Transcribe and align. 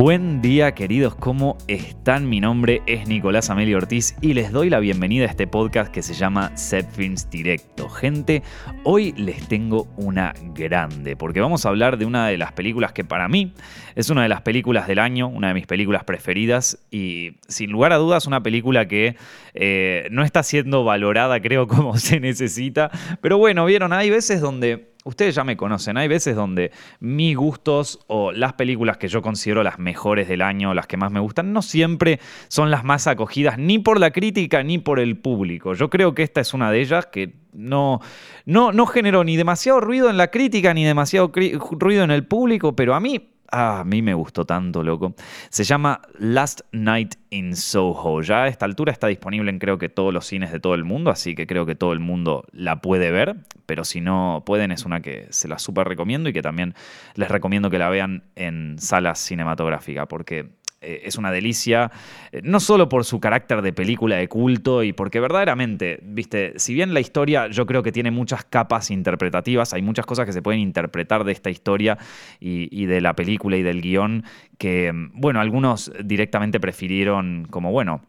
Buen 0.00 0.40
día 0.40 0.76
queridos, 0.76 1.16
¿cómo 1.16 1.58
están? 1.66 2.28
Mi 2.28 2.38
nombre 2.38 2.82
es 2.86 3.08
Nicolás 3.08 3.50
Amelio 3.50 3.78
Ortiz 3.78 4.14
y 4.20 4.32
les 4.32 4.52
doy 4.52 4.70
la 4.70 4.78
bienvenida 4.78 5.24
a 5.24 5.28
este 5.28 5.48
podcast 5.48 5.92
que 5.92 6.02
se 6.02 6.14
llama 6.14 6.56
Set 6.56 6.88
Films 6.92 7.28
Directo. 7.30 7.88
Gente, 7.88 8.44
hoy 8.84 9.12
les 9.16 9.48
tengo 9.48 9.88
una 9.96 10.34
grande 10.54 11.16
porque 11.16 11.40
vamos 11.40 11.66
a 11.66 11.70
hablar 11.70 11.98
de 11.98 12.06
una 12.06 12.28
de 12.28 12.38
las 12.38 12.52
películas 12.52 12.92
que 12.92 13.02
para 13.02 13.26
mí 13.26 13.54
es 13.96 14.08
una 14.08 14.22
de 14.22 14.28
las 14.28 14.42
películas 14.42 14.86
del 14.86 15.00
año, 15.00 15.26
una 15.26 15.48
de 15.48 15.54
mis 15.54 15.66
películas 15.66 16.04
preferidas 16.04 16.78
y 16.92 17.32
sin 17.48 17.72
lugar 17.72 17.92
a 17.92 17.96
dudas 17.96 18.28
una 18.28 18.40
película 18.40 18.86
que 18.86 19.16
eh, 19.54 20.06
no 20.12 20.22
está 20.22 20.44
siendo 20.44 20.84
valorada 20.84 21.40
creo 21.40 21.66
como 21.66 21.96
se 21.96 22.20
necesita, 22.20 22.92
pero 23.20 23.36
bueno, 23.36 23.64
vieron, 23.64 23.92
hay 23.92 24.10
veces 24.10 24.40
donde 24.40 24.87
ustedes 25.04 25.34
ya 25.34 25.44
me 25.44 25.56
conocen, 25.56 25.96
hay 25.96 26.08
veces 26.08 26.36
donde 26.36 26.70
mis 27.00 27.36
gustos 27.36 28.00
o 28.08 28.32
las 28.32 28.52
películas 28.54 28.98
que 28.98 29.08
yo 29.08 29.22
considero 29.22 29.62
las 29.62 29.78
mejores 29.78 30.28
del 30.28 30.42
año, 30.42 30.74
las 30.74 30.86
que 30.86 30.96
más 30.96 31.10
me 31.10 31.20
gustan, 31.20 31.52
no 31.52 31.62
siempre 31.62 32.20
son 32.48 32.70
las 32.70 32.84
más 32.84 33.06
acogidas 33.06 33.58
ni 33.58 33.78
por 33.78 34.00
la 34.00 34.10
crítica 34.10 34.62
ni 34.62 34.78
por 34.78 35.00
el 35.00 35.16
público. 35.16 35.74
Yo 35.74 35.88
creo 35.90 36.14
que 36.14 36.22
esta 36.22 36.40
es 36.40 36.52
una 36.54 36.70
de 36.70 36.80
ellas 36.80 37.06
que 37.06 37.34
no, 37.52 38.00
no, 38.44 38.72
no 38.72 38.86
generó 38.86 39.24
ni 39.24 39.36
demasiado 39.36 39.80
ruido 39.80 40.10
en 40.10 40.16
la 40.16 40.30
crítica 40.30 40.74
ni 40.74 40.84
demasiado 40.84 41.32
ruido 41.70 42.04
en 42.04 42.10
el 42.10 42.26
público, 42.26 42.76
pero 42.76 42.94
a 42.94 43.00
mí 43.00 43.37
Ah, 43.50 43.80
a 43.80 43.84
mí 43.84 44.02
me 44.02 44.12
gustó 44.12 44.44
tanto, 44.44 44.82
loco. 44.82 45.14
Se 45.48 45.64
llama 45.64 46.02
Last 46.18 46.60
Night 46.72 47.14
in 47.30 47.56
Soho. 47.56 48.20
Ya 48.20 48.42
a 48.42 48.48
esta 48.48 48.66
altura 48.66 48.92
está 48.92 49.06
disponible 49.06 49.50
en 49.50 49.58
creo 49.58 49.78
que 49.78 49.88
todos 49.88 50.12
los 50.12 50.26
cines 50.26 50.52
de 50.52 50.60
todo 50.60 50.74
el 50.74 50.84
mundo, 50.84 51.10
así 51.10 51.34
que 51.34 51.46
creo 51.46 51.64
que 51.64 51.74
todo 51.74 51.94
el 51.94 52.00
mundo 52.00 52.44
la 52.52 52.82
puede 52.82 53.10
ver. 53.10 53.36
Pero 53.64 53.84
si 53.84 54.02
no 54.02 54.42
pueden, 54.44 54.70
es 54.70 54.84
una 54.84 55.00
que 55.00 55.28
se 55.30 55.48
la 55.48 55.58
súper 55.58 55.88
recomiendo 55.88 56.28
y 56.28 56.34
que 56.34 56.42
también 56.42 56.74
les 57.14 57.30
recomiendo 57.30 57.70
que 57.70 57.78
la 57.78 57.88
vean 57.88 58.24
en 58.36 58.78
salas 58.78 59.18
cinematográficas, 59.18 60.06
porque 60.08 60.50
eh, 60.80 61.02
es 61.06 61.18
una 61.18 61.32
delicia, 61.32 61.90
eh, 62.30 62.40
no 62.44 62.60
solo 62.60 62.88
por 62.88 63.04
su 63.04 63.18
carácter 63.18 63.62
de 63.62 63.72
película 63.72 64.14
de 64.14 64.28
culto 64.28 64.84
y 64.84 64.92
porque 64.92 65.18
verdaderamente, 65.18 65.98
viste, 66.04 66.52
si 66.56 66.72
bien 66.72 66.94
la 66.94 67.00
historia 67.00 67.48
yo 67.48 67.66
creo 67.66 67.82
que 67.82 67.90
tiene 67.90 68.12
muchas 68.12 68.44
capas 68.44 68.92
interpretativas, 68.92 69.74
hay 69.74 69.82
muchas 69.82 70.06
cosas 70.06 70.24
que 70.24 70.32
se 70.32 70.40
pueden 70.40 70.60
interpretar 70.60 71.24
de 71.24 71.32
esta 71.32 71.50
historia 71.50 71.98
y, 72.38 72.86
de 72.86 73.00
la 73.00 73.14
película 73.14 73.56
y 73.56 73.62
del 73.62 73.82
guion 73.82 74.22
que, 74.56 74.92
bueno, 75.14 75.40
algunos 75.40 75.90
directamente 76.04 76.60
prefirieron 76.60 77.48
como, 77.50 77.72
bueno, 77.72 78.02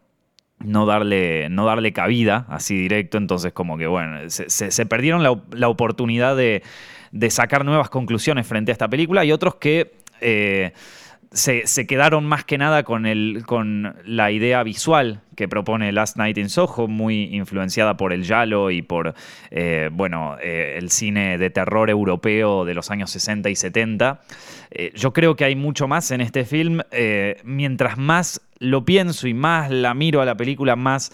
no 0.60 0.86
darle, 0.86 1.48
no 1.50 1.64
darle 1.64 1.92
cabida 1.92 2.46
así 2.48 2.76
directo, 2.76 3.18
entonces 3.18 3.52
como 3.52 3.78
que 3.78 3.88
bueno, 3.88 4.28
se, 4.28 4.86
perdieron 4.86 5.24
la, 5.24 5.68
oportunidad 5.68 6.36
de, 6.36 6.62
sacar 7.30 7.64
nuevas 7.64 7.90
conclusiones 7.90 8.46
frente 8.46 8.70
a 8.70 8.74
esta 8.74 8.88
película 8.88 9.24
y 9.24 9.32
otros 9.32 9.56
que 9.56 9.92
eh, 10.20 10.72
se, 11.32 11.86
quedaron 11.86 12.24
más 12.26 12.44
que 12.44 12.58
nada 12.58 12.82
con, 12.82 13.94
la 14.04 14.30
idea 14.32 14.62
visual 14.64 15.20
que 15.36 15.46
propone 15.48 15.92
Last 15.92 16.16
Night 16.16 16.36
in 16.38 16.48
Soho, 16.48 16.88
muy 16.88 17.34
influenciada 17.34 17.96
por 17.96 18.12
el 18.12 18.24
Yalo 18.24 18.70
y 18.70 18.82
por 18.82 19.14
eh, 19.50 19.90
bueno, 19.92 20.36
eh, 20.42 20.76
el 20.76 20.90
cine 20.90 21.38
de 21.38 21.50
terror 21.50 21.88
europeo 21.88 22.64
de 22.64 22.74
los 22.74 22.90
años 22.90 23.10
60 23.10 23.48
y 23.48 23.56
70. 23.56 24.20
Eh, 24.70 24.92
yo 24.94 25.12
creo 25.12 25.36
que 25.36 25.44
hay 25.44 25.54
mucho 25.54 25.86
más 25.86 26.10
en 26.10 26.20
este 26.20 26.44
film. 26.44 26.80
mientras 27.44 27.96
más 27.96 28.40
lo 28.58 28.84
pienso 28.84 29.28
y 29.28 29.34
más 29.34 29.70
la 29.70 29.94
miro 29.94 30.20
a 30.20 30.24
la 30.24 30.36
película, 30.36 30.74
más 30.74 31.12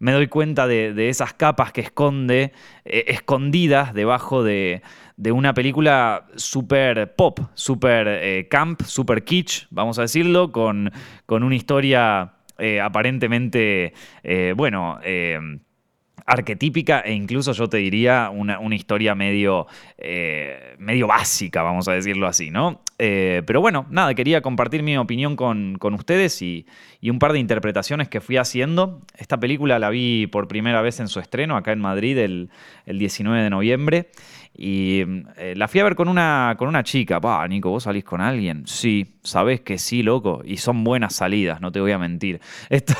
me 0.00 0.12
doy 0.12 0.28
cuenta 0.28 0.66
de, 0.66 1.08
esas 1.08 1.34
capas 1.34 1.72
que 1.72 1.80
esconde, 1.80 2.52
escondidas 2.84 3.92
debajo 3.94 4.44
de, 4.44 4.82
de 5.18 5.32
una 5.32 5.52
película 5.52 6.26
super 6.36 7.14
pop, 7.16 7.40
super 7.54 8.06
eh, 8.06 8.46
camp, 8.48 8.82
super 8.82 9.24
kitsch, 9.24 9.66
vamos 9.70 9.98
a 9.98 10.02
decirlo, 10.02 10.52
con, 10.52 10.92
con 11.26 11.42
una 11.42 11.56
historia 11.56 12.34
eh, 12.56 12.80
aparentemente, 12.80 13.94
eh, 14.22 14.54
bueno, 14.56 15.00
arquetípica 16.24 17.00
e 17.00 17.14
incluso 17.14 17.52
yo 17.52 17.68
te 17.68 17.78
diría 17.78 18.30
una, 18.30 18.76
historia 18.76 19.16
medio, 19.16 19.66
medio 20.78 21.06
básica, 21.08 21.62
vamos 21.62 21.88
a 21.88 21.94
decirlo 21.94 22.28
así, 22.28 22.50
¿no? 22.50 22.82
pero 22.98 23.60
bueno, 23.60 23.86
nada, 23.90 24.12
quería 24.14 24.42
compartir 24.42 24.82
mi 24.82 24.96
opinión 24.98 25.36
con, 25.36 25.78
ustedes 25.94 26.42
y, 26.42 26.66
un 27.02 27.18
par 27.18 27.32
de 27.32 27.38
interpretaciones 27.38 28.08
que 28.08 28.20
fui 28.20 28.36
haciendo. 28.36 29.00
Esta 29.16 29.40
película 29.40 29.78
la 29.78 29.88
vi 29.88 30.26
por 30.26 30.48
primera 30.48 30.82
vez 30.82 31.00
en 31.00 31.08
su 31.08 31.18
estreno 31.18 31.56
acá 31.56 31.72
en 31.72 31.80
Madrid 31.80 32.18
el, 32.18 32.50
el 32.86 32.98
19 32.98 33.42
de 33.42 33.50
noviembre 33.50 34.10
y 34.54 35.02
eh, 35.36 35.54
la 35.56 35.68
fui 35.68 35.80
a 35.80 35.84
ver 35.84 35.94
con 35.94 36.08
una, 36.08 36.54
con 36.58 36.68
una 36.68 36.82
chica. 36.82 37.20
Pa, 37.20 37.46
Nico, 37.48 37.70
¿vos 37.70 37.84
salís 37.84 38.04
con 38.04 38.20
alguien? 38.20 38.66
Sí, 38.66 39.18
sabés 39.22 39.60
que 39.60 39.78
sí, 39.78 40.02
loco. 40.02 40.42
Y 40.44 40.56
son 40.56 40.84
buenas 40.84 41.14
salidas, 41.14 41.60
no 41.60 41.72
te 41.72 41.80
voy 41.80 41.92
a 41.92 41.98
mentir. 41.98 42.40
Esto... 42.68 42.94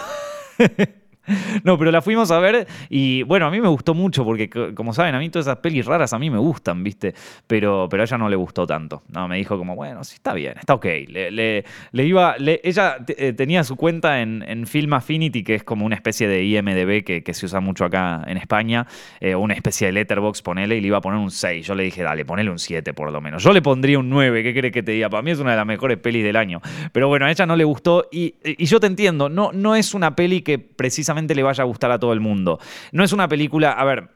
No, 1.65 1.79
pero 1.79 1.91
la 1.91 2.03
fuimos 2.03 2.31
a 2.31 2.39
ver 2.39 2.67
y 2.89 3.23
bueno, 3.23 3.47
a 3.47 3.51
mí 3.51 3.61
me 3.61 3.69
gustó 3.69 3.95
mucho 3.95 4.25
porque 4.25 4.49
como 4.75 4.93
saben, 4.93 5.15
a 5.15 5.19
mí 5.19 5.29
todas 5.29 5.47
esas 5.47 5.59
pelis 5.59 5.87
raras 5.87 6.13
a 6.13 6.19
mí 6.19 6.31
me 6.31 6.39
gustan, 6.39 6.83
¿viste? 6.83 7.15
Pero, 7.47 7.89
pero 7.91 8.03
a 8.03 8.07
ella 8.07 8.19
no 8.19 8.29
le 8.29 8.37
gustó 8.37 8.67
tanto. 8.67 9.03
No, 9.09 9.29
me 9.29 9.37
dijo 9.37 9.59
como, 9.59 9.75
bueno, 9.75 10.05
sí, 10.05 10.15
está 10.15 10.35
bien, 10.35 10.55
está 10.59 10.75
ok. 10.75 10.87
Le, 11.09 11.65
iba, 11.93 12.37
ella 12.39 12.97
eh, 13.09 13.33
tenía 13.33 13.65
su 13.65 13.77
cuenta 13.77 14.21
en, 14.21 14.39
Film 14.67 14.93
Affinity, 14.93 15.45
que 15.45 15.55
es 15.55 15.65
como 15.65 15.87
una 15.87 15.95
especie 15.95 16.29
de 16.29 16.45
IMDB 16.45 17.05
que, 17.05 17.35
se 17.35 17.47
usa 17.47 17.61
mucho 17.61 17.85
acá 17.85 18.25
en 18.27 18.37
España, 18.37 18.87
eh, 19.21 19.35
una 19.35 19.55
especie 19.55 19.87
de 19.87 19.93
letterbox, 19.93 20.43
ponele, 20.43 20.77
y 20.77 20.81
le 20.81 20.89
iba 20.89 20.99
a 20.99 21.01
poner 21.01 21.19
un 21.19 21.31
6. 21.31 21.67
Yo 21.67 21.75
le 21.75 21.85
dije, 21.85 22.03
dale, 22.03 22.25
ponele 22.25 22.51
un 22.51 22.59
7 22.59 22.93
por 22.93 23.13
lo 23.13 23.21
menos. 23.21 23.43
Yo 23.43 23.53
le 23.53 23.63
pondría 23.63 23.99
un 23.99 24.11
9, 24.11 24.43
¿qué 24.43 24.53
crees 24.53 24.73
que 24.73 24.83
te 24.83 24.93
diga? 24.93 25.09
Para 25.09 25.23
mí 25.23 25.31
es 25.31 25.39
una 25.39 25.53
de 25.53 25.57
las 25.57 25.67
mejores 25.67 25.99
pelis 25.99 26.25
del 26.25 26.37
año. 26.37 26.61
Pero 26.93 27.09
bueno, 27.09 27.27
a 27.27 27.31
ella 27.31 27.47
no 27.47 27.55
le 27.57 27.65
gustó 27.65 28.09
y, 28.11 28.35
y 28.43 28.67
yo 28.67 28.81
te 28.81 28.87
entiendo, 28.87 29.29
no, 29.29 29.53
no 29.53 29.77
es 29.77 29.95
una 29.95 30.17
peli 30.17 30.43
que 30.43 30.59
precisamente 30.59 31.18
le 31.27 31.43
vaya 31.43 31.63
a 31.63 31.67
gustar 31.67 31.91
a 31.91 31.99
todo 31.99 32.13
el 32.13 32.21
mundo. 32.21 32.59
No 32.93 33.05
es 33.05 33.13
una 33.13 33.29
película, 33.29 33.73
a 33.73 33.85
ver, 33.85 34.11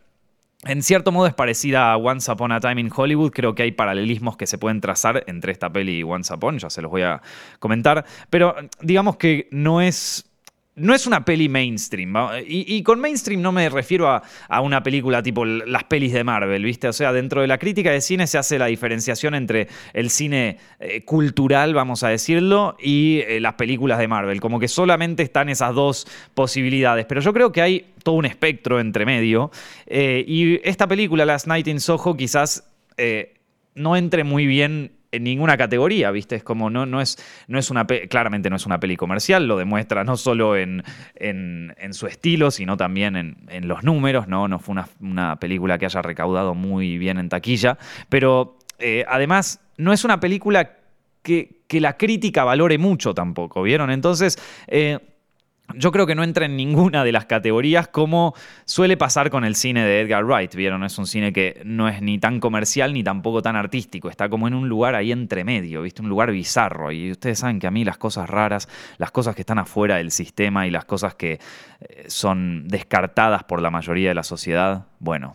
en 0.65 0.83
cierto 0.83 1.11
modo 1.11 1.27
es 1.27 1.35
parecida 1.35 1.93
a 1.93 1.97
Once 1.97 2.31
Upon 2.31 2.53
a 2.53 2.61
Time 2.61 2.81
in 2.81 2.91
Hollywood, 2.95 3.33
creo 3.33 3.55
que 3.55 3.65
hay 3.65 3.73
paralelismos 3.73 4.37
que 4.37 4.47
se 4.47 4.59
pueden 4.59 4.81
trazar 4.81 5.25
entre 5.27 5.53
esta 5.53 5.73
peli 5.73 5.99
y 5.99 6.03
Once 6.05 6.33
Upon, 6.33 6.59
ya 6.59 6.71
se 6.71 6.83
los 6.83 6.91
voy 6.91 7.03
a 7.03 7.21
comentar, 7.59 8.05
pero 8.31 8.55
digamos 8.81 9.17
que 9.17 9.49
no 9.51 9.81
es 9.81 10.32
no 10.75 10.95
es 10.95 11.07
una 11.07 11.25
peli 11.25 11.49
mainstream. 11.49 12.15
Y, 12.47 12.83
con 12.83 12.99
mainstream 12.99 13.43
no 13.43 13.53
me 13.53 13.69
refiero 13.69 14.09
a, 14.09 14.23
una 14.63 14.83
película 14.83 15.23
tipo 15.23 15.45
las 15.45 15.85
pelis 15.85 16.13
de 16.13 16.25
Marvel, 16.25 16.65
¿viste? 16.65 16.89
O 16.89 16.93
sea, 16.93 17.13
dentro 17.13 17.43
de 17.43 17.47
la 17.47 17.59
crítica 17.59 17.91
de 17.91 18.01
cine 18.01 18.27
se 18.27 18.39
hace 18.39 18.59
la 18.59 18.67
diferenciación 18.67 19.35
entre 19.35 19.69
el 19.93 20.09
cine 20.09 20.59
eh, 20.81 21.05
cultural, 21.05 21.75
vamos 21.75 22.03
a 22.05 22.09
decirlo, 22.09 22.77
y 22.81 23.21
eh, 23.27 23.41
las 23.41 23.55
películas 23.55 23.99
de 23.99 24.09
Marvel. 24.09 24.41
Como 24.41 24.59
que 24.59 24.69
solamente 24.69 25.23
están 25.23 25.51
esas 25.51 25.75
dos 25.75 26.07
posibilidades. 26.35 27.05
Pero 27.05 27.21
yo 27.21 27.33
creo 27.35 27.53
que 27.53 27.61
hay 27.61 27.93
todo 28.03 28.15
un 28.15 28.25
espectro 28.25 28.81
entre 28.81 29.05
medio. 29.05 29.51
Eh, 29.87 30.25
y 30.27 30.61
esta 30.67 30.87
película, 30.89 31.27
Last 31.27 31.47
Night 31.47 31.69
in 31.69 31.81
Soho, 31.81 32.17
quizás 32.17 32.69
no 33.75 33.97
entre 33.97 34.23
muy 34.23 34.47
bien 34.47 34.93
en 35.13 35.25
ninguna 35.25 35.57
categoría, 35.57 36.11
¿viste? 36.11 36.37
Es 36.37 36.43
como, 36.43 36.71
no, 36.71 36.87
no, 36.87 37.01
es, 37.01 37.17
no 37.47 37.59
es 37.59 37.71
una, 37.71 37.87
claramente 37.87 38.49
no 38.51 38.57
es 38.57 38.67
una 38.67 38.81
peli 38.81 38.97
comercial, 38.97 39.47
lo 39.47 39.59
demuestra 39.59 40.05
no 40.05 40.17
solo 40.17 40.57
en, 40.57 40.83
en, 41.15 41.95
su 41.95 42.07
estilo, 42.07 42.51
sino 42.51 42.79
también 42.79 43.17
en, 43.17 43.69
los 43.69 43.85
números, 43.85 44.27
¿no? 44.27 44.49
No 44.49 44.59
fue 44.59 44.75
una, 45.01 45.37
película 45.37 45.79
que 45.79 45.85
haya 45.85 46.01
recaudado 46.03 46.55
muy 46.55 46.97
bien 46.99 47.19
en 47.19 47.29
taquilla, 47.29 47.79
pero 48.09 48.59
eh, 48.79 49.05
además 49.07 49.61
no 49.77 49.93
es 49.93 50.05
una 50.05 50.19
película 50.19 50.79
que, 51.23 51.61
que, 51.69 51.81
la 51.81 51.97
crítica 51.97 52.45
valore 52.45 52.79
mucho 52.79 53.15
tampoco, 53.15 53.63
¿vieron? 53.63 53.91
Entonces... 53.91 54.39
Eh, 54.67 54.99
yo 55.77 55.93
creo 55.93 56.07
que 56.07 56.15
no 56.15 56.25
entra 56.25 56.47
en 56.47 56.57
ninguna 56.57 57.05
de 57.05 57.13
las 57.13 57.27
categorías 57.27 57.89
como 57.89 58.35
suele 58.65 58.97
pasar 58.97 59.31
con 59.31 59.45
el 59.45 59.55
cine 59.55 59.85
de 59.85 60.01
Edgar 60.01 60.25
Wright, 60.25 60.55
¿vieron? 60.55 60.85
Es 60.85 60.99
un 60.99 61.07
cine 61.07 61.33
que 61.33 61.61
no 61.65 61.89
es 61.89 62.03
ni 62.03 62.19
tan 62.19 62.41
comercial 62.41 62.93
ni 62.93 63.03
tampoco 63.03 63.43
tan 63.43 63.57
artístico, 63.57 64.09
está 64.09 64.29
como 64.29 64.49
en 64.49 64.55
un 64.55 64.69
lugar 64.69 64.95
ahí 64.95 65.13
entre 65.13 65.45
medio, 65.45 65.83
¿viste? 65.83 66.03
Un 66.03 66.09
lugar 66.09 66.31
bizarro. 66.33 66.93
Y 66.93 67.11
ustedes 67.11 67.39
saben 67.39 67.59
que 67.59 67.67
a 67.67 67.71
mí 67.71 67.85
las 67.85 67.99
cosas 67.99 68.29
raras, 68.29 68.69
las 68.99 69.11
cosas 69.11 69.35
que 69.35 69.43
están 69.43 69.59
afuera 69.59 69.97
del 69.97 70.11
sistema 70.11 70.67
y 70.67 70.71
las 70.71 70.85
cosas 70.85 71.15
que 71.15 71.33
eh, 71.81 72.05
son 72.09 72.69
descartadas 72.69 73.45
por 73.45 73.61
la 73.61 73.71
mayoría 73.71 74.09
de 74.09 74.15
la 74.15 74.23
sociedad, 74.23 74.87
bueno, 74.99 75.35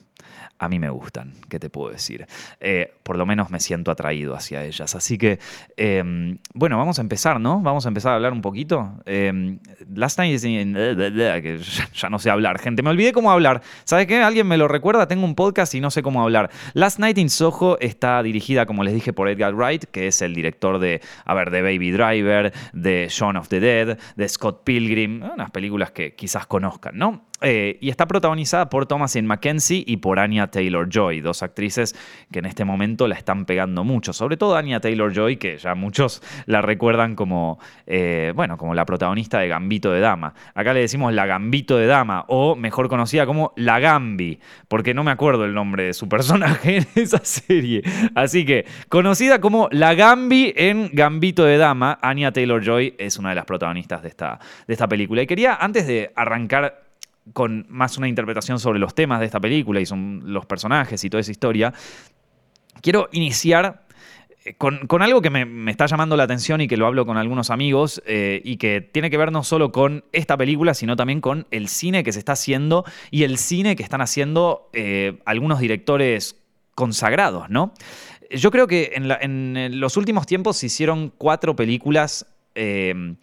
a 0.60 0.70
mí 0.70 0.80
me 0.80 0.90
gustan, 0.90 1.34
¿qué 1.50 1.60
te 1.60 1.70
puedo 1.70 1.92
decir? 1.92 2.26
Eh, 2.60 2.94
por 3.04 3.18
lo 3.18 3.26
menos 3.26 3.50
me 3.50 3.60
siento 3.60 3.92
atraído 3.92 4.36
hacia 4.36 4.64
ellas. 4.64 4.96
Así 4.96 5.18
que, 5.18 5.40
em, 5.76 6.38
bueno, 6.54 6.78
vamos 6.78 7.00
a 7.00 7.02
empezar, 7.02 7.40
¿no? 7.40 7.62
Vamos 7.62 7.86
a 7.86 7.90
empezar 7.90 8.14
a 8.14 8.16
hablar 8.16 8.34
un 8.34 8.42
poquito. 8.42 8.94
Eh, 9.06 9.58
last 9.94 10.18
night, 10.20 10.42
que 10.42 11.60
ya 11.94 12.10
no 12.10 12.20
sé 12.20 12.30
hablar, 12.30 12.60
gente, 12.60 12.82
me 12.82 12.90
olvidé 12.90 13.14
cómo 13.14 13.32
hablar. 13.32 13.62
¿Sabes 13.84 14.08
qué? 14.08 14.22
Alguien 14.22 14.48
me 14.48 14.58
lo 14.58 14.68
recuerda, 14.68 15.08
tengo 15.08 15.26
un 15.26 15.36
podcast 15.36 15.74
y 15.76 15.80
no 15.80 15.92
sé 15.92 16.02
cómo 16.02 16.22
hablar. 16.24 16.50
Last 16.74 17.00
Night 17.00 17.18
in 17.18 17.30
Soho 17.30 17.78
está 17.80 18.22
dirigida, 18.24 18.66
como 18.66 18.84
les 18.84 18.94
dije, 18.94 19.14
por 19.14 19.30
Edgar 19.30 19.54
Wright, 19.54 19.86
que 19.86 20.08
es 20.08 20.22
el 20.22 20.34
director 20.34 20.80
de, 20.80 21.02
a 21.26 21.34
ver, 21.34 21.52
de 21.52 21.62
Baby 21.62 21.92
Driver, 21.92 22.54
de 22.74 23.08
Shaun 23.10 23.38
of 23.38 23.48
the 23.48 23.60
Dead, 23.60 23.98
de 24.16 24.30
Scott 24.30 24.64
Pilgrim, 24.64 25.24
unas 25.24 25.52
películas 25.52 25.92
que 25.92 26.16
quizás 26.16 26.48
conozcan, 26.48 26.98
¿no? 26.98 27.28
Eh, 27.42 27.78
y 27.82 27.90
está 27.90 28.08
protagonizada 28.08 28.68
por 28.68 28.88
Thomasin 28.88 29.28
McKenzie 29.28 29.84
y 29.86 29.98
por 29.98 30.18
Anya 30.18 30.48
Taylor 30.48 30.90
Joy, 30.90 31.22
dos 31.22 31.44
actrices 31.44 31.96
que 32.32 32.40
en 32.40 32.46
este 32.46 32.66
momento 32.66 33.08
la 33.08 33.16
están 33.16 33.46
pegando 33.46 33.84
mucho. 33.84 34.12
Sobre 34.12 34.38
todo 34.38 34.56
Anya 34.56 34.80
Taylor 34.80 35.14
Joy, 35.14 35.38
que 35.38 35.58
ya 35.58 35.76
muchos 35.76 36.24
la 36.48 36.64
recuerdan 36.64 37.16
como, 37.16 37.60
eh, 37.86 38.34
bueno, 38.36 38.58
como 38.58 38.74
la 38.74 38.86
protagonista 38.86 39.40
de 39.40 39.50
Gambito 39.50 39.92
de 39.92 40.00
Dama. 40.00 40.34
Acá 40.56 40.74
le 40.74 40.80
decimos 40.80 41.14
la 41.14 41.28
Gambito 41.28 41.78
de 41.78 41.86
Dama, 41.86 42.26
o 42.28 42.56
mejor 42.56 42.90
conocida 42.90 43.28
como 43.28 43.54
la 43.56 43.80
Gambi, 43.80 44.40
porque 44.68 44.96
no 44.96 45.04
me 45.04 45.12
acuerdo 45.12 45.46
el 45.46 45.54
nombre 45.54 45.84
de 45.84 45.94
su 45.94 46.10
personaje 46.10 46.78
en 46.78 46.88
esa 46.96 47.20
serie. 47.20 47.84
Así 48.16 48.46
que, 48.46 48.66
conocida 48.90 49.40
como 49.40 49.70
la 49.72 49.94
Gambi 49.94 50.54
en 50.58 50.90
Gambito 50.92 51.44
de 51.44 51.58
Dama, 51.58 52.00
Anya 52.02 52.32
Taylor 52.32 52.64
Joy 52.64 52.96
es 52.98 53.18
una 53.18 53.30
de 53.30 53.36
las 53.36 53.46
protagonistas 53.46 54.02
de 54.02 54.10
esta, 54.10 54.40
de 54.66 54.74
esta 54.74 54.88
película. 54.88 55.22
Y 55.22 55.28
quería, 55.28 55.56
antes 55.56 55.86
de 55.86 56.12
arrancar 56.16 56.87
con 57.34 57.66
más 57.70 57.98
una 57.98 58.08
interpretación 58.08 58.60
sobre 58.60 58.80
los 58.80 58.96
temas 58.96 59.20
de 59.20 59.26
esta 59.26 59.40
película 59.40 59.80
y 59.80 59.86
son 59.86 60.22
los 60.26 60.46
personajes 60.46 61.04
y 61.04 61.10
toda 61.10 61.22
esa 61.22 61.32
historia, 61.32 61.74
quiero 62.82 63.10
iniciar 63.12 63.88
eh, 64.48 64.54
con, 64.56 65.02
algo 65.02 65.22
que 65.22 65.30
me, 65.30 65.72
está 65.72 65.86
llamando 65.88 66.16
la 66.16 66.24
atención 66.24 66.62
y 66.62 66.68
que 66.68 66.78
lo 66.78 66.88
hablo 66.88 67.06
con 67.06 67.18
algunos 67.18 67.50
amigos 67.50 68.02
eh, 68.06 68.42
y 68.44 68.58
que 68.58 68.82
tiene 68.82 69.10
que 69.10 69.18
ver 69.18 69.32
no 69.32 69.44
solo 69.44 69.72
con 69.72 70.06
esta 70.12 70.38
película, 70.38 70.74
sino 70.74 70.96
también 70.96 71.22
con 71.22 71.48
el 71.52 71.68
cine 71.68 72.04
que 72.04 72.14
se 72.14 72.20
está 72.20 72.34
haciendo 72.34 72.86
y 73.12 73.24
el 73.24 73.38
cine 73.38 73.76
que 73.76 73.84
están 73.84 74.02
haciendo 74.02 74.70
eh, 74.74 75.20
algunos 75.26 75.60
directores 75.60 76.38
consagrados, 76.76 77.50
¿no? 77.50 77.74
Yo 78.30 78.52
creo 78.52 78.68
que 78.68 78.92
en, 78.94 79.80
los 79.80 79.96
últimos 79.96 80.28
tiempos 80.28 80.58
se 80.58 80.66
hicieron 80.66 81.14
cuatro 81.18 81.56
películas 81.56 82.26
que 82.54 83.16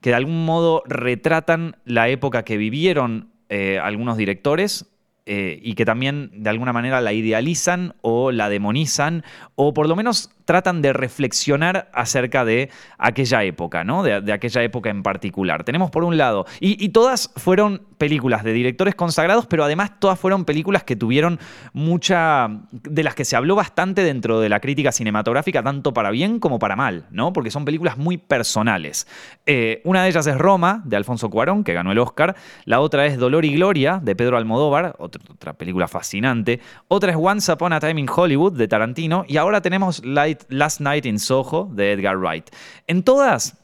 de 0.00 0.14
algún 0.14 0.46
modo 0.46 0.82
retratan 0.86 1.76
la 1.84 2.08
época 2.08 2.42
que 2.42 2.56
vivieron 2.56 3.32
eh, 3.48 3.78
algunos 3.78 4.16
directores 4.16 4.86
eh, 5.26 5.58
y 5.62 5.74
que 5.74 5.84
también 5.84 6.30
de 6.32 6.50
alguna 6.50 6.72
manera 6.72 7.00
la 7.00 7.12
idealizan 7.12 7.94
o 8.00 8.30
la 8.30 8.48
demonizan 8.48 9.24
o 9.56 9.74
por 9.74 9.88
lo 9.88 9.96
menos 9.96 10.30
tratan 10.46 10.80
de 10.80 10.94
reflexionar 10.94 11.90
acerca 11.92 12.44
de 12.44 12.70
aquella 12.96 13.42
época, 13.42 13.84
¿no? 13.84 14.02
De, 14.02 14.32
aquella 14.32 14.62
época 14.62 14.88
en 14.88 15.02
particular. 15.02 15.64
Tenemos 15.64 15.90
por 15.90 16.04
un 16.04 16.16
lado, 16.16 16.46
y, 16.60 16.88
todas 16.90 17.30
fueron 17.36 17.82
películas 17.98 18.44
de 18.44 18.52
directores 18.52 18.94
consagrados, 18.94 19.46
pero 19.46 19.64
además 19.64 19.98
todas 19.98 20.18
fueron 20.18 20.44
películas 20.44 20.84
que 20.84 20.96
tuvieron 20.96 21.38
mucha, 21.72 22.48
de 22.70 23.02
las 23.02 23.14
que 23.14 23.24
se 23.24 23.36
habló 23.36 23.56
bastante 23.56 24.02
dentro 24.02 24.40
de 24.40 24.48
la 24.48 24.60
crítica 24.60 24.92
cinematográfica, 24.92 25.62
tanto 25.62 25.92
para 25.92 26.10
bien 26.10 26.38
como 26.38 26.58
para 26.58 26.76
mal, 26.76 27.06
¿no? 27.10 27.32
Porque 27.32 27.50
son 27.50 27.64
películas 27.64 27.98
muy 27.98 28.16
personales. 28.16 29.06
Eh, 29.46 29.82
una 29.84 30.04
de 30.04 30.10
ellas 30.10 30.26
es 30.26 30.38
Roma, 30.38 30.82
de 30.84 30.96
Alfonso 30.96 31.28
Cuarón, 31.28 31.64
que 31.64 31.72
ganó 31.72 31.90
el 31.90 31.98
Oscar. 31.98 32.36
La 32.64 32.80
otra 32.80 33.06
es 33.06 33.18
Dolor 33.18 33.44
y 33.44 33.54
Gloria, 33.54 34.00
de 34.02 34.14
Pedro 34.14 34.36
Almodóvar, 34.36 34.94
otra, 34.98 35.22
otra 35.28 35.52
película 35.54 35.88
fascinante. 35.88 36.60
Otra 36.88 37.10
es 37.10 37.18
Once 37.20 37.50
Upon 37.50 37.72
a 37.72 37.80
Time 37.80 38.00
in 38.00 38.08
Hollywood, 38.14 38.52
de 38.52 38.68
Tarantino. 38.68 39.24
Y 39.26 39.38
ahora 39.38 39.60
tenemos 39.60 40.04
Light 40.04 40.35
Last 40.48 40.80
Night 40.80 41.06
in 41.06 41.18
Soho 41.18 41.70
de 41.72 41.92
Edgar 41.92 42.18
Wright. 42.18 42.50
En 42.86 43.02
todas 43.02 43.56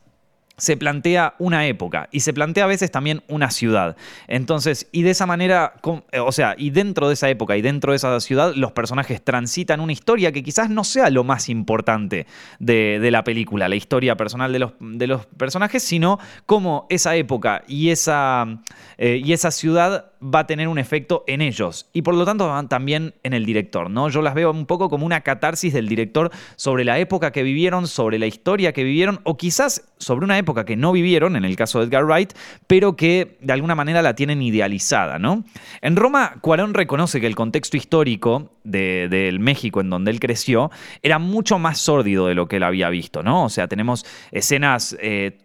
se 0.63 0.77
plantea 0.77 1.35
una 1.41 1.67
época 1.67 2.09
y 2.13 2.21
se 2.21 2.33
plantea 2.33 2.65
a 2.65 2.67
veces 2.69 2.91
también 2.91 3.25
una 3.27 3.51
ciudad. 3.51 3.97
Entonces, 4.29 4.89
y 4.93 5.03
de 5.03 5.11
esa 5.11 5.27
manera, 5.27 5.75
eh, 6.13 6.21
o 6.21 6.31
sea, 6.31 6.55
y 6.57 6.71
dentro 6.71 7.09
de 7.09 7.15
esa 7.15 7.29
época 7.29 7.57
y 7.57 7.63
dentro 7.63 7.93
de 7.93 7.97
esa 7.97 8.21
ciudad, 8.21 8.55
los 8.55 8.71
personajes 8.71 9.25
transitan 9.25 9.81
una 9.81 9.93
historia 9.93 10.31
que 10.31 10.43
quizás 10.43 10.71
no 10.71 10.85
sea 10.85 11.11
lo 11.11 11.25
más 11.25 11.49
importante 11.49 12.27
de, 12.61 13.11
la 13.11 13.25
película, 13.25 13.69
la 13.69 13.75
historia 13.75 14.17
personal 14.17 14.53
de 14.53 15.07
los, 15.09 15.27
personajes, 15.37 15.83
sino 15.83 16.21
cómo 16.47 16.87
esa 16.91 17.17
época 17.17 17.65
y 17.67 17.91
esa, 17.91 18.61
eh, 18.99 19.21
y 19.23 19.33
esa 19.33 19.51
ciudad 19.51 20.12
va 20.23 20.41
a 20.41 20.47
tener 20.47 20.69
un 20.69 20.79
efecto 20.79 21.25
en 21.27 21.41
ellos 21.41 21.89
y 21.93 22.03
por 22.03 22.15
lo 22.15 22.25
tanto 22.25 22.51
también 22.69 23.15
en 23.23 23.33
el 23.33 23.45
director, 23.45 23.91
¿no? 23.91 24.09
Yo 24.09 24.23
las 24.23 24.35
veo 24.35 24.51
un 24.51 24.67
poco 24.67 24.89
como 24.89 25.05
una 25.05 25.23
catarsis 25.23 25.73
del 25.73 25.89
director 25.89 26.31
sobre 26.57 26.85
la 26.85 26.99
época 26.99 27.33
que 27.33 27.43
vivieron, 27.43 27.87
sobre 27.87 28.19
la 28.19 28.27
historia 28.27 28.73
que 28.73 28.85
vivieron 28.85 29.21
o 29.25 29.37
quizás 29.37 29.89
sobre 29.99 30.25
una 30.25 30.39
época 30.39 30.65
que 30.65 30.77
no 30.77 30.93
vivieron, 30.93 31.37
en 31.37 31.45
el 31.45 31.57
caso 31.57 31.79
de 31.79 31.87
Edgar 31.87 32.05
Wright, 32.05 32.33
pero 32.67 32.97
que 32.97 33.37
de 33.41 33.53
alguna 33.53 33.75
manera 33.75 34.03
la 34.03 34.15
tienen 34.15 34.43
idealizada, 34.43 35.19
¿no? 35.19 35.45
En 35.81 35.97
Roma, 35.97 36.37
Cuarón 36.41 36.75
reconoce 36.75 37.21
que 37.21 37.27
el 37.27 37.35
contexto 37.35 37.77
histórico 37.77 38.53
del 38.65 39.41
México 39.41 39.81
en 39.81 39.91
donde 39.91 40.11
él 40.11 40.21
creció 40.21 40.71
era 41.03 41.19
mucho 41.19 41.59
más 41.59 41.79
sórdido 41.79 42.27
de 42.27 42.35
lo 42.35 42.47
que 42.47 42.57
él 42.57 42.63
había 42.63 42.91
visto, 42.91 43.23
¿no? 43.23 43.45
O 43.45 43.49
sea, 43.49 43.69
tenemos 43.69 44.07
escenas 44.31 44.97
eh, 45.01 45.39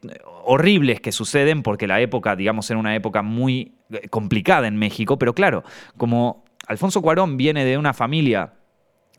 horribles 0.48 1.02
que 1.02 1.12
suceden 1.12 1.62
porque 1.62 1.88
la 1.88 2.00
época, 2.00 2.36
digamos, 2.36 2.70
era 2.70 2.80
una 2.80 2.96
época 2.96 3.22
muy 3.22 3.76
eh, 3.92 4.08
complicada 4.10 4.68
en 4.68 4.78
México, 4.78 5.20
pero 5.20 5.36
claro, 5.36 5.64
como 5.98 6.46
Alfonso 6.68 7.02
Cuarón 7.02 7.38
viene 7.38 7.66
de 7.66 7.78
una 7.78 7.94
familia 7.94 8.54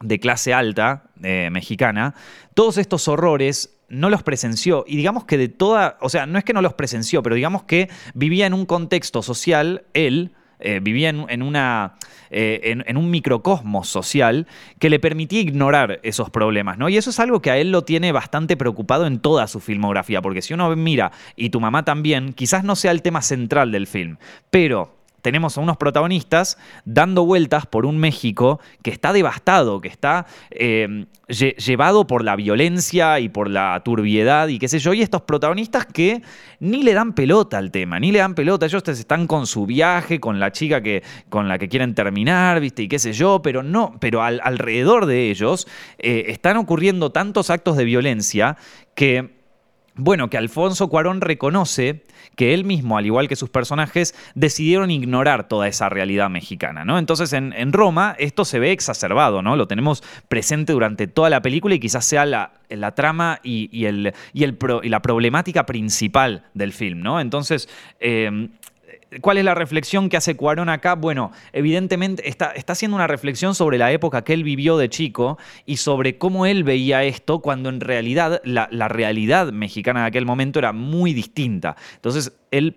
de 0.00 0.18
clase 0.18 0.54
alta 0.54 1.10
eh, 1.22 1.50
mexicana, 1.52 2.14
todos 2.54 2.78
estos 2.78 3.08
horrores 3.08 3.78
no 3.88 4.10
los 4.10 4.22
presenció. 4.22 4.84
Y 4.86 4.96
digamos 4.96 5.24
que 5.24 5.36
de 5.36 5.48
toda, 5.48 5.98
o 6.00 6.08
sea, 6.08 6.26
no 6.26 6.38
es 6.38 6.44
que 6.44 6.52
no 6.52 6.62
los 6.62 6.74
presenció, 6.74 7.22
pero 7.22 7.34
digamos 7.34 7.64
que 7.64 7.90
vivía 8.14 8.46
en 8.46 8.54
un 8.54 8.64
contexto 8.64 9.22
social, 9.22 9.84
él, 9.92 10.34
eh, 10.60 10.80
vivía 10.82 11.08
en, 11.08 11.26
eh, 12.30 12.60
en, 12.86 12.96
un 12.96 13.10
microcosmos 13.10 13.88
social 13.88 14.46
que 14.78 14.90
le 14.90 14.98
permitía 14.98 15.40
ignorar 15.40 16.00
esos 16.02 16.30
problemas, 16.30 16.78
¿no? 16.78 16.88
Y 16.88 16.96
eso 16.96 17.10
es 17.10 17.20
algo 17.20 17.40
que 17.40 17.50
a 17.50 17.58
él 17.58 17.70
lo 17.70 17.84
tiene 17.84 18.12
bastante 18.12 18.56
preocupado 18.56 19.06
en 19.06 19.20
toda 19.20 19.46
su 19.46 19.60
filmografía, 19.60 20.20
porque 20.20 20.42
si 20.42 20.54
uno 20.54 20.74
mira, 20.76 21.12
y 21.36 21.50
tu 21.50 21.60
mamá 21.60 21.84
también, 21.84 22.32
quizás 22.32 22.64
no 22.64 22.76
sea 22.76 22.90
el 22.90 23.02
tema 23.02 23.22
central 23.22 23.72
del 23.72 23.86
film, 23.86 24.18
pero 24.50 24.97
tenemos 25.22 25.58
a 25.58 25.60
unos 25.60 25.76
protagonistas 25.76 26.58
dando 26.84 27.24
vueltas 27.24 27.66
por 27.66 27.86
un 27.86 27.98
México 27.98 28.60
que 28.82 28.90
está 28.90 29.12
devastado, 29.12 29.80
que 29.80 29.88
está 29.88 30.26
eh, 30.50 31.06
llevado 31.28 32.06
por 32.06 32.24
la 32.24 32.36
violencia 32.36 33.20
y 33.20 33.28
por 33.28 33.50
la 33.50 33.80
turbiedad 33.84 34.48
y 34.48 34.58
qué 34.58 34.68
sé 34.68 34.78
yo, 34.78 34.94
y 34.94 35.02
estos 35.02 35.22
protagonistas 35.22 35.86
que 35.86 36.22
ni 36.60 36.82
le 36.82 36.94
dan 36.94 37.12
pelota 37.12 37.58
al 37.58 37.70
tema, 37.70 38.00
ni 38.00 38.12
le 38.12 38.20
dan 38.20 38.34
pelota, 38.34 38.66
ellos 38.66 38.86
están 38.88 39.26
con 39.26 39.46
su 39.46 39.66
viaje, 39.66 40.20
con 40.20 40.40
la 40.40 40.52
chica 40.52 40.82
que, 40.82 41.02
con 41.28 41.48
la 41.48 41.58
que 41.58 41.68
quieren 41.68 41.94
terminar, 41.94 42.60
viste, 42.60 42.82
y 42.82 42.88
qué 42.88 42.98
sé 42.98 43.12
yo, 43.12 43.42
pero 43.42 43.62
no, 43.62 43.96
pero 44.00 44.22
alrededor 44.22 45.06
de 45.06 45.30
ellos 45.30 45.68
eh, 45.98 46.24
están 46.28 46.56
ocurriendo 46.56 47.10
tantos 47.10 47.50
actos 47.50 47.76
de 47.76 47.84
violencia 47.84 48.56
que 48.94 49.37
bueno, 49.98 50.30
que 50.30 50.38
Alfonso 50.38 50.88
Cuarón 50.88 51.20
reconoce 51.20 52.04
que 52.36 52.54
él 52.54 52.64
mismo, 52.64 52.96
al 52.96 53.04
igual 53.04 53.28
que 53.28 53.34
sus 53.34 53.50
personajes, 53.50 54.14
decidieron 54.36 54.92
ignorar 54.92 55.48
toda 55.48 55.66
esa 55.66 55.88
realidad 55.88 56.30
mexicana, 56.30 56.84
¿no? 56.84 56.98
Entonces 56.98 57.32
en, 57.32 57.72
Roma 57.72 58.14
esto 58.18 58.44
se 58.44 58.60
ve 58.60 58.70
exacerbado, 58.70 59.42
¿no? 59.42 59.56
Lo 59.56 59.66
tenemos 59.66 60.04
presente 60.28 60.72
durante 60.72 61.08
toda 61.08 61.30
la 61.30 61.42
película 61.42 61.74
y 61.74 61.80
quizás 61.80 62.04
sea 62.04 62.24
la, 62.24 62.52
trama 62.94 63.40
y, 63.42 63.86
el, 63.86 64.14
y, 64.32 64.44
el 64.44 64.56
y, 64.82 64.88
la 64.88 65.02
problemática 65.02 65.66
principal 65.66 66.44
del 66.54 66.72
film, 66.72 67.00
¿no? 67.00 67.20
Entonces, 67.20 67.68
eh, 67.98 68.48
¿Cuál 69.22 69.38
es 69.38 69.44
la 69.44 69.54
reflexión 69.54 70.10
que 70.10 70.18
hace 70.18 70.36
Cuarón 70.36 70.68
acá? 70.68 70.94
Bueno, 70.94 71.32
evidentemente 71.52 72.28
está, 72.28 72.52
está, 72.52 72.74
haciendo 72.74 72.94
una 72.94 73.06
reflexión 73.06 73.54
sobre 73.54 73.78
la 73.78 73.90
época 73.90 74.22
que 74.22 74.34
él 74.34 74.44
vivió 74.44 74.76
de 74.76 74.90
chico 74.90 75.38
y 75.64 75.78
sobre 75.78 76.18
cómo 76.18 76.44
él 76.44 76.62
veía 76.62 77.04
esto 77.04 77.40
cuando 77.40 77.70
en 77.70 77.80
realidad 77.80 78.42
la, 78.44 78.68
la 78.70 78.88
realidad 78.88 79.50
mexicana 79.50 80.02
de 80.02 80.08
aquel 80.08 80.26
momento 80.26 80.58
era 80.58 80.72
muy 80.72 81.14
distinta. 81.14 81.74
Entonces 81.94 82.32
él 82.50 82.76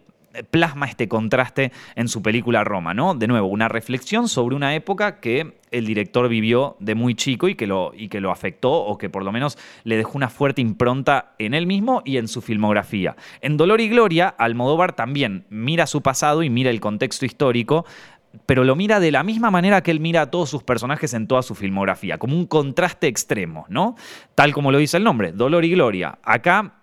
plasma 0.50 0.88
este 0.88 1.08
contraste 1.08 1.72
en 1.96 2.08
su 2.08 2.22
película 2.22 2.64
Roma, 2.64 2.94
¿no? 2.94 3.16
De 3.16 3.28
nuevo, 3.28 3.48
una 3.48 3.68
reflexión 3.68 4.28
sobre 4.28 4.56
una 4.56 4.76
época 4.76 5.20
que 5.20 5.60
el 5.72 5.86
director 5.86 6.28
vivió 6.28 6.76
de 6.80 6.96
muy 6.96 7.16
chico 7.16 7.48
y 7.48 7.56
que, 7.56 7.68
lo, 7.68 7.94
y 7.96 8.10
que 8.10 8.22
lo 8.22 8.32
afectó 8.32 8.72
o 8.72 8.98
que 8.98 9.10
por 9.10 9.24
lo 9.24 9.32
menos 9.32 9.58
le 9.84 9.98
dejó 9.98 10.18
una 10.18 10.30
fuerte 10.30 10.62
impronta 10.62 11.34
en 11.40 11.54
él 11.54 11.66
mismo 11.66 12.02
y 12.06 12.18
en 12.18 12.28
su 12.28 12.42
filmografía. 12.42 13.16
En 13.42 13.58
Dolor 13.58 13.82
y 13.82 13.90
Gloria, 13.90 14.28
Almodóvar 14.28 14.94
también 14.94 15.46
mira 15.50 15.88
su 15.88 16.02
pasado 16.02 16.44
y 16.44 16.50
mira 16.50 16.70
el 16.70 16.82
contexto 16.82 17.26
histórico, 17.26 17.86
pero 18.46 18.64
lo 18.64 18.76
mira 18.76 19.00
de 19.00 19.12
la 19.12 19.24
misma 19.24 19.52
manera 19.52 19.82
que 19.82 19.92
él 19.92 20.00
mira 20.00 20.22
a 20.22 20.32
todos 20.32 20.50
sus 20.50 20.64
personajes 20.64 21.14
en 21.14 21.28
toda 21.28 21.42
su 21.42 21.56
filmografía, 21.56 22.18
como 22.18 22.36
un 22.36 22.46
contraste 22.46 23.08
extremo, 23.08 23.66
¿no? 23.70 23.96
Tal 24.36 24.54
como 24.54 24.72
lo 24.72 24.78
dice 24.78 24.98
el 24.98 25.04
nombre, 25.04 25.32
Dolor 25.32 25.66
y 25.66 25.72
Gloria. 25.72 26.20
Acá 26.24 26.81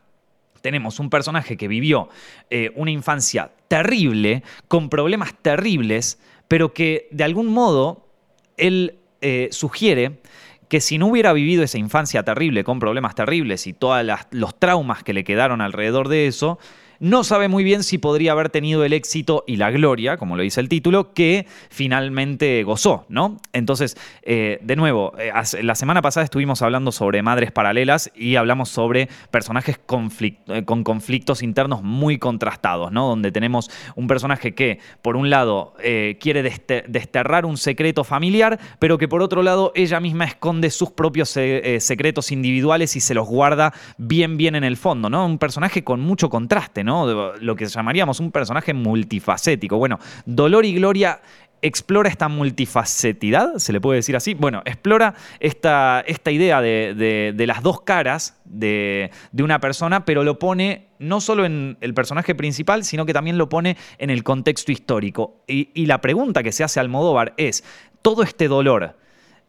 tenemos 0.61 1.01
un 1.01 1.11
personaje 1.11 1.57
que 1.57 1.69
vivió 1.69 2.09
eh, 2.51 2.73
una 2.75 2.91
infancia 2.91 3.51
terrible, 3.69 4.43
con 4.69 4.89
problemas 4.89 5.35
terribles, 5.41 6.19
pero 6.49 6.73
que 6.73 7.09
de 7.11 7.25
algún 7.25 7.49
modo 7.49 8.07
él 8.57 8.97
eh, 9.21 9.49
sugiere 9.53 10.21
que 10.69 10.81
si 10.81 10.99
no 10.99 11.07
hubiera 11.07 11.33
vivido 11.33 11.63
esa 11.63 11.79
infancia 11.79 12.23
terrible, 12.23 12.63
con 12.63 12.79
problemas 12.79 13.15
terribles 13.15 13.67
y 13.67 13.73
todos 13.73 14.05
los 14.31 14.59
traumas 14.59 15.03
que 15.03 15.15
le 15.15 15.25
quedaron 15.25 15.61
alrededor 15.61 16.09
de 16.09 16.27
eso, 16.27 16.59
no 17.01 17.23
sabe 17.23 17.49
muy 17.49 17.65
bien 17.65 17.85
si 17.85 17.99
podría 17.99 18.33
haber 18.33 18.51
tenido 18.51 18.85
el 18.85 18.93
éxito 18.93 19.45
y 19.47 19.57
la 19.57 19.71
gloria, 19.71 20.17
como 20.17 20.37
lo 20.37 20.43
dice 20.43 20.61
el 20.61 20.69
título, 20.69 21.13
que 21.13 21.47
finalmente 21.71 22.63
gozó, 22.65 23.07
¿no? 23.09 23.37
Entonces, 23.53 23.97
eh, 24.23 24.59
de 24.63 24.77
nuevo, 24.77 25.13
eh, 25.19 25.33
la 25.63 25.75
semana 25.75 26.03
pasada 26.03 26.25
estuvimos 26.25 26.61
hablando 26.63 26.91
sobre 26.91 27.23
madres 27.23 27.53
paralelas 27.53 28.11
y 28.17 28.37
hablamos 28.37 28.69
sobre 28.69 29.09
personajes 29.31 29.79
eh, 29.79 30.65
con 30.65 30.85
conflictos 30.85 31.43
internos 31.43 31.83
muy 31.83 32.19
contrastados, 32.19 32.91
¿no? 32.91 33.09
Donde 33.09 33.31
tenemos 33.31 33.71
un 33.95 34.09
personaje 34.09 34.55
que, 34.55 34.81
por 35.03 35.17
un 35.17 35.31
lado, 35.31 35.75
quiere 36.21 36.43
desterrar 36.43 37.47
un 37.47 37.57
secreto 37.57 38.05
familiar, 38.05 38.59
pero 38.79 38.99
que 38.99 39.09
por 39.09 39.23
otro 39.23 39.43
lado 39.43 39.73
ella 39.75 40.01
misma 40.01 40.25
esconde 40.25 40.71
sus 40.71 40.91
propios 40.91 41.29
secretos 41.31 42.33
individuales 42.33 42.97
y 42.97 43.01
se 43.01 43.15
los 43.15 43.29
guarda 43.29 43.73
bien, 43.97 44.37
bien 44.37 44.55
en 44.57 44.65
el 44.65 44.77
fondo, 44.77 45.09
¿no? 45.09 45.25
Un 45.27 45.39
personaje 45.39 45.85
con 45.85 46.01
mucho 46.01 46.29
contraste. 46.29 46.85
Lo 46.89 47.57
que 47.57 47.67
llamaríamos 47.67 48.21
un 48.21 48.31
personaje 48.33 48.75
multifacético. 48.75 49.77
Bueno, 49.79 49.99
Dolor 50.27 50.65
y 50.65 50.75
Gloria 50.75 51.21
explora 51.63 52.09
esta 52.09 52.29
multifacetidad, 52.29 53.57
se 53.57 53.73
le 53.73 53.81
puede 53.81 53.97
decir 53.97 54.17
así. 54.17 54.35
Bueno, 54.35 54.63
explora 54.65 55.15
esta, 55.41 56.03
esta 56.07 56.31
idea 56.31 56.61
de, 56.61 57.45
las 57.47 57.63
dos 57.63 57.83
caras 57.83 58.41
de, 58.45 59.11
una 59.39 59.61
persona, 59.61 60.05
pero 60.05 60.25
lo 60.25 60.39
pone 60.39 60.89
no 60.99 61.21
solo 61.21 61.45
en 61.45 61.77
el 61.81 61.95
personaje 61.95 62.35
principal, 62.35 62.85
sino 62.85 63.07
que 63.07 63.13
también 63.13 63.39
lo 63.39 63.49
pone 63.49 63.77
en 63.99 64.11
el 64.11 64.23
contexto 64.25 64.73
histórico. 64.73 65.43
Y, 65.47 65.87
la 65.87 66.01
pregunta 66.01 66.43
que 66.43 66.53
se 66.53 66.65
hace 66.65 66.81
al 66.81 66.89
Modóvar 66.89 67.35
es, 67.37 67.65
¿todo 68.03 68.23
este 68.23 68.49
dolor 68.49 68.97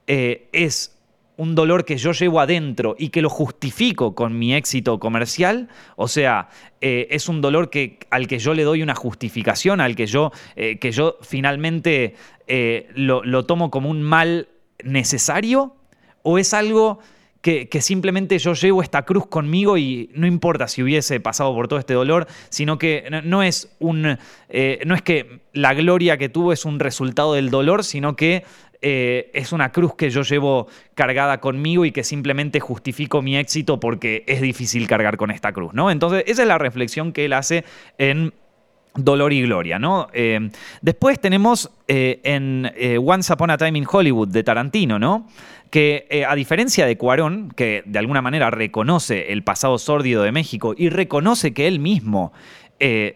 eh, 0.07 0.49
es 0.53 0.98
un 1.39 1.55
dolor 1.55 1.85
que 1.85 1.95
yo 1.95 2.11
llevo 2.11 2.41
adentro 2.41 2.97
y 2.99 3.09
que 3.09 3.21
lo 3.21 3.29
justifico 3.29 4.13
con 4.13 4.37
mi 4.37 4.53
éxito 4.53 4.99
comercial, 4.99 5.69
o 5.95 6.09
sea, 6.09 6.49
eh, 6.81 7.07
es 7.11 7.29
un 7.29 7.39
dolor 7.39 7.69
que, 7.69 7.97
al 8.09 8.27
que 8.27 8.39
yo 8.39 8.53
le 8.53 8.63
doy 8.63 8.83
una 8.83 8.93
justificación, 8.93 9.79
al 9.79 9.95
que 9.95 10.05
yo, 10.05 10.33
eh, 10.57 10.79
que 10.79 10.91
yo 10.91 11.17
finalmente 11.21 12.15
eh, 12.47 12.89
lo, 12.93 13.45
tomo 13.45 13.71
como 13.71 13.89
un 13.89 14.03
mal 14.03 14.49
necesario, 14.83 15.77
o 16.23 16.39
es 16.39 16.53
algo 16.53 16.99
que, 17.41 17.67
simplemente 17.81 18.37
yo 18.37 18.53
llevo 18.53 18.81
esta 18.81 19.03
cruz 19.03 19.27
conmigo 19.27 19.77
y 19.77 20.09
no 20.13 20.27
importa 20.27 20.67
si 20.67 20.83
hubiese 20.83 21.19
pasado 21.19 21.53
por 21.53 21.67
todo 21.67 21.79
este 21.79 21.93
dolor, 21.93 22.27
sino 22.49 22.77
que 22.77 23.09
no, 23.23 23.43
es 23.43 23.73
un, 23.79 24.01
no 24.01 24.95
es 24.95 25.01
que 25.01 25.39
la 25.53 25.73
gloria 25.73 26.17
que 26.17 26.29
tuvo 26.29 26.51
es 26.51 26.65
un 26.65 26.79
resultado 26.79 27.33
del 27.33 27.49
dolor, 27.49 27.83
sino 27.83 28.15
que 28.15 28.43
eh, 28.81 29.29
es 29.33 29.51
una 29.51 29.73
cruz 29.73 29.95
que 29.95 30.09
yo 30.09 30.21
llevo 30.21 30.67
cargada 30.95 31.41
conmigo 31.41 31.83
y 31.83 31.91
que 31.91 32.05
simplemente 32.05 32.61
justifico 32.61 33.21
mi 33.21 33.35
éxito 33.35 33.77
porque 33.77 34.23
es 34.25 34.39
difícil 34.39 34.87
cargar 34.87 35.17
con 35.17 35.31
esta 35.31 35.51
cruz, 35.51 35.73
¿no? 35.73 35.91
Entonces, 35.91 36.23
esa 36.27 36.43
es 36.43 36.47
la 36.47 36.57
reflexión 36.57 37.11
que 37.11 37.25
él 37.25 37.33
hace 37.33 37.65
en 37.97 38.33
Dolor 38.95 39.33
y 39.33 39.41
Gloria, 39.41 39.79
¿no? 39.79 40.07
Eh, 40.13 40.49
después 40.81 41.19
tenemos 41.19 41.69
eh, 41.89 42.21
en 42.23 42.71
Once 43.05 43.33
Upon 43.33 43.51
a 43.51 43.57
Time 43.57 43.77
in 43.79 43.85
Hollywood 43.89 44.29
de 44.29 44.43
Tarantino, 44.43 44.97
¿no? 44.97 45.27
Que 45.69 46.25
a 46.27 46.35
diferencia 46.35 46.85
de 46.85 46.97
Cuarón, 46.97 47.51
que 47.55 47.83
de 47.85 47.99
alguna 47.99 48.21
manera 48.21 48.49
reconoce 48.49 49.31
el 49.31 49.43
pasado 49.43 49.77
sórdido 49.77 50.23
de 50.23 50.31
México 50.31 50.73
y 50.75 50.89
reconoce 50.89 51.53
que 51.53 51.67
él 51.67 51.79
mismo 51.79 52.33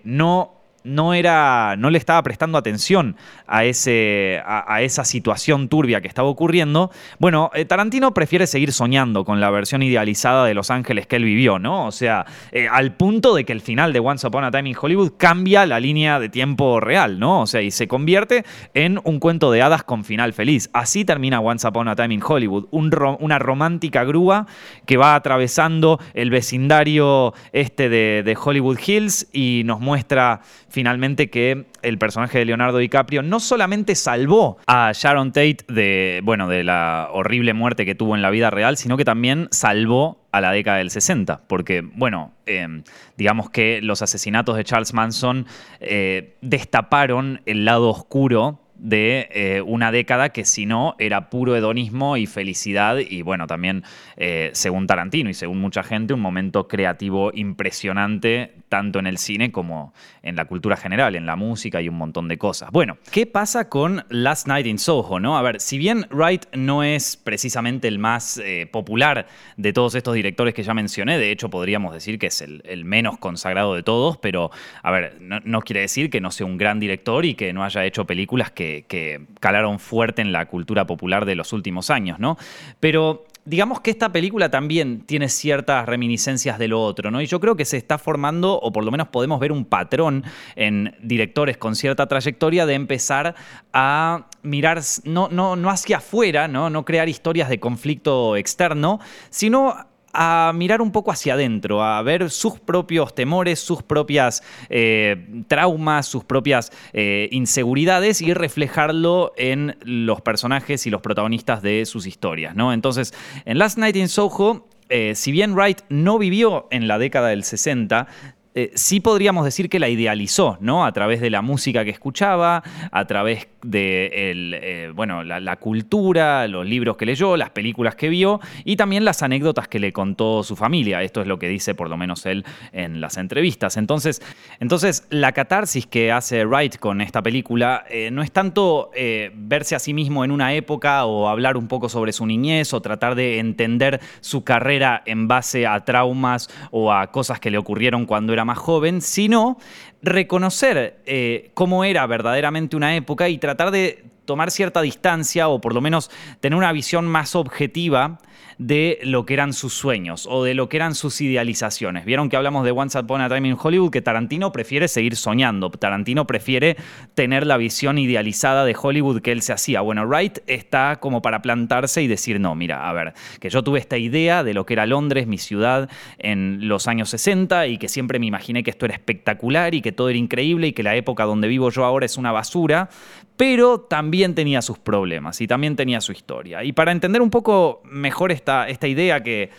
no 0.03 0.52
no, 0.83 1.13
era, 1.13 1.75
no 1.77 1.89
le 1.89 1.97
estaba 1.97 2.21
prestando 2.23 2.57
atención 2.57 3.15
a, 3.47 3.65
ese, 3.65 4.41
a, 4.45 4.81
esa 4.81 5.05
situación 5.05 5.69
turbia 5.69 6.01
que 6.01 6.07
estaba 6.07 6.27
ocurriendo, 6.27 6.91
bueno, 7.19 7.51
eh, 7.53 7.65
Tarantino 7.65 8.13
prefiere 8.13 8.47
seguir 8.47 8.71
soñando 8.71 9.25
con 9.25 9.39
la 9.39 9.49
versión 9.49 9.83
idealizada 9.83 10.45
de 10.45 10.53
Los 10.53 10.71
Ángeles 10.71 11.07
que 11.07 11.17
él 11.17 11.23
vivió, 11.23 11.59
¿no? 11.59 11.87
O 11.87 11.91
sea, 11.91 12.25
eh, 12.51 12.67
al 12.69 12.95
punto 12.95 13.35
de 13.35 13.45
que 13.45 13.53
el 13.53 13.61
final 13.61 13.93
de 13.93 13.99
Once 13.99 14.25
Upon 14.25 14.43
a 14.43 14.51
Time 14.51 14.69
in 14.69 14.75
Hollywood 14.79 15.13
cambia 15.17 15.65
la 15.65 15.79
línea 15.79 16.19
de 16.19 16.29
tiempo 16.29 16.79
real, 16.79 17.19
¿no? 17.19 17.41
O 17.41 17.47
sea, 17.47 17.61
y 17.61 17.71
se 17.71 17.87
convierte 17.87 18.45
en 18.73 18.99
un 19.03 19.19
cuento 19.19 19.51
de 19.51 19.61
hadas 19.61 19.83
con 19.83 20.03
final 20.03 20.33
feliz. 20.33 20.69
Así 20.73 21.05
termina 21.05 21.39
Once 21.39 21.67
Upon 21.67 21.87
a 21.87 21.95
Time 21.95 22.13
in 22.13 22.21
Hollywood, 22.23 22.67
una 22.71 23.39
romántica 23.39 24.03
grúa 24.03 24.47
que 24.85 24.97
va 24.97 25.15
atravesando 25.15 25.99
el 26.13 26.29
vecindario 26.29 27.33
este 27.51 27.89
de, 27.89 28.23
de 28.23 28.37
Hollywood 28.41 28.79
Hills 28.85 29.27
y 29.31 29.63
nos 29.65 29.79
muestra 29.79 30.41
finalmente 30.73 31.29
que 31.29 31.67
el 31.83 31.99
personaje 31.99 32.39
de 32.39 32.45
Leonardo 32.45 32.79
DiCaprio 32.79 33.21
no 33.21 33.39
solamente 33.39 33.93
salvó 33.93 34.57
a 34.65 34.91
Sharon 34.91 35.31
Tate 35.31 35.57
de, 35.67 36.19
bueno, 36.23 36.47
de 36.47 36.63
la 36.63 37.09
horrible 37.11 37.53
muerte 37.53 37.85
que 37.85 37.93
tuvo 37.93 38.15
en 38.15 38.23
la 38.23 38.31
vida 38.31 38.49
real, 38.49 38.75
sino 38.75 38.97
que 38.97 39.05
también 39.05 39.49
salvó 39.51 40.25
a 40.31 40.41
la 40.41 40.51
década 40.51 40.79
del 40.79 40.89
60, 40.89 41.43
porque, 41.45 41.81
bueno, 41.81 42.33
em, 42.47 42.81
digamos 43.17 43.51
que 43.51 43.81
los 43.83 44.01
asesinatos 44.01 44.57
de 44.57 44.63
Charles 44.63 44.95
Manson 44.95 45.45
eh, 45.79 46.37
destaparon 46.41 47.41
el 47.45 47.65
lado 47.65 47.89
oscuro 47.89 48.62
de 48.83 49.29
eh, 49.31 49.61
una 49.61 49.93
década 49.93 50.29
que 50.29 50.43
si 50.43 50.65
no 50.65 50.95
era 50.99 51.29
puro 51.29 51.55
hedonismo 51.55 52.17
y 52.17 52.25
felicidad 52.27 52.97
y 52.97 53.21
bueno, 53.21 53.47
también 53.47 53.83
eh, 54.17 54.49
según 54.53 54.87
Tarantino 54.87 55.29
y 55.29 55.33
según 55.33 55.61
mucha 55.61 55.83
gente, 55.83 56.13
un 56.13 56.19
momento 56.19 56.67
creativo 56.67 57.31
impresionante 57.33 58.51
tanto 58.67 58.99
en 58.99 59.07
el 59.07 59.17
cine 59.19 59.51
como 59.51 59.93
en 60.21 60.35
la 60.35 60.45
cultura 60.45 60.75
general, 60.75 61.15
en 61.15 61.25
la 61.25 61.37
música 61.37 61.81
y 61.81 61.87
un 61.87 61.95
montón 61.95 62.27
de 62.27 62.37
cosas. 62.37 62.71
Bueno, 62.71 62.97
¿qué 63.11 63.25
pasa 63.25 63.69
con 63.69 64.03
Last 64.09 64.47
Night 64.47 64.65
in 64.65 64.77
Soho? 64.77 65.19
¿no? 65.19 65.37
A 65.37 65.41
ver, 65.41 65.61
si 65.61 65.77
bien 65.77 66.05
Wright 66.09 66.47
no 66.53 66.83
es 66.83 67.15
precisamente 67.15 67.87
el 67.87 67.99
más 67.99 68.37
eh, 68.43 68.67
popular 68.69 69.27
de 69.55 69.71
todos 69.71 69.95
estos 69.95 70.15
directores 70.15 70.53
que 70.53 70.63
ya 70.63 70.73
mencioné, 70.73 71.17
de 71.19 71.31
hecho 71.31 71.49
podríamos 71.49 71.93
decir 71.93 72.19
que 72.19 72.27
es 72.27 72.41
el, 72.41 72.83
menos 72.83 73.17
consagrado 73.17 73.75
de 73.75 73.83
todos, 73.83 74.17
pero 74.17 74.51
a 74.81 74.91
ver, 74.91 75.21
no 75.21 75.61
quiere 75.61 75.81
decir 75.81 76.09
que 76.09 76.19
no 76.19 76.31
sea 76.31 76.45
un 76.45 76.57
gran 76.57 76.81
director 76.81 77.23
y 77.23 77.35
que 77.35 77.53
no 77.53 77.63
haya 77.63 77.85
hecho 77.85 78.05
películas 78.05 78.51
que 78.51 78.72
que, 78.81 79.27
calaron 79.39 79.79
fuerte 79.79 80.21
en 80.21 80.31
la 80.31 80.47
cultura 80.47 80.85
popular 80.85 81.25
de 81.25 81.35
los 81.35 81.53
últimos 81.53 81.89
años, 81.89 82.19
¿no? 82.19 82.37
Pero 82.79 83.25
digamos 83.45 83.81
que 83.81 83.91
esta 83.91 84.11
película 84.11 84.49
también 84.49 85.01
tiene 85.01 85.27
ciertas 85.29 85.85
reminiscencias 85.85 86.57
de 86.57 86.67
lo 86.67 86.81
otro, 86.81 87.11
¿no? 87.11 87.21
Y 87.21 87.25
yo 87.25 87.39
creo 87.39 87.55
que 87.55 87.65
se 87.65 87.77
está 87.77 87.97
formando, 87.97 88.59
o 88.59 88.71
por 88.71 88.85
lo 88.85 88.91
menos 88.91 89.09
podemos 89.09 89.39
ver 89.39 89.51
un 89.51 89.65
patrón 89.65 90.23
en 90.55 90.95
directores 91.01 91.57
con 91.57 91.75
cierta 91.75 92.07
trayectoria 92.07 92.65
de 92.65 92.73
empezar 92.73 93.35
a 93.73 94.27
mirar 94.43 94.81
no, 95.03 95.29
no, 95.29 95.55
no 95.55 95.69
hacia 95.69 95.97
afuera, 95.97 96.47
¿no? 96.47 96.69
no 96.69 96.85
crear 96.85 97.09
historias 97.09 97.49
de 97.49 97.59
conflicto 97.59 98.35
externo, 98.35 98.99
sino 99.29 99.75
a 100.13 100.51
mirar 100.53 100.81
un 100.81 100.91
poco 100.91 101.11
hacia 101.11 101.33
adentro, 101.33 101.83
a 101.83 102.01
ver 102.03 102.29
sus 102.29 102.59
propios 102.59 103.15
temores, 103.15 103.59
sus 103.59 103.81
propias 103.81 104.43
eh, 104.69 105.43
traumas, 105.47 106.05
sus 106.05 106.23
propias 106.23 106.71
eh, 106.93 107.27
inseguridades 107.31 108.21
y 108.21 108.33
reflejarlo 108.33 109.33
en 109.37 109.77
los 109.83 110.21
personajes 110.21 110.85
y 110.85 110.89
los 110.89 111.01
protagonistas 111.01 111.61
de 111.61 111.85
sus 111.85 112.05
historias. 112.05 112.55
¿no? 112.55 112.73
Entonces, 112.73 113.13
en 113.45 113.57
Last 113.57 113.77
Night 113.77 113.95
in 113.95 114.07
Soho, 114.07 114.67
eh, 114.89 115.15
si 115.15 115.31
bien 115.31 115.55
Wright 115.55 115.81
no 115.89 116.19
vivió 116.19 116.67
en 116.69 116.87
la 116.87 116.99
década 116.99 117.29
del 117.29 117.43
60, 117.43 118.07
eh, 118.55 118.71
sí 118.75 118.99
podríamos 118.99 119.45
decir 119.45 119.67
que 119.67 119.79
la 119.79 119.89
idealizó, 119.89 120.57
¿no? 120.61 120.85
A 120.85 120.91
través 120.91 121.21
de 121.21 121.31
la 121.31 121.41
música 121.41 121.83
que 121.83 121.89
escuchaba, 121.89 122.61
a 122.91 123.05
través 123.05 123.47
de 123.63 124.09
eh, 124.13 124.91
bueno, 124.93 125.23
la, 125.23 125.55
cultura, 125.55 126.47
los 126.47 126.65
libros 126.65 126.97
que 126.97 127.05
leyó, 127.05 127.35
las 127.35 127.49
películas 127.49 127.95
que 127.95 128.09
vio 128.09 128.41
y 128.63 128.75
también 128.75 129.05
las 129.05 129.23
anécdotas 129.23 129.67
que 129.67 129.79
le 129.79 129.91
contó 129.91 130.43
su 130.43 130.55
familia. 130.55 131.01
Esto 131.01 131.21
es 131.21 131.27
lo 131.27 131.39
que 131.39 131.47
dice 131.47 131.73
por 131.73 131.89
lo 131.89 131.97
menos 131.97 132.25
él 132.27 132.45
en 132.73 133.01
las 133.01 133.17
entrevistas. 133.17 133.77
Entonces, 133.77 134.21
entonces 134.59 135.07
la 135.09 135.31
catarsis 135.31 135.87
que 135.87 136.11
hace 136.11 136.45
Wright 136.45 136.77
con 136.77 137.01
esta 137.01 137.23
película 137.23 137.85
eh, 137.89 138.11
no 138.11 138.21
es 138.21 138.31
tanto 138.31 138.91
verse 139.33 139.75
a 139.75 139.79
sí 139.79 139.93
mismo 139.93 140.23
en 140.23 140.31
una 140.31 140.53
época 140.53 141.05
o 141.05 141.27
hablar 141.27 141.57
un 141.57 141.67
poco 141.67 141.89
sobre 141.89 142.11
su 142.11 142.25
niñez 142.25 142.73
o 142.73 142.81
tratar 142.81 143.15
de 143.15 143.39
entender 143.39 143.99
su 144.21 144.43
carrera 144.43 145.01
en 145.05 145.27
base 145.27 145.65
a 145.65 145.79
traumas 145.83 146.49
o 146.71 146.91
a 146.91 147.07
cosas 147.11 147.39
que 147.39 147.49
le 147.49 147.57
ocurrieron 147.57 148.05
cuando 148.05 148.33
era 148.33 148.42
más 148.45 148.57
joven, 148.57 149.01
sino 149.01 149.57
reconocer 150.01 151.01
eh, 151.05 151.51
cómo 151.53 151.83
era 151.83 152.05
verdaderamente 152.07 152.75
una 152.75 152.95
época 152.95 153.29
y 153.29 153.37
tratar 153.37 153.71
de 153.71 154.05
tomar 154.25 154.51
cierta 154.51 154.81
distancia 154.81 155.47
o 155.47 155.59
por 155.59 155.73
lo 155.73 155.81
menos 155.81 156.09
tener 156.39 156.57
una 156.57 156.71
visión 156.71 157.05
más 157.05 157.35
objetiva 157.35 158.19
de 158.57 158.99
lo 159.03 159.25
que 159.25 159.33
eran 159.33 159.53
sus 159.53 159.73
sueños 159.73 160.27
o 160.29 160.43
de 160.43 160.53
lo 160.53 160.69
que 160.69 160.77
eran 160.77 160.95
sus 160.95 161.21
idealizaciones. 161.21 162.05
Vieron 162.05 162.29
que 162.29 162.37
hablamos 162.37 162.65
de 162.65 162.71
Once 162.71 162.97
Upon 162.97 163.21
a 163.21 163.29
Time 163.29 163.49
in 163.49 163.57
Hollywood, 163.61 163.91
que 163.91 164.01
Tarantino 164.01 164.51
prefiere 164.51 164.87
seguir 164.87 165.15
soñando, 165.15 165.69
Tarantino 165.69 166.27
prefiere 166.27 166.77
tener 167.15 167.45
la 167.45 167.57
visión 167.57 167.97
idealizada 167.97 168.65
de 168.65 168.75
Hollywood 168.79 169.21
que 169.21 169.31
él 169.31 169.41
se 169.41 169.53
hacía. 169.53 169.81
Bueno, 169.81 170.05
Wright 170.05 170.39
está 170.47 170.97
como 170.99 171.21
para 171.21 171.41
plantarse 171.41 172.01
y 172.01 172.07
decir, 172.07 172.39
no, 172.39 172.55
mira, 172.55 172.89
a 172.89 172.93
ver, 172.93 173.13
que 173.39 173.49
yo 173.49 173.63
tuve 173.63 173.79
esta 173.79 173.97
idea 173.97 174.43
de 174.43 174.53
lo 174.53 174.65
que 174.65 174.73
era 174.73 174.85
Londres, 174.85 175.27
mi 175.27 175.37
ciudad, 175.37 175.89
en 176.17 176.67
los 176.67 176.87
años 176.87 177.09
60 177.09 177.67
y 177.67 177.77
que 177.77 177.87
siempre 177.87 178.19
me 178.19 178.25
imaginé 178.25 178.63
que 178.63 178.71
esto 178.71 178.85
era 178.85 178.95
espectacular 178.95 179.73
y 179.73 179.81
que 179.81 179.91
todo 179.91 180.09
era 180.09 180.17
increíble 180.17 180.67
y 180.67 180.73
que 180.73 180.83
la 180.83 180.95
época 180.95 181.25
donde 181.25 181.47
vivo 181.47 181.69
yo 181.69 181.85
ahora 181.85 182.05
es 182.05 182.17
una 182.17 182.31
basura, 182.31 182.89
pero 183.37 183.79
también 183.79 184.35
tenía 184.35 184.61
sus 184.61 184.77
problemas 184.77 185.41
y 185.41 185.47
también 185.47 185.75
tenía 185.75 186.01
su 186.01 186.11
historia. 186.11 186.63
Y 186.63 186.73
para 186.73 186.91
entender 186.91 187.21
un 187.21 187.29
poco 187.29 187.81
mejor 187.85 188.31
esta, 188.31 188.67
esta 188.67 188.87
idea 188.87 189.23
que, 189.23 189.49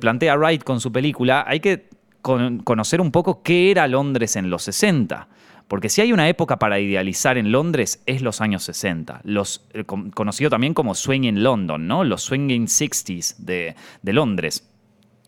plantea 0.00 0.36
Wright 0.36 0.64
con 0.64 0.80
su 0.80 0.90
película, 0.90 1.44
hay 1.46 1.60
que 1.60 1.88
conocer 2.22 3.00
un 3.00 3.10
poco 3.10 3.42
qué 3.42 3.70
era 3.70 3.86
Londres 3.88 4.36
en 4.36 4.48
los 4.48 4.62
60. 4.62 5.28
Porque 5.68 5.88
si 5.88 6.00
hay 6.00 6.12
una 6.12 6.28
época 6.28 6.58
para 6.58 6.80
idealizar 6.80 7.38
en 7.38 7.50
Londres 7.50 8.02
es 8.06 8.20
los 8.20 8.40
años 8.40 8.62
60, 8.64 9.22
los, 9.24 9.66
eh, 9.72 9.84
conocido 9.84 10.50
también 10.50 10.74
como 10.74 10.94
Swinging 10.94 11.42
London, 11.42 11.86
¿no? 11.86 12.04
los 12.04 12.22
Swinging 12.22 12.66
60s 12.66 13.36
de, 13.38 13.74
de 14.02 14.12
Londres. 14.12 14.71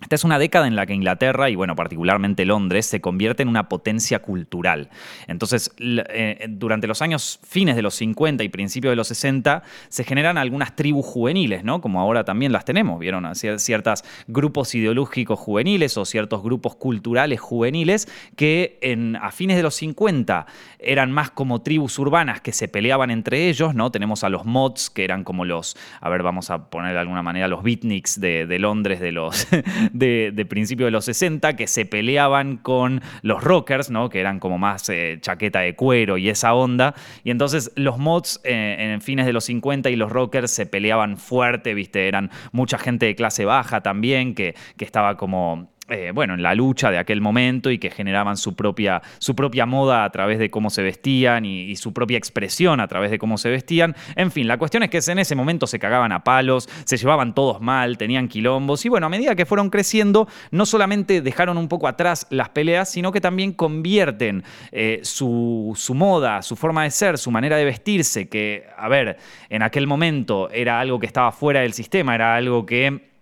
Esta 0.03 0.17
es 0.17 0.25
una 0.25 0.39
década 0.39 0.67
en 0.67 0.77
la 0.77 0.85
que 0.85 0.93
Inglaterra, 0.93 1.49
y 1.49 1.55
bueno, 1.55 1.77
particularmente 1.77 2.45
Londres, 2.45 2.85
se 2.85 3.01
convierte 3.01 3.43
en 3.43 3.49
una 3.49 3.69
potencia 3.71 4.19
cultural. 4.19 4.91
Entonces, 5.29 5.71
eh, 5.79 6.47
durante 6.51 6.87
los 6.87 7.01
años 7.01 7.41
fines 7.43 7.75
de 7.75 7.81
los 7.81 7.95
50 7.95 8.45
y 8.45 8.49
principios 8.51 8.93
de 8.93 8.97
los 8.97 9.09
60, 9.09 9.63
se 9.89 10.05
generan 10.05 10.37
algunas 10.37 10.77
tribus 10.77 11.07
juveniles, 11.07 11.65
¿no? 11.65 11.81
Como 11.81 12.01
ahora 12.01 12.25
también 12.25 12.53
las 12.53 12.67
tenemos, 12.67 12.99
¿vieron? 12.99 13.35
Ciertos 13.35 14.05
grupos 14.27 14.75
ideológicos 14.75 15.39
juveniles 15.39 15.97
o 15.97 16.05
ciertos 16.05 16.43
grupos 16.43 16.77
culturales 16.77 17.41
juveniles 17.41 18.09
que 18.37 18.79
a 19.21 19.31
fines 19.31 19.57
de 19.57 19.63
los 19.63 19.75
50 19.77 20.47
eran 20.81 21.13
más 21.13 21.31
como 21.31 21.63
tribus 21.63 21.99
urbanas 21.99 22.43
que 22.43 22.53
se 22.53 22.69
peleaban 22.69 23.11
entre 23.11 23.49
ellos, 23.49 23.75
¿no? 23.75 23.91
Tenemos 23.91 24.23
a 24.23 24.29
los 24.29 24.45
mods, 24.45 24.91
que 24.91 25.05
eran 25.05 25.25
como 25.25 25.47
los, 25.47 25.77
a 26.01 26.11
ver, 26.11 26.23
vamos 26.23 26.51
a 26.51 26.69
poner 26.69 26.93
de 26.93 26.99
alguna 26.99 27.23
manera, 27.23 27.49
los 27.49 27.63
beatniks 27.63 28.21
de 28.21 28.59
Londres, 28.59 29.01
de 29.01 29.13
los 29.13 29.47
de, 29.93 30.47
principios 30.49 30.88
de 30.88 30.91
los 30.91 31.05
60 31.07 31.57
que 31.57 31.67
se 31.67 31.85
peleaban 31.87 32.57
con 32.57 33.03
los 33.23 33.43
rockers, 33.43 33.91
¿no? 33.91 34.09
que 34.09 34.21
eran 34.21 34.41
como 34.41 34.59
más 34.59 34.88
eh, 34.88 35.19
chaqueta 35.21 35.61
de 35.61 35.75
cuero 35.75 36.19
y 36.19 36.29
esa 36.29 36.55
onda. 36.55 36.95
Y 37.23 37.31
entonces 37.31 37.73
los 37.76 37.99
mods 37.99 38.41
eh, 38.45 38.93
en 38.95 39.00
fines 39.00 39.26
de 39.26 39.33
los 39.33 39.45
50 39.45 39.91
y 39.91 39.97
los 39.97 40.11
rockers 40.11 40.50
se 40.50 40.67
peleaban 40.67 41.17
fuerte, 41.17 41.75
¿viste? 41.75 42.09
Eran 42.09 42.31
mucha 42.53 42.79
gente 42.79 43.07
de 43.07 43.14
clase 43.14 43.45
baja 43.45 43.83
también 43.83 44.35
que, 44.35 44.55
que 44.76 44.85
estaba 44.85 45.17
como 45.17 45.74
eh, 45.88 46.12
bueno, 46.14 46.33
en 46.33 46.43
la 46.43 46.55
lucha 46.55 46.91
de 46.91 46.97
aquel 46.97 47.21
momento 47.21 47.71
y 47.71 47.79
que 47.79 47.91
generaban 47.91 48.38
su 48.38 48.55
propia, 48.55 49.03
su 49.19 49.37
propia 49.37 49.67
moda 49.67 50.05
a 50.05 50.11
través 50.11 50.38
de 50.38 50.50
cómo 50.50 50.71
se 50.71 50.83
vestían 50.83 51.45
y, 51.45 51.76
su 51.76 51.93
propia 51.93 52.17
expresión 52.17 52.81
a 52.81 52.88
través 52.88 53.11
de 53.11 53.19
cómo 53.19 53.37
se 53.37 53.50
vestían. 53.50 53.95
En 54.17 54.31
fin, 54.31 54.49
la 54.49 54.57
cuestión 54.57 54.83
es 54.83 54.91
que 54.91 55.00
en 55.12 55.19
ese 55.19 55.35
momento 55.35 55.67
se 55.67 55.79
cagaban 55.79 56.12
a 56.12 56.25
palos, 56.25 56.69
se 56.85 56.97
llevaban 56.97 57.35
todos 57.35 57.61
mal, 57.61 57.99
tenían 57.99 58.29
quilombos 58.29 58.85
y 58.87 58.88
bueno, 58.88 59.07
a 59.07 59.09
medida 59.11 59.35
que 59.35 59.45
fueron 59.45 59.69
creciendo, 59.69 60.29
no 60.50 60.64
solamente 60.64 61.21
dejaron 61.21 61.59
un 61.59 61.69
poco 61.69 61.88
atrás 61.88 62.26
las 62.31 62.49
peleas, 62.49 62.88
sino 62.88 63.12
que 63.12 63.21
también 63.21 63.53
convierten 63.53 64.45
eh, 64.73 65.00
su, 65.03 65.75
su 65.76 65.95
moda, 65.95 66.41
su 66.43 66.57
forma 66.57 66.85
de 66.85 66.91
ser, 66.91 67.19
su 67.19 67.31
manera 67.31 67.57
de 67.57 67.64
vestirse, 67.64 68.29
que, 68.29 68.67
a 68.79 68.88
ver, 68.88 69.19
en 69.50 69.62
aquel 69.62 69.87
momento 69.87 70.49
era 70.50 70.81
algo 70.81 70.99
que 70.99 71.07
estaba 71.07 71.33
fuera 71.33 71.61
del 71.61 71.75
sistema, 71.75 72.14
era 72.14 72.37
algo 72.37 72.64
que 72.64 73.13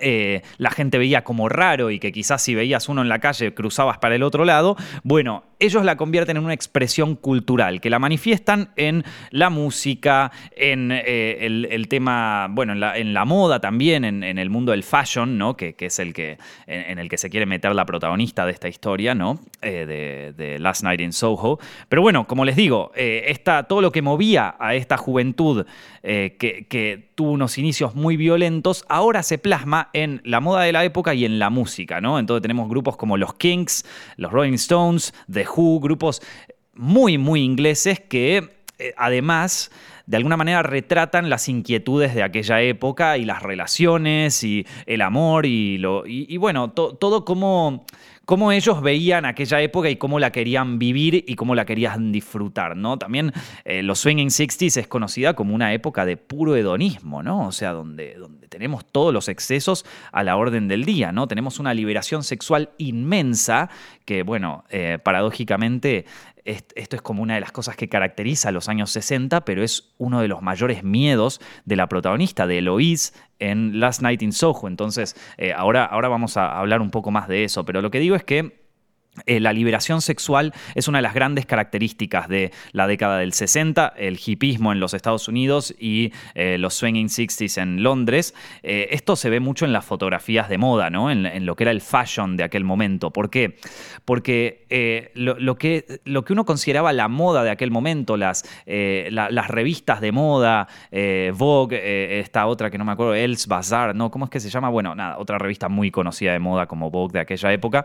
eh, 0.00 0.42
la 0.58 0.70
gente 0.70 0.98
veía 0.98 1.24
como 1.24 1.48
raro 1.48 1.90
y 1.90 1.98
que 1.98 2.12
quizás 2.12 2.42
si 2.42 2.54
veías 2.54 2.88
uno 2.88 3.02
en 3.02 3.08
la 3.08 3.18
calle 3.18 3.54
cruzabas 3.54 3.98
para 3.98 4.14
el 4.14 4.22
otro 4.22 4.44
lado, 4.44 4.76
bueno, 5.02 5.44
ellos 5.58 5.84
la 5.84 5.96
convierten 5.96 6.36
en 6.36 6.44
una 6.44 6.54
expresión 6.54 7.14
cultural, 7.16 7.80
que 7.80 7.90
la 7.90 7.98
manifiestan 7.98 8.70
en 8.76 9.04
la 9.30 9.50
música, 9.50 10.32
en 10.56 10.90
eh, 10.92 11.38
el, 11.40 11.88
tema, 11.88 12.48
bueno, 12.50 12.72
en 12.72 13.14
la, 13.14 13.24
moda 13.24 13.60
también, 13.60 14.04
en, 14.04 14.22
el 14.22 14.50
mundo 14.50 14.72
del 14.72 14.82
fashion, 14.82 15.38
¿no? 15.38 15.56
Que, 15.56 15.74
es 15.78 15.98
el 15.98 16.12
que, 16.12 16.38
en, 16.66 16.98
el 16.98 17.08
que 17.08 17.16
se 17.16 17.30
quiere 17.30 17.46
meter 17.46 17.74
la 17.74 17.86
protagonista 17.86 18.44
de 18.46 18.52
esta 18.52 18.68
historia, 18.68 19.14
¿no? 19.14 19.38
Eh, 19.62 20.32
de, 20.36 20.58
Last 20.58 20.82
Night 20.82 21.00
in 21.00 21.12
Soho. 21.12 21.58
Pero 21.88 22.02
bueno, 22.02 22.26
como 22.26 22.44
les 22.44 22.56
digo, 22.56 22.92
todo 23.68 23.80
lo 23.80 23.92
que 23.92 24.02
movía 24.02 24.54
a 24.58 24.74
esta 24.74 24.96
juventud 24.96 25.66
que, 26.04 26.66
que 26.68 27.10
tuvo 27.14 27.30
unos 27.30 27.56
inicios 27.56 27.94
muy 27.94 28.16
violentos, 28.16 28.84
ahora 28.88 29.22
se 29.22 29.38
plasma 29.38 29.88
en 29.92 30.20
la 30.24 30.40
moda 30.40 30.62
de 30.62 30.72
la 30.72 30.84
época 30.84 31.14
y 31.14 31.24
en 31.24 31.38
la 31.38 31.50
música, 31.50 32.00
¿no? 32.00 32.18
Entonces 32.18 32.42
tenemos 32.42 32.68
grupos 32.68 32.96
como 32.96 33.16
los 33.16 33.34
Kinks, 33.34 33.84
los 34.16 34.30
Rolling 34.30 34.54
Stones, 34.54 35.14
The 35.32 35.46
Who, 35.48 35.80
grupos 35.80 36.20
muy, 36.74 37.18
muy 37.18 37.42
ingleses 37.42 38.00
que 38.00 38.48
eh, 38.78 38.94
además 38.96 39.70
de 40.06 40.16
alguna 40.16 40.36
manera 40.36 40.62
retratan 40.62 41.30
las 41.30 41.48
inquietudes 41.48 42.14
de 42.14 42.22
aquella 42.22 42.60
época 42.60 43.16
y 43.18 43.24
las 43.24 43.42
relaciones 43.42 44.44
y 44.44 44.66
el 44.86 45.00
amor 45.00 45.46
y, 45.46 45.78
lo, 45.78 46.04
bueno, 46.38 46.70
todo 46.70 47.24
como 47.24 47.84
cómo 48.24 48.52
ellos 48.52 48.80
veían 48.82 49.24
aquella 49.24 49.60
época 49.60 49.90
y 49.90 49.96
cómo 49.96 50.18
la 50.18 50.32
querían 50.32 50.78
vivir 50.78 51.24
y 51.26 51.34
cómo 51.34 51.54
la 51.54 51.64
querían 51.64 52.12
disfrutar, 52.12 52.76
¿no? 52.76 52.98
También 52.98 53.32
eh, 53.64 53.82
los 53.82 54.00
Swinging 54.00 54.28
60s 54.28 54.78
es 54.78 54.86
conocida 54.86 55.34
como 55.34 55.54
una 55.54 55.72
época 55.72 56.04
de 56.06 56.16
puro 56.16 56.56
hedonismo, 56.56 57.22
¿no? 57.22 57.46
O 57.46 57.52
sea, 57.52 57.72
donde, 57.72 58.14
donde 58.14 58.48
tenemos 58.48 58.84
todos 58.84 59.12
los 59.12 59.28
excesos 59.28 59.84
a 60.12 60.22
la 60.22 60.36
orden 60.36 60.68
del 60.68 60.84
día, 60.84 61.12
¿no? 61.12 61.28
Tenemos 61.28 61.58
una 61.58 61.74
liberación 61.74 62.22
sexual 62.24 62.70
inmensa 62.78 63.68
que, 64.04 64.22
bueno, 64.22 64.64
eh, 64.70 64.98
paradójicamente 65.02 66.06
esto 66.44 66.96
es 66.96 67.02
como 67.02 67.22
una 67.22 67.34
de 67.34 67.40
las 67.40 67.52
cosas 67.52 67.76
que 67.76 67.88
caracteriza 67.88 68.50
a 68.50 68.52
los 68.52 68.68
años 68.68 68.90
60, 68.90 69.44
pero 69.44 69.62
es 69.62 69.94
uno 69.98 70.20
de 70.20 70.28
los 70.28 70.42
mayores 70.42 70.84
miedos 70.84 71.40
de 71.64 71.76
la 71.76 71.88
protagonista, 71.88 72.46
de 72.46 72.58
Eloise, 72.58 73.12
en 73.38 73.80
Last 73.80 74.02
Night 74.02 74.22
in 74.22 74.32
Soho. 74.32 74.68
Entonces, 74.68 75.16
eh, 75.38 75.52
ahora, 75.52 75.84
ahora 75.84 76.08
vamos 76.08 76.36
a 76.36 76.58
hablar 76.58 76.80
un 76.80 76.90
poco 76.90 77.10
más 77.10 77.28
de 77.28 77.44
eso, 77.44 77.64
pero 77.64 77.80
lo 77.80 77.90
que 77.90 78.00
digo 78.00 78.16
es 78.16 78.24
que 78.24 78.63
eh, 79.26 79.38
la 79.38 79.52
liberación 79.52 80.00
sexual 80.00 80.52
es 80.74 80.88
una 80.88 80.98
de 80.98 81.02
las 81.02 81.14
grandes 81.14 81.46
características 81.46 82.28
de 82.28 82.50
la 82.72 82.88
década 82.88 83.18
del 83.18 83.32
60, 83.32 83.94
el 83.96 84.18
hipismo 84.24 84.72
en 84.72 84.80
los 84.80 84.92
Estados 84.92 85.28
Unidos 85.28 85.74
y 85.78 86.12
eh, 86.34 86.58
los 86.58 86.74
swinging 86.74 87.06
60s 87.06 87.62
en 87.62 87.82
Londres. 87.82 88.34
Eh, 88.62 88.88
esto 88.90 89.14
se 89.14 89.30
ve 89.30 89.38
mucho 89.38 89.66
en 89.66 89.72
las 89.72 89.84
fotografías 89.84 90.48
de 90.48 90.58
moda, 90.58 90.90
¿no? 90.90 91.10
en, 91.10 91.46
lo 91.46 91.54
que 91.56 91.64
era 91.64 91.70
el 91.70 91.80
fashion 91.80 92.36
de 92.36 92.44
aquel 92.44 92.64
momento. 92.64 93.12
¿Por 93.12 93.30
qué? 93.30 93.56
Porque 94.04 95.12
lo, 95.14 95.56
que, 95.56 96.00
uno 96.30 96.44
consideraba 96.44 96.92
la 96.92 97.08
moda 97.08 97.44
de 97.44 97.50
aquel 97.50 97.70
momento, 97.70 98.16
las, 98.16 98.44
las 98.66 99.48
revistas 99.48 100.00
de 100.00 100.12
moda, 100.12 100.68
Vogue, 101.34 102.20
esta 102.20 102.46
otra 102.46 102.70
que 102.70 102.78
no 102.78 102.84
me 102.84 102.92
acuerdo, 102.92 103.14
Els 103.14 103.46
Bazaar, 103.46 103.94
¿no? 103.94 104.10
¿Cómo 104.10 104.24
es 104.24 104.30
que 104.30 104.40
se 104.40 104.50
llama? 104.50 104.68
Bueno, 104.70 104.94
nada, 104.94 105.18
otra 105.18 105.38
revista 105.38 105.68
muy 105.68 105.90
conocida 105.90 106.32
de 106.32 106.38
moda 106.38 106.66
como 106.66 106.90
Vogue 106.90 107.12
de 107.12 107.20
aquella 107.20 107.52
época 107.52 107.84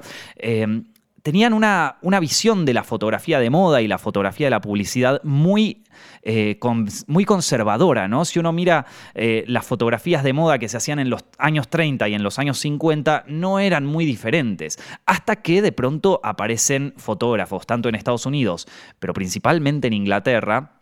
tenían 1.24 1.54
una, 1.54 1.98
una, 2.02 2.20
visión 2.20 2.66
de 2.66 2.74
la 2.74 2.84
fotografía 2.84 3.40
de 3.40 3.50
moda 3.50 3.82
y 3.82 3.88
la 3.88 3.98
fotografía 3.98 4.48
de 4.48 4.52
la 4.52 4.62
publicidad 4.62 5.22
muy, 5.24 5.84
eh, 6.22 6.60
muy 7.08 7.26
conservadora, 7.26 8.08
¿no? 8.08 8.26
Si 8.26 8.40
uno 8.40 8.52
mira 8.52 8.86
eh, 9.16 9.44
las 9.48 9.66
fotografías 9.66 10.24
de 10.24 10.34
moda 10.34 10.60
que 10.60 10.70
se 10.70 10.78
hacían 10.78 11.00
en 11.00 11.10
los 11.10 11.26
años 11.38 11.68
30 11.70 12.08
y 12.10 12.14
en 12.14 12.24
los 12.24 12.40
años 12.40 12.60
50, 12.60 13.26
no 13.28 13.60
eran 13.60 13.86
muy 13.86 14.06
diferentes, 14.06 14.78
hasta 15.06 15.38
que 15.38 15.62
de 15.62 15.72
pronto 15.72 16.20
aparecen 16.24 16.94
fotógrafos, 16.98 17.66
tanto 17.66 17.90
en 17.90 17.96
Estados 17.96 18.26
Unidos, 18.26 18.68
pero 19.00 19.14
principalmente 19.14 19.88
en 19.88 19.94
Inglaterra, 19.94 20.79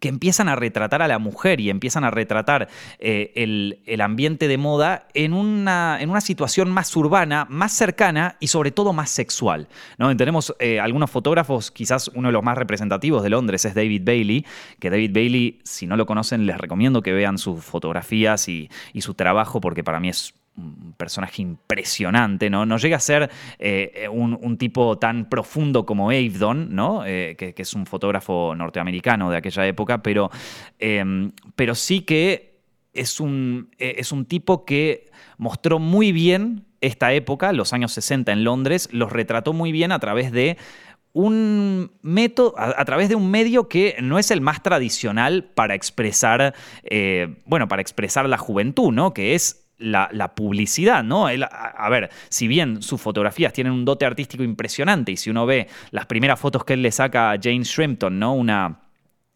que 0.00 0.08
empiezan 0.08 0.48
a 0.48 0.56
retratar 0.56 1.02
a 1.02 1.08
la 1.08 1.18
mujer 1.18 1.60
y 1.60 1.70
empiezan 1.70 2.04
a 2.04 2.10
retratar 2.10 2.68
eh, 2.98 3.32
el, 3.34 4.00
ambiente 4.00 4.46
de 4.46 4.58
moda 4.58 5.08
en 5.14 5.32
una, 5.32 5.98
en 6.00 6.10
una, 6.10 6.20
situación 6.20 6.70
más 6.70 6.94
urbana, 6.94 7.46
más 7.48 7.72
cercana 7.72 8.36
y 8.38 8.48
sobre 8.48 8.70
todo 8.70 8.92
más 8.92 9.10
sexual. 9.10 9.68
¿no? 9.96 10.14
Tenemos 10.16 10.54
eh, 10.60 10.78
algunos 10.78 11.10
fotógrafos, 11.10 11.70
quizás 11.70 12.08
uno 12.14 12.28
de 12.28 12.32
los 12.32 12.42
más 12.42 12.56
representativos 12.56 13.22
de 13.22 13.30
Londres 13.30 13.64
es 13.64 13.74
David 13.74 14.02
Bailey, 14.04 14.46
que 14.78 14.90
David 14.90 15.12
Bailey, 15.12 15.60
si 15.64 15.86
no 15.86 15.96
lo 15.96 16.06
conocen, 16.06 16.46
les 16.46 16.58
recomiendo 16.58 17.02
que 17.02 17.12
vean 17.12 17.38
sus 17.38 17.64
fotografías 17.64 18.48
y, 18.48 18.70
y 18.92 19.00
su 19.00 19.14
trabajo 19.14 19.60
porque 19.60 19.82
para 19.82 20.00
mí 20.00 20.10
es 20.10 20.34
un 20.58 20.94
personaje 20.96 21.42
impresionante, 21.42 22.50
¿no? 22.50 22.66
No 22.66 22.76
llega 22.76 22.96
a 22.96 23.00
ser 23.00 23.30
eh, 23.58 24.08
un, 24.10 24.58
tipo 24.58 24.98
tan 24.98 25.28
profundo 25.28 25.86
como 25.86 26.08
Avedon, 26.08 26.74
¿no? 26.74 27.04
Eh, 27.06 27.36
que, 27.38 27.54
es 27.56 27.74
un 27.74 27.86
fotógrafo 27.86 28.54
norteamericano 28.54 29.30
de 29.30 29.36
aquella 29.36 29.66
época, 29.66 30.02
pero, 30.02 30.30
em, 30.78 31.32
pero 31.54 31.74
sí 31.74 32.00
que 32.00 32.60
es 32.92 33.20
un, 33.20 33.70
eh, 33.78 33.94
es 33.98 34.10
un 34.10 34.24
tipo 34.24 34.64
que 34.64 35.10
mostró 35.36 35.78
muy 35.78 36.12
bien 36.12 36.66
esta 36.80 37.12
época, 37.12 37.52
los 37.52 37.72
años 37.72 37.92
60 37.92 38.32
en 38.32 38.44
Londres, 38.44 38.88
los 38.92 39.12
retrató 39.12 39.52
muy 39.52 39.72
bien 39.72 39.92
a 39.92 39.98
través 39.98 40.32
de 40.32 40.56
un 41.12 41.92
método, 42.02 42.54
a, 42.56 42.84
través 42.84 43.08
de 43.08 43.16
un 43.16 43.30
medio 43.30 43.68
que 43.68 43.96
no 44.00 44.18
es 44.18 44.30
el 44.30 44.40
más 44.40 44.62
tradicional 44.62 45.44
para 45.44 45.74
expresar, 45.74 46.54
bueno, 47.46 47.66
para 47.66 47.82
expresar 47.82 48.28
la 48.28 48.38
juventud, 48.38 48.92
¿no? 48.92 49.14
Que 49.14 49.34
es 49.34 49.67
la, 49.78 50.34
publicidad, 50.34 51.04
¿no? 51.04 51.26
a, 51.26 51.88
ver, 51.88 52.10
si 52.28 52.48
bien 52.48 52.82
sus 52.82 53.00
fotografías 53.00 53.52
tienen 53.52 53.72
un 53.72 53.84
dote 53.84 54.04
artístico 54.04 54.42
impresionante 54.42 55.12
y 55.12 55.16
si 55.16 55.30
uno 55.30 55.46
ve 55.46 55.68
las 55.90 56.06
primeras 56.06 56.38
fotos 56.40 56.64
que 56.64 56.74
él 56.74 56.82
le 56.82 56.90
saca 56.90 57.30
a 57.30 57.38
Jane 57.40 57.62
Shrimpton, 57.62 58.18
¿no? 58.18 58.34
Una... 58.34 58.80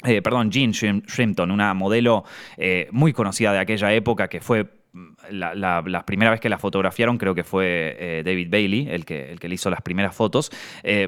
Eh, 0.04 0.20
perdón, 0.20 0.50
Jean 0.50 0.72
Shrimpton, 0.72 1.52
una 1.52 1.74
modelo 1.74 2.24
eh, 2.56 2.88
muy 2.90 3.12
conocida 3.12 3.52
de 3.52 3.60
aquella 3.60 3.92
época 3.92 4.26
que 4.26 4.40
fue 4.40 4.64
mm, 4.92 5.08
la, 5.30 6.02
primera 6.04 6.32
vez 6.32 6.40
que 6.40 6.48
la 6.48 6.58
fotografiaron 6.58 7.18
creo 7.18 7.36
que 7.36 7.44
fue 7.44 7.96
eh, 8.00 8.22
David 8.24 8.48
Bailey, 8.50 8.88
el 8.90 9.04
que, 9.04 9.30
el 9.30 9.38
que 9.38 9.48
le 9.48 9.54
hizo 9.54 9.70
las 9.70 9.80
primeras 9.80 10.12
fotos. 10.12 10.50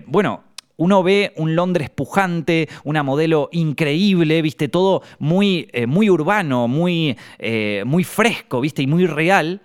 bueno, 0.06 0.44
uno 0.76 1.02
ve 1.02 1.32
un 1.36 1.54
Londres 1.54 1.90
pujante, 1.90 2.68
una 2.82 3.02
modelo 3.02 3.48
increíble, 3.52 4.42
viste, 4.42 4.68
todo 4.68 5.02
muy, 5.18 5.68
eh, 5.72 5.86
muy 5.86 6.10
urbano, 6.10 6.68
muy, 6.68 7.16
eh, 7.38 7.82
muy 7.86 8.04
fresco, 8.04 8.60
viste, 8.60 8.82
y 8.82 8.86
muy 8.86 9.06
real. 9.06 9.60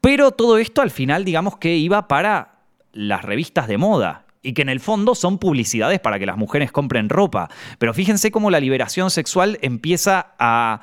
Pero 0.00 0.32
todo 0.32 0.58
esto 0.58 0.82
al 0.82 0.90
final, 0.90 1.24
digamos 1.24 1.56
que 1.56 1.76
iba 1.76 2.08
para 2.08 2.58
las 2.92 3.22
revistas 3.22 3.68
de 3.68 3.78
moda 3.78 4.26
y 4.42 4.52
que 4.52 4.62
en 4.62 4.68
el 4.68 4.80
fondo 4.80 5.14
son 5.14 5.38
publicidades 5.38 6.00
para 6.00 6.18
que 6.18 6.26
las 6.26 6.36
mujeres 6.36 6.70
compren 6.70 7.08
ropa. 7.08 7.48
Pero 7.78 7.94
fíjense 7.94 8.30
cómo 8.30 8.50
la 8.50 8.60
liberación 8.60 9.10
sexual 9.10 9.58
empieza 9.62 10.34
a, 10.38 10.82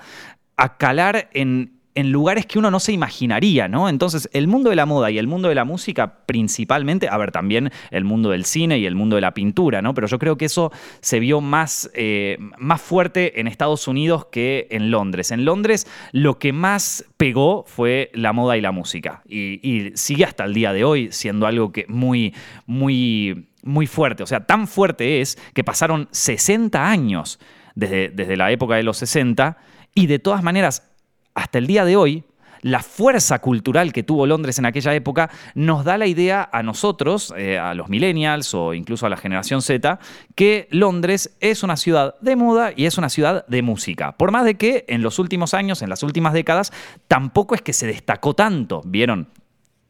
a 0.58 0.78
calar 0.78 1.30
en, 1.34 1.81
en 1.96 2.12
lugares 2.12 2.46
que 2.46 2.58
uno 2.58 2.72
no 2.72 2.80
se 2.80 2.94
imaginaría, 2.94 3.68
¿no? 3.68 3.90
Entonces, 3.90 4.30
el 4.34 4.48
mundo 4.48 4.70
de 4.70 4.76
la 4.76 4.86
moda 4.86 5.12
y 5.12 5.18
el 5.18 5.28
mundo 5.28 5.50
de 5.50 5.56
la 5.56 5.66
música 5.66 6.26
principalmente, 6.26 7.10
a 7.10 7.18
ver, 7.18 7.32
también 7.32 7.72
el 7.90 8.06
mundo 8.06 8.30
del 8.30 8.46
cine 8.46 8.80
y 8.80 8.86
el 8.86 8.96
mundo 8.96 9.16
de 9.16 9.22
la 9.22 9.34
pintura, 9.34 9.82
¿no? 9.82 9.94
Pero 9.94 10.08
yo 10.08 10.18
creo 10.18 10.38
que 10.38 10.46
eso 10.46 10.72
se 11.02 11.20
vio 11.20 11.42
más, 11.42 11.92
eh, 11.94 12.38
más 12.58 12.82
fuerte 12.82 13.40
en 13.40 13.48
Estados 13.48 13.88
Unidos 13.88 14.28
que 14.32 14.68
en 14.72 14.92
Londres. 14.92 15.32
En 15.32 15.44
Londres 15.44 15.88
lo 16.12 16.40
que 16.40 16.54
más 16.54 17.06
pegó 17.18 17.66
fue 17.68 18.10
la 18.14 18.34
moda 18.34 18.58
y 18.58 18.62
la 18.62 18.72
música. 18.72 19.22
Y, 19.28 19.92
sigue 19.96 20.26
hasta 20.26 20.46
el 20.46 20.54
día 20.54 20.74
de 20.74 20.84
hoy 20.84 21.10
siendo 21.12 21.48
algo 21.48 21.72
que 21.72 21.86
muy, 21.88 22.34
muy, 22.66 23.50
muy 23.64 23.88
fuerte. 23.88 24.24
O 24.24 24.28
sea, 24.28 24.46
tan 24.46 24.68
fuerte 24.68 25.22
es 25.22 25.38
que 25.54 25.64
pasaron 25.64 26.08
60 26.12 26.90
años 26.90 27.40
desde, 27.76 28.10
desde 28.10 28.38
la 28.38 28.52
época 28.52 28.76
de 28.76 28.84
los 28.84 28.98
60 28.98 29.58
y 29.94 30.08
de 30.08 30.20
todas 30.20 30.44
maneras 30.44 30.91
hasta 31.34 31.58
el 31.58 31.68
día 31.68 31.86
de 31.86 31.96
hoy, 31.96 32.24
la 32.62 32.84
fuerza 32.84 33.40
cultural 33.40 33.92
que 33.92 34.04
tuvo 34.04 34.28
Londres 34.28 34.60
en 34.60 34.66
aquella 34.66 34.94
época 34.94 35.30
nos 35.56 35.84
da 35.84 35.98
la 35.98 36.06
idea 36.06 36.48
a 36.52 36.64
nosotros, 36.64 37.34
eh, 37.36 37.58
a 37.58 37.74
los 37.74 37.90
millennials 37.90 38.54
o 38.54 38.74
incluso 38.74 39.06
a 39.06 39.10
la 39.10 39.18
generación 39.18 39.62
Z, 39.62 40.00
que 40.36 40.68
Londres 40.70 41.36
es 41.40 41.64
una 41.64 41.76
ciudad 41.76 42.16
de 42.22 42.36
moda 42.36 42.72
y 42.76 42.86
es 42.86 42.98
una 42.98 43.10
ciudad 43.10 43.46
de 43.48 43.62
música. 43.62 44.14
Por 44.14 44.32
más 44.32 44.46
de 44.46 44.56
que 44.56 44.86
en 44.88 45.02
los 45.02 45.20
últimos 45.20 45.54
años, 45.54 45.82
en 45.82 45.90
las 45.90 46.04
últimas 46.04 46.34
décadas, 46.34 46.72
tampoco 47.08 47.56
es 47.56 47.62
que 47.62 47.74
se 47.74 47.88
destacó 47.88 48.36
tanto, 48.36 48.82
¿vieron? 48.86 49.30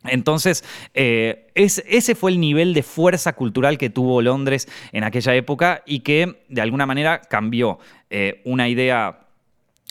Entonces, 0.03 0.63
eh, 0.95 1.51
ese 1.53 2.15
fue 2.15 2.31
el 2.31 2.39
nivel 2.39 2.73
de 2.73 2.81
fuerza 2.81 3.33
cultural 3.33 3.77
que 3.77 3.91
tuvo 3.91 4.21
Londres 4.23 4.67
en 4.93 5.03
aquella 5.03 5.35
época 5.35 5.83
y 5.85 5.99
que 5.99 6.41
de 6.49 6.61
alguna 6.61 6.87
manera 6.87 7.21
cambió 7.21 7.77
eh, 8.09 8.41
una 8.45 8.67
idea 8.67 9.20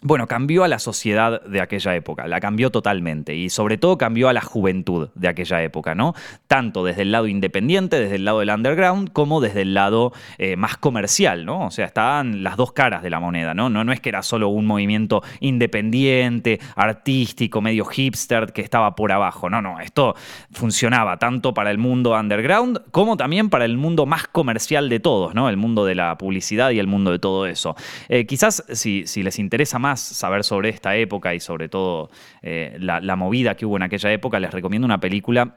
bueno, 0.02 0.26
cambió 0.26 0.64
a 0.64 0.68
la 0.68 0.78
sociedad 0.78 1.42
de 1.42 1.60
aquella 1.60 1.94
época, 1.94 2.26
la 2.26 2.40
cambió 2.40 2.70
totalmente 2.70 3.34
y 3.34 3.50
sobre 3.50 3.76
todo 3.76 3.98
cambió 3.98 4.28
a 4.28 4.32
la 4.32 4.40
juventud 4.40 5.10
de 5.14 5.28
aquella 5.28 5.62
época, 5.62 5.94
¿no? 5.94 6.14
Tanto 6.46 6.84
desde 6.84 7.02
el 7.02 7.12
lado 7.12 7.26
independiente, 7.26 8.00
desde 8.00 8.16
el 8.16 8.24
lado 8.24 8.40
del 8.40 8.50
underground, 8.50 9.12
como 9.12 9.40
desde 9.40 9.62
el 9.62 9.74
lado 9.74 10.12
eh, 10.38 10.56
más 10.56 10.76
comercial, 10.76 11.44
¿no? 11.44 11.66
O 11.66 11.70
sea, 11.70 11.86
estaban 11.86 12.42
las 12.42 12.56
dos 12.56 12.72
caras 12.72 13.02
de 13.02 13.10
la 13.10 13.20
moneda, 13.20 13.52
¿no? 13.52 13.68
¿no? 13.68 13.84
No 13.84 13.92
es 13.92 14.00
que 14.00 14.08
era 14.08 14.22
solo 14.22 14.48
un 14.48 14.66
movimiento 14.66 15.22
independiente, 15.40 16.60
artístico, 16.76 17.60
medio 17.60 17.84
hipster 17.84 18.52
que 18.52 18.62
estaba 18.62 18.94
por 18.94 19.12
abajo, 19.12 19.50
no, 19.50 19.60
no, 19.60 19.80
esto 19.80 20.14
funcionaba 20.52 21.18
tanto 21.18 21.52
para 21.52 21.70
el 21.70 21.78
mundo 21.78 22.18
underground 22.18 22.80
como 22.90 23.16
también 23.16 23.50
para 23.50 23.64
el 23.64 23.76
mundo 23.76 24.06
más 24.06 24.26
comercial 24.26 24.88
de 24.88 25.00
todos, 25.00 25.34
¿no? 25.34 25.48
El 25.48 25.56
mundo 25.56 25.84
de 25.84 25.94
la 25.94 26.16
publicidad 26.16 26.70
y 26.70 26.78
el 26.78 26.86
mundo 26.86 27.10
de 27.10 27.18
todo 27.18 27.46
eso. 27.46 27.76
Eh, 28.08 28.26
quizás 28.26 28.64
si, 28.72 29.06
si 29.06 29.22
les 29.22 29.38
interesa 29.38 29.78
más, 29.78 29.89
saber 29.96 30.44
sobre 30.44 30.68
esta 30.68 30.94
época 30.96 31.34
y 31.34 31.40
sobre 31.40 31.68
todo 31.68 32.10
eh, 32.42 32.76
la, 32.78 33.16
movida 33.16 33.56
que 33.56 33.66
hubo 33.66 33.76
en 33.76 33.82
aquella 33.82 34.12
época, 34.12 34.38
les 34.38 34.52
recomiendo 34.52 34.86
una 34.86 35.00
película 35.00 35.56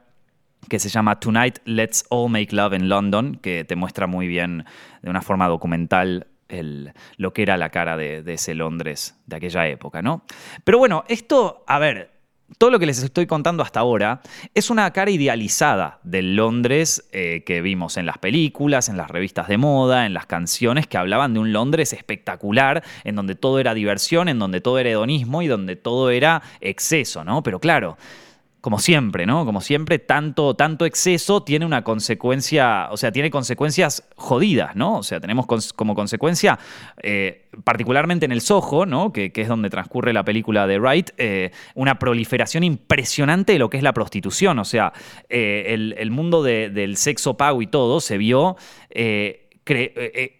que 0.69 0.79
se 0.79 0.89
llama 0.89 1.19
Tonight 1.19 1.59
Let's 1.65 2.05
All 2.09 2.29
Make 2.29 2.55
Love 2.55 2.73
in 2.73 2.89
London, 2.89 3.35
que 3.35 3.65
te 3.65 3.75
muestra 3.75 4.07
muy 4.07 4.27
bien 4.27 4.65
de 5.01 5.09
una 5.09 5.21
forma 5.21 5.47
documental 5.47 6.27
el, 6.47 6.93
lo 7.17 7.33
que 7.33 7.41
era 7.41 7.57
la 7.57 7.69
cara 7.69 7.97
de, 7.97 8.23
de, 8.23 8.33
ese 8.33 8.53
Londres 8.53 9.19
de 9.25 9.35
aquella 9.35 9.67
época, 9.67 10.01
¿no? 10.01 10.23
Pero 10.63 10.77
bueno, 10.77 11.03
esto, 11.07 11.63
a 11.67 11.79
ver, 11.79 12.12
todo 12.57 12.69
lo 12.69 12.79
que 12.79 12.85
les 12.85 13.01
estoy 13.01 13.25
contando 13.25 13.63
hasta 13.63 13.79
ahora 13.79 14.21
es 14.53 14.69
una 14.69 14.91
cara 14.91 15.11
idealizada 15.11 15.99
del 16.03 16.35
Londres 16.35 17.07
eh, 17.11 17.43
que 17.45 17.61
vimos 17.61 17.97
en 17.97 18.05
las 18.05 18.17
películas, 18.17 18.89
en 18.89 18.97
las 18.97 19.09
revistas 19.09 19.47
de 19.47 19.57
moda, 19.57 20.05
en 20.05 20.13
las 20.13 20.25
canciones 20.25 20.87
que 20.87 20.97
hablaban 20.97 21.33
de 21.33 21.39
un 21.39 21.53
Londres 21.53 21.93
espectacular, 21.93 22.83
en 23.03 23.15
donde 23.15 23.35
todo 23.35 23.59
era 23.59 23.73
diversión, 23.73 24.29
en 24.29 24.39
donde 24.39 24.61
todo 24.61 24.79
era 24.79 24.89
hedonismo 24.89 25.41
y 25.41 25.47
donde 25.47 25.75
todo 25.75 26.09
era 26.09 26.41
exceso, 26.61 27.23
¿no? 27.23 27.43
Pero 27.43 27.59
claro, 27.59 27.97
como 28.63 28.79
siempre, 28.79 29.25
¿no? 29.25 29.43
Como 29.43 29.59
siempre, 29.59 29.99
tanto, 29.99 30.53
tanto 30.53 30.85
exceso 30.85 31.43
tiene 31.43 31.65
una 31.65 31.83
consecuencia, 31.83 32.87
o 32.91 32.95
sea, 32.95 33.11
tiene 33.11 33.29
consecuencias 33.29 34.07
jodidas, 34.15 34.73
¿no? 34.77 34.99
O 34.99 35.03
sea, 35.03 35.19
tenemos 35.19 35.47
como 35.75 35.93
consecuencia, 35.95 36.57
eh, 37.01 37.49
particularmente 37.65 38.23
en 38.25 38.31
el 38.31 38.39
Soho, 38.39 38.85
¿no? 38.85 39.11
Que, 39.11 39.33
es 39.35 39.47
donde 39.49 39.69
transcurre 39.69 40.13
la 40.13 40.23
película 40.23 40.65
de 40.65 40.79
Wright, 40.79 41.09
eh, 41.17 41.51
una 41.75 41.99
proliferación 41.99 42.63
impresionante 42.63 43.51
de 43.51 43.59
lo 43.59 43.69
que 43.69 43.75
es 43.75 43.83
la 43.83 43.91
prostitución. 43.91 44.57
O 44.59 44.63
sea, 44.63 44.93
eh, 45.27 45.65
el, 45.97 46.11
mundo 46.11 46.41
del 46.41 46.95
sexo 46.95 47.35
pago 47.35 47.61
y 47.61 47.67
todo 47.67 47.99
se 47.99 48.17
vio, 48.17 48.55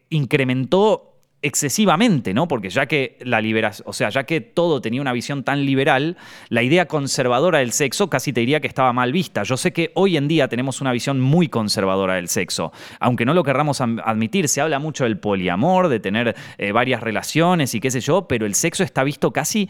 incrementó 0.10 1.13
excesivamente, 1.44 2.34
¿no? 2.34 2.48
Porque 2.48 2.70
ya 2.70 2.86
que 2.88 3.18
la 3.20 3.42
liberación, 3.42 3.86
o 3.88 3.94
sea, 3.94 4.10
ya 4.10 4.24
que 4.24 4.42
todo 4.42 4.82
tenía 4.82 5.02
una 5.02 5.12
visión 5.12 5.44
tan 5.44 5.66
liberal, 5.66 6.18
la 6.50 6.64
idea 6.64 6.88
conservadora 6.88 7.60
del 7.60 7.74
sexo 7.74 8.10
casi 8.10 8.32
te 8.32 8.40
diría 8.40 8.62
que 8.62 8.68
estaba 8.68 8.94
mal 8.94 9.12
vista. 9.12 9.44
Yo 9.44 9.58
sé 9.58 9.74
que 9.74 9.92
hoy 9.94 10.16
en 10.18 10.28
día 10.30 10.48
tenemos 10.48 10.80
una 10.80 10.94
visión 10.94 11.20
muy 11.20 11.50
conservadora 11.50 12.16
del 12.16 12.30
sexo, 12.30 12.72
aunque 13.00 13.26
no 13.26 13.34
lo 13.34 13.44
querramos 13.44 13.82
admitir, 13.82 14.48
se 14.48 14.62
habla 14.62 14.80
mucho 14.80 15.04
del 15.04 15.20
poliamor, 15.20 15.90
de 15.90 16.00
tener 16.00 16.36
eh, 16.58 16.72
varias 16.72 17.02
relaciones 17.02 17.76
y 17.76 17.82
qué 17.82 17.92
sé 17.92 18.00
yo, 18.00 18.28
pero 18.28 18.46
el 18.46 18.56
sexo 18.56 18.84
está 18.84 19.04
visto 19.04 19.34
casi, 19.34 19.70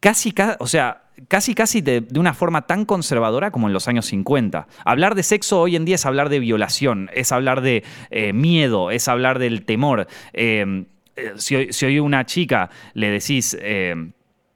casi, 0.00 0.34
o 0.58 0.66
sea, 0.66 1.04
casi 1.28 1.54
casi 1.54 1.80
de, 1.80 2.06
una 2.14 2.34
forma 2.34 2.66
tan 2.66 2.84
conservadora 2.84 3.50
como 3.50 3.68
en 3.68 3.72
los 3.72 3.88
años 3.88 4.04
50. 4.04 4.68
Hablar 4.84 5.14
de 5.14 5.22
sexo 5.22 5.62
hoy 5.62 5.76
en 5.76 5.86
día 5.86 5.94
es 5.94 6.04
hablar 6.04 6.28
de 6.28 6.40
violación, 6.40 7.08
es 7.14 7.32
hablar 7.32 7.62
de 7.62 7.84
eh, 8.10 8.34
miedo, 8.34 8.90
es 8.90 9.08
hablar 9.08 9.38
del 9.38 9.64
temor. 9.64 10.08
Eh, 10.34 10.84
eh, 11.16 11.32
si, 11.36 11.72
si, 11.72 11.86
hoy 11.86 11.98
una 11.98 12.24
chica 12.24 12.70
le 12.94 13.10
decís... 13.10 13.56
Eh, 13.60 13.94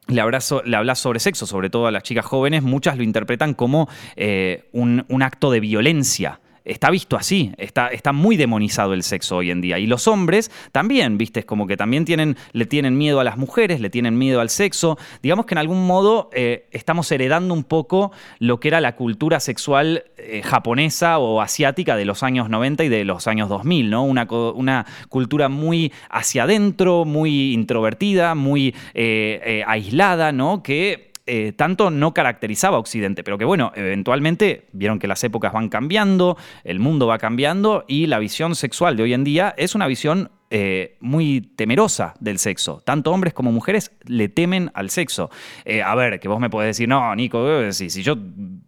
le, 0.07 0.23
le 0.64 0.77
hablas 0.77 0.99
sobre 0.99 1.20
sexo, 1.20 1.46
sobre 1.46 1.70
todo 1.70 1.87
a 1.87 1.92
las 1.92 2.03
chicas 2.03 2.27
jóvenes, 2.27 2.64
muchas 2.64 2.96
lo 2.96 3.05
interpretan 3.05 3.55
como 3.55 3.88
eh, 4.16 4.68
un 4.73 5.23
acto 5.23 5.53
de 5.53 5.61
violencia 5.61 6.40
está 6.64 6.90
visto 6.90 7.16
así, 7.16 7.53
está, 7.59 7.88
está, 7.88 8.12
muy 8.12 8.37
demonizado 8.37 8.94
el 8.94 9.03
sexo 9.03 9.37
hoy 9.37 9.51
en 9.51 9.61
día. 9.61 9.79
Y 9.79 9.87
los 9.87 10.09
hombres 10.09 10.51
también, 10.73 11.18
viste, 11.18 11.40
es 11.40 11.46
como 11.46 11.66
que 11.66 11.77
también 11.77 12.05
tienen, 12.05 12.37
le 12.53 12.66
tienen 12.66 12.96
miedo 12.99 13.20
a 13.20 13.25
las 13.25 13.37
mujeres, 13.37 13.81
le 13.81 13.90
tienen 13.90 14.18
miedo 14.18 14.40
al 14.40 14.51
sexo. 14.51 14.99
Digamos 15.23 15.46
que 15.46 15.55
en 15.55 15.59
algún 15.59 15.87
modo 15.87 16.31
eh, 16.33 16.66
estamos 16.70 17.11
heredando 17.12 17.55
un 17.55 17.64
poco 17.64 18.12
lo 18.38 18.61
que 18.61 18.68
era 18.68 18.81
la 18.81 18.96
cultura 18.96 19.40
sexual 19.40 20.05
eh, 20.16 20.42
japonesa 20.42 21.18
o 21.18 21.40
asiática 21.40 21.96
de 21.96 22.05
los 22.05 22.23
años 22.23 22.49
90 22.49 22.85
y 22.85 22.88
de 22.88 23.05
los 23.05 23.27
años 23.27 23.49
2000, 23.49 23.90
¿no? 23.90 24.05
Una, 24.05 24.87
cultura 25.09 25.49
muy 25.49 25.92
hacia 26.09 26.44
adentro, 26.44 27.05
muy 27.05 27.53
introvertida, 27.53 28.35
muy 28.35 28.75
eh, 28.94 29.64
aislada, 29.66 30.33
¿no? 30.33 30.62
Que 30.62 31.10
eh, 31.26 31.52
tanto 31.52 31.90
no 31.90 32.12
caracterizaba 32.14 32.76
a 32.76 32.80
Occidente, 32.80 33.22
pero 33.22 33.38
que 33.38 33.44
bueno, 33.44 33.72
eventualmente 33.76 34.68
vieron 34.72 34.98
que 34.98 35.06
las 35.06 35.22
épocas 35.22 35.52
van 35.52 35.68
cambiando, 35.68 36.37
el 36.64 36.80
mundo 36.80 37.06
va 37.06 37.18
cambiando 37.18 37.85
y 37.87 38.06
la 38.06 38.18
visión 38.18 38.54
sexual 38.54 38.96
de 38.96 39.04
hoy 39.04 39.14
en 39.14 39.22
día 39.22 39.54
es 39.56 39.74
una 39.74 39.87
visión 39.87 40.30
eh, 40.50 40.96
muy 40.98 41.42
temerosa 41.42 42.14
del 42.18 42.40
sexo. 42.40 42.83
Tanto 42.85 43.12
hombres 43.12 43.33
como 43.33 43.52
mujeres 43.52 43.92
le 44.06 44.28
temen 44.28 44.72
al 44.74 44.90
sexo. 44.90 45.30
Eh, 45.64 45.83
a 45.83 45.94
ver, 45.94 46.18
que 46.18 46.26
vos 46.26 46.40
me 46.40 46.50
podés 46.50 46.70
decir, 46.70 46.88
no, 46.88 47.14
Nico, 47.14 47.70
si, 47.70 47.90
si, 47.90 48.02
yo 48.02 48.16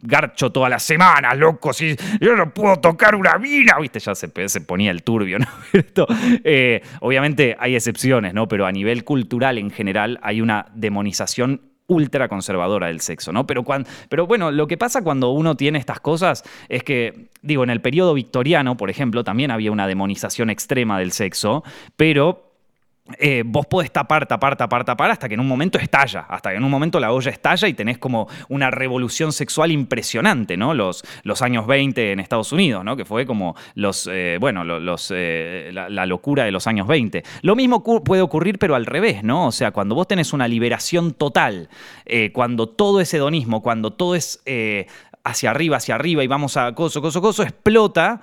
garcho 0.03 0.53
todas 0.53 0.71
las 0.71 0.85
semanas, 0.85 1.37
loco, 1.37 1.73
si 1.73 1.97
yo 2.21 2.37
no 2.37 2.55
puedo 2.55 2.77
tocar 2.77 3.17
una 3.17 3.37
mina, 3.39 3.79
viste, 3.81 3.99
ya 3.99 4.15
se, 4.15 4.31
se 4.49 4.61
ponía 4.61 4.93
el 4.93 5.03
turbio, 5.03 5.39
¿no? 5.41 5.47
obviamente 7.01 7.57
hay 7.59 7.75
excepciones, 7.75 8.35
¿no? 8.35 8.47
Pero 8.47 8.67
a 8.67 8.71
nivel 8.71 9.03
cultural 9.03 9.59
en 9.59 9.71
general 9.71 10.21
hay 10.23 10.41
una 10.41 10.67
demonización 10.75 11.72
ultra 11.93 12.29
conservadora 12.29 12.89
del 12.89 13.01
sexo, 13.01 13.33
¿no? 13.33 13.47
Pero, 13.47 13.65
pero 14.09 14.27
bueno, 14.27 14.51
lo 14.51 14.67
que 14.67 14.77
pasa 14.77 15.03
cuando 15.03 15.31
uno 15.31 15.57
tiene 15.57 15.79
estas 15.79 16.01
cosas 16.01 16.45
es 16.69 16.83
que, 16.83 17.29
digo, 17.43 17.63
en 17.65 17.71
el 17.71 17.81
periodo 17.81 18.15
victoriano, 18.15 18.77
por 18.77 18.91
ejemplo, 18.91 19.25
también 19.25 19.51
había 19.51 19.73
una 19.73 19.87
demonización 19.87 20.51
extrema 20.51 20.99
del 20.99 21.13
sexo, 21.13 21.63
pero 21.97 22.52
eh, 23.19 23.43
vos 23.45 23.67
podés 23.67 23.91
tapar, 23.91 24.27
tapar, 24.27 24.57
tapar, 24.57 24.85
tapar 24.85 25.11
hasta 25.11 25.29
que 25.29 25.35
en 25.35 25.41
un 25.41 25.49
momento 25.49 25.79
estalla, 25.79 26.21
hasta 26.29 26.51
que 26.51 26.57
en 26.57 26.65
un 26.65 26.71
momento 26.71 27.01
la 27.01 27.13
olla 27.13 27.31
estalla 27.31 27.69
y 27.69 27.75
tenés 27.75 27.99
como 27.99 28.29
una 28.49 28.71
revolución 28.71 29.33
sexual 29.33 29.71
impresionante, 29.71 30.57
¿no? 30.57 30.75
Los, 30.75 31.05
los 31.23 31.43
años 31.43 31.67
20 31.67 32.13
en 32.13 32.21
Estados 32.21 32.53
Unidos, 32.53 32.85
¿no? 32.85 32.97
Que 32.97 33.05
fue 33.05 33.27
como 33.27 33.57
los, 33.75 34.09
eh, 34.11 34.39
bueno, 34.41 34.65
los, 34.65 35.13
eh, 35.15 35.71
la, 35.73 36.07
locura 36.07 36.45
de 36.45 36.51
los 36.51 36.67
años 36.67 36.87
20. 36.87 37.23
Lo 37.43 37.55
mismo 37.55 37.83
puede 37.83 38.23
ocurrir, 38.23 38.59
pero 38.59 38.75
al 38.75 38.87
revés, 38.87 39.23
¿no? 39.23 39.47
O 39.47 39.53
sea, 39.53 39.71
cuando 39.71 39.95
vos 39.95 40.09
tenés 40.09 40.33
una 40.33 40.49
liberación 40.49 41.13
total, 41.13 41.69
cuando 42.33 42.69
todo 42.69 43.01
es 43.01 43.15
hedonismo, 43.15 43.63
cuando 43.63 43.93
todo 43.93 44.15
es 44.15 44.43
hacia 45.25 45.51
arriba, 45.51 45.77
hacia 45.77 45.95
arriba 45.95 46.25
y 46.25 46.27
vamos 46.27 46.57
a 46.57 46.75
coso, 46.75 47.01
coso, 47.01 47.21
coso, 47.21 47.43
explota 47.43 48.21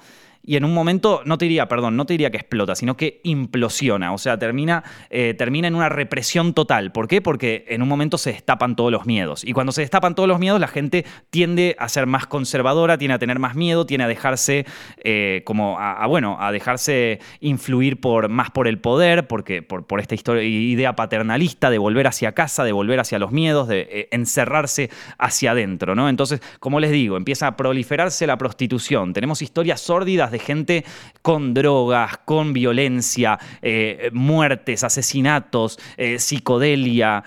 y 0.49 0.55
en 0.55 0.65
un 0.65 0.73
momento, 0.73 1.21
no 1.25 1.37
te 1.37 1.45
diría, 1.45 1.67
perdón, 1.67 1.95
no 1.95 2.07
te 2.07 2.15
diría 2.15 2.31
que 2.31 2.37
explota, 2.37 2.73
sino 2.73 2.97
que 2.97 3.21
implosiona, 3.21 4.13
o 4.13 4.17
sea, 4.17 4.39
termina, 4.39 4.83
eh, 5.11 5.35
termina 5.37 5.67
en 5.67 5.75
una 5.75 5.89
represión 5.89 6.55
total. 6.55 6.91
¿Por 6.91 7.07
qué? 7.07 7.21
Porque 7.21 7.65
en 7.67 7.83
un 7.83 7.87
momento 7.87 8.17
se 8.17 8.31
destapan 8.31 8.75
todos 8.75 8.91
los 8.91 9.05
miedos. 9.05 9.43
Y 9.43 9.53
cuando 9.53 9.71
se 9.71 9.81
destapan 9.81 10.15
todos 10.15 10.27
los 10.27 10.39
miedos, 10.39 10.59
la 10.59 10.67
gente 10.67 11.05
tiende 11.29 11.75
a 11.77 11.87
ser 11.87 12.07
más 12.07 12.25
conservadora, 12.25 12.97
tiende 12.97 13.13
a 13.13 13.19
tener 13.19 13.37
más 13.37 13.53
miedo, 13.53 13.85
tiende 13.85 14.05
a 14.05 14.07
dejarse, 14.07 14.65
eh, 15.03 15.43
como, 15.45 15.77
a, 15.79 16.07
bueno, 16.07 16.37
a 16.39 16.51
dejarse 16.51 17.19
influir 17.41 18.01
por, 18.01 18.27
más 18.27 18.49
por 18.49 18.67
el 18.67 18.79
poder, 18.79 19.27
porque, 19.27 19.61
por, 19.61 19.85
por 19.85 19.99
esta 19.99 20.15
historia, 20.15 20.41
idea 20.41 20.95
paternalista 20.95 21.69
de 21.69 21.77
volver 21.77 22.07
hacia 22.07 22.31
casa, 22.31 22.63
de 22.63 22.71
volver 22.71 22.99
hacia 22.99 23.19
los 23.19 23.31
miedos, 23.31 23.67
de 23.67 23.81
eh, 23.81 24.07
encerrarse 24.09 24.89
hacia 25.19 25.51
adentro, 25.51 25.93
¿no? 25.93 26.09
Entonces, 26.09 26.41
como 26.59 26.79
les 26.79 26.89
digo, 26.89 27.17
empieza 27.17 27.45
a 27.45 27.55
proliferarse 27.55 28.25
la 28.25 28.39
prostitución. 28.39 29.13
Tenemos 29.13 29.43
historias 29.43 29.79
sórdidas 29.79 30.31
de 30.31 30.38
gente 30.39 30.85
con 31.21 31.53
drogas, 31.53 32.17
con 32.25 32.53
violencia, 32.53 33.39
eh, 33.61 34.09
muertes, 34.13 34.83
asesinatos, 34.83 35.79
eh, 35.97 36.19
psicodelia, 36.19 37.23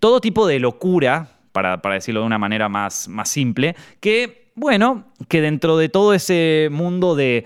todo 0.00 0.20
tipo 0.20 0.46
de 0.46 0.58
locura, 0.60 1.28
para, 1.52 1.78
decirlo 1.94 2.20
de 2.20 2.26
una 2.26 2.38
manera 2.38 2.68
más, 2.68 3.08
más 3.08 3.28
simple, 3.28 3.74
que, 4.00 4.52
bueno, 4.54 5.06
que 5.28 5.40
dentro 5.40 5.76
de 5.76 5.88
todo 5.88 6.14
ese 6.14 6.68
mundo 6.70 7.16
de 7.16 7.44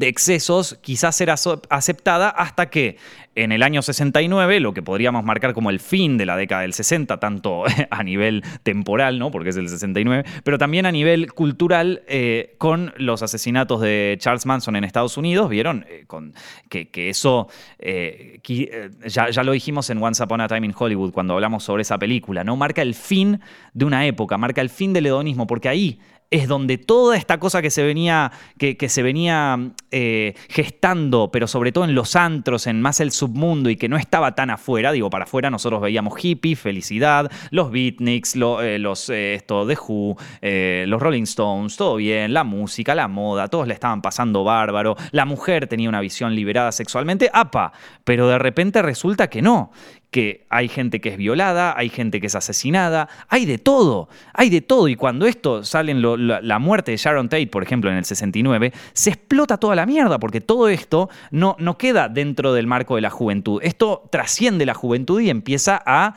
excesos 0.00 0.78
quizás 0.80 1.20
era 1.20 1.36
aceptada 1.70 2.28
hasta 2.28 2.70
que 2.70 2.96
en 3.36 3.52
el 3.52 3.62
año 3.62 3.82
69, 3.82 4.60
lo 4.60 4.72
que 4.72 4.82
podríamos 4.82 5.22
marcar 5.22 5.52
como 5.52 5.68
el 5.70 5.78
fin 5.78 6.16
de 6.16 6.24
la 6.26 6.36
década 6.36 6.62
del 6.62 6.72
60, 6.72 7.20
tanto 7.20 7.64
a 7.90 8.02
nivel 8.02 8.42
temporal, 8.62 9.18
¿no? 9.18 9.30
porque 9.30 9.50
es 9.50 9.56
el 9.56 9.68
69, 9.68 10.24
pero 10.42 10.58
también 10.58 10.86
a 10.86 10.92
nivel 10.92 11.32
cultural, 11.32 12.02
eh, 12.08 12.54
con 12.58 12.94
los 12.96 13.22
asesinatos 13.22 13.80
de 13.82 14.16
Charles 14.18 14.46
Manson 14.46 14.74
en 14.74 14.84
Estados 14.84 15.16
Unidos, 15.18 15.50
vieron 15.50 15.84
eh, 15.88 16.04
con, 16.06 16.34
que, 16.68 16.88
eso, 17.10 17.48
eh, 17.78 18.40
ya, 19.06 19.30
ya, 19.30 19.42
lo 19.44 19.52
dijimos 19.52 19.90
en 19.90 20.02
Once 20.02 20.22
Upon 20.22 20.40
a 20.40 20.48
Time 20.48 20.66
in 20.66 20.74
Hollywood, 20.76 21.12
cuando 21.12 21.34
hablamos 21.34 21.62
sobre 21.62 21.82
esa 21.82 21.98
película, 21.98 22.42
¿no? 22.42 22.56
marca 22.56 22.82
el 22.82 22.94
fin 22.94 23.40
de 23.74 23.84
una 23.84 24.06
época, 24.06 24.38
marca 24.38 24.62
el 24.62 24.70
fin 24.70 24.94
del 24.94 25.06
hedonismo, 25.06 25.46
porque 25.46 25.68
ahí 25.68 26.00
es 26.30 26.48
donde 26.48 26.78
toda 26.78 27.16
esta 27.16 27.38
cosa 27.38 27.62
que 27.62 27.70
se 27.70 27.84
venía, 27.84 28.32
que, 28.58 28.88
se 28.88 29.02
venía 29.02 29.58
eh, 29.90 30.34
gestando, 30.48 31.30
pero 31.30 31.46
sobre 31.46 31.72
todo 31.72 31.84
en 31.84 31.94
los 31.94 32.16
antros, 32.16 32.66
en 32.66 32.80
más 32.80 33.00
el 33.00 33.12
submundo 33.12 33.70
y 33.70 33.76
que 33.76 33.88
no 33.88 33.96
estaba 33.96 34.34
tan 34.34 34.50
afuera, 34.50 34.92
digo, 34.92 35.08
para 35.10 35.24
afuera 35.24 35.50
nosotros 35.50 35.80
veíamos 35.80 36.14
hippie, 36.22 36.56
felicidad, 36.56 37.30
los 37.50 37.70
beatniks, 37.70 38.34
eh, 38.36 38.78
los 38.78 39.08
eh, 39.10 39.34
esto, 39.34 39.66
The 39.66 39.76
Who, 39.76 40.16
los 40.86 41.02
Rolling 41.02 41.22
Stones, 41.24 41.76
todo 41.76 41.96
bien, 41.96 42.32
la 42.32 42.44
música, 42.44 42.94
la 42.94 43.08
moda, 43.08 43.48
todos 43.48 43.68
le 43.68 43.74
estaban 43.74 44.02
pasando 44.02 44.42
bárbaro, 44.42 44.96
la 45.12 45.24
mujer 45.24 45.66
tenía 45.68 45.88
una 45.88 46.00
visión 46.00 46.34
liberada 46.34 46.72
sexualmente, 46.72 47.30
apa, 47.32 47.72
pero 48.04 48.28
de 48.28 48.38
repente 48.38 48.82
resulta 48.82 49.28
que 49.28 49.42
no, 49.42 49.70
que 50.10 50.46
hay 50.48 50.68
gente 50.68 51.00
que 51.00 51.10
es 51.10 51.16
violada, 51.16 51.74
hay 51.76 51.88
gente 51.88 52.20
que 52.20 52.28
es 52.28 52.34
asesinada, 52.34 53.08
hay 53.28 53.44
de 53.44 53.58
todo, 53.58 54.08
hay 54.32 54.50
de 54.50 54.60
todo. 54.60 54.88
Y 54.88 54.96
cuando 54.96 55.26
esto 55.26 55.64
sale 55.64 55.92
en 55.92 56.02
la, 56.02 56.58
muerte 56.58 56.92
de 56.92 56.96
Sharon 56.96 57.28
Tate, 57.28 57.48
por 57.48 57.62
ejemplo, 57.62 57.90
en 57.90 57.96
el 57.96 58.04
69, 58.04 58.72
se 58.92 59.10
explota 59.10 59.58
toda 59.58 59.74
la 59.74 59.86
mierda, 59.86 60.18
porque 60.18 60.40
todo 60.40 60.68
esto 60.68 61.10
no, 61.30 61.56
no 61.58 61.76
queda 61.76 62.08
dentro 62.08 62.52
del 62.52 62.66
marco 62.66 62.96
de 62.96 63.02
la 63.02 63.10
juventud. 63.10 63.60
Esto 63.62 64.08
trasciende 64.10 64.64
la 64.64 64.74
juventud 64.74 65.20
y 65.20 65.30
empieza 65.30 65.82
a 65.84 66.14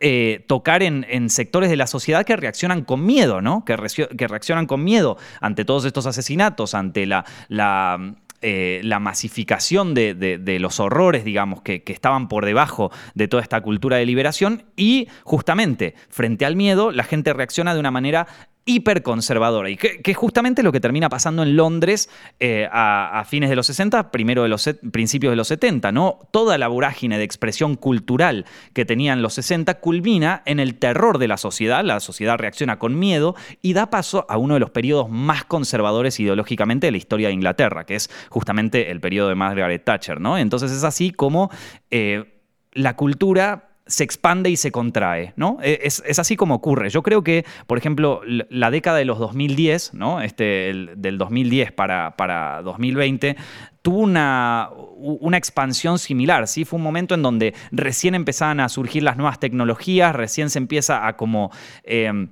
eh, 0.00 0.44
tocar 0.46 0.82
en, 0.82 1.30
sectores 1.30 1.70
de 1.70 1.76
la 1.76 1.86
sociedad 1.86 2.26
que 2.26 2.36
reaccionan 2.36 2.84
con 2.84 3.06
miedo, 3.06 3.40
¿no? 3.40 3.64
Que, 3.64 3.76
que 4.16 4.28
reaccionan 4.28 4.66
con 4.66 4.84
miedo 4.84 5.16
ante 5.40 5.64
todos 5.64 5.84
estos 5.86 6.04
asesinatos, 6.06 6.74
ante 6.74 7.06
la, 7.06 7.24
la 7.48 8.14
eh, 8.40 8.80
la 8.84 9.00
masificación 9.00 9.94
de, 9.94 10.58
los 10.60 10.80
horrores, 10.80 11.24
digamos, 11.24 11.62
que, 11.62 11.82
estaban 11.86 12.28
por 12.28 12.44
debajo 12.44 12.90
de 13.14 13.26
toda 13.26 13.42
esta 13.42 13.60
cultura 13.60 13.96
de 13.96 14.06
liberación 14.06 14.64
y 14.76 15.08
justamente 15.24 15.94
frente 16.08 16.44
al 16.46 16.54
miedo 16.54 16.92
la 16.92 17.04
gente 17.04 17.32
reacciona 17.32 17.74
de 17.74 17.80
una 17.80 17.90
manera 17.90 18.28
hiperconservadora 18.68 19.70
y 19.70 19.76
que, 19.76 20.00
es 20.04 20.16
justamente 20.16 20.62
lo 20.62 20.72
que 20.72 20.80
termina 20.80 21.08
pasando 21.08 21.42
en 21.42 21.56
Londres 21.56 22.10
eh, 22.38 22.68
a, 22.70 23.24
fines 23.26 23.48
de 23.48 23.56
los 23.56 23.66
60, 23.66 24.10
primero 24.10 24.42
de 24.42 24.50
los 24.50 24.68
principios 24.92 25.32
de 25.32 25.36
los 25.36 25.48
70, 25.48 25.90
¿no? 25.90 26.18
Toda 26.30 26.58
la 26.58 26.68
vorágine 26.68 27.16
de 27.16 27.24
expresión 27.24 27.76
cultural 27.76 28.44
que 28.74 28.84
tenían 28.84 29.22
los 29.22 29.34
60 29.34 29.80
culmina 29.80 30.42
en 30.44 30.60
el 30.60 30.74
terror 30.74 31.16
de 31.16 31.28
la 31.28 31.38
sociedad, 31.38 31.82
la 31.82 31.98
sociedad 32.00 32.36
reacciona 32.36 32.78
con 32.78 32.98
miedo 32.98 33.34
y 33.62 33.72
da 33.72 33.88
paso 33.88 34.26
a 34.28 34.36
uno 34.36 34.54
de 34.54 34.60
los 34.60 34.70
periodos 34.70 35.08
más 35.08 35.44
conservadores 35.44 36.20
ideológicamente 36.20 36.86
de 36.86 36.90
la 36.90 36.98
historia 36.98 37.28
de 37.28 37.34
Inglaterra, 37.34 37.86
que 37.86 37.94
es 37.94 38.10
justamente 38.28 38.90
el 38.90 39.00
periodo 39.00 39.30
de 39.30 39.34
Margaret 39.34 39.82
Thatcher, 39.82 40.20
¿no? 40.20 40.36
Entonces 40.36 40.72
es 40.72 40.84
así 40.84 41.10
como 41.10 41.50
eh, 41.90 42.42
la 42.72 42.96
cultura 42.96 43.67
se 43.88 44.04
expande 44.04 44.50
y 44.50 44.56
se 44.56 44.70
contrae, 44.70 45.32
¿no? 45.36 45.58
E, 45.62 45.80
es, 45.82 46.18
así 46.18 46.36
como 46.36 46.54
ocurre. 46.54 46.90
Yo 46.90 47.02
creo 47.02 47.24
que, 47.24 47.44
por 47.66 47.78
ejemplo, 47.78 48.20
la 48.24 48.70
década 48.70 48.98
de 48.98 49.04
los 49.04 49.18
2010, 49.18 49.94
¿no? 49.94 50.20
Este, 50.20 50.72
del 50.96 51.18
2010 51.18 51.72
para, 51.72 52.14
para 52.16 52.62
2020, 52.62 53.36
tuvo 53.82 53.98
una, 53.98 54.68
una, 54.96 55.36
expansión 55.36 55.98
similar, 55.98 56.46
¿sí? 56.46 56.64
Fue 56.64 56.76
un 56.76 56.82
momento 56.82 57.14
en 57.14 57.22
donde 57.22 57.54
recién 57.72 58.14
empezaban 58.14 58.60
a 58.60 58.68
surgir 58.68 59.02
las 59.02 59.16
nuevas 59.16 59.40
tecnologías, 59.40 60.14
recién 60.14 60.50
se 60.50 60.58
empieza 60.58 61.06
a 61.06 61.16
como... 61.16 61.50
Em, 61.82 62.28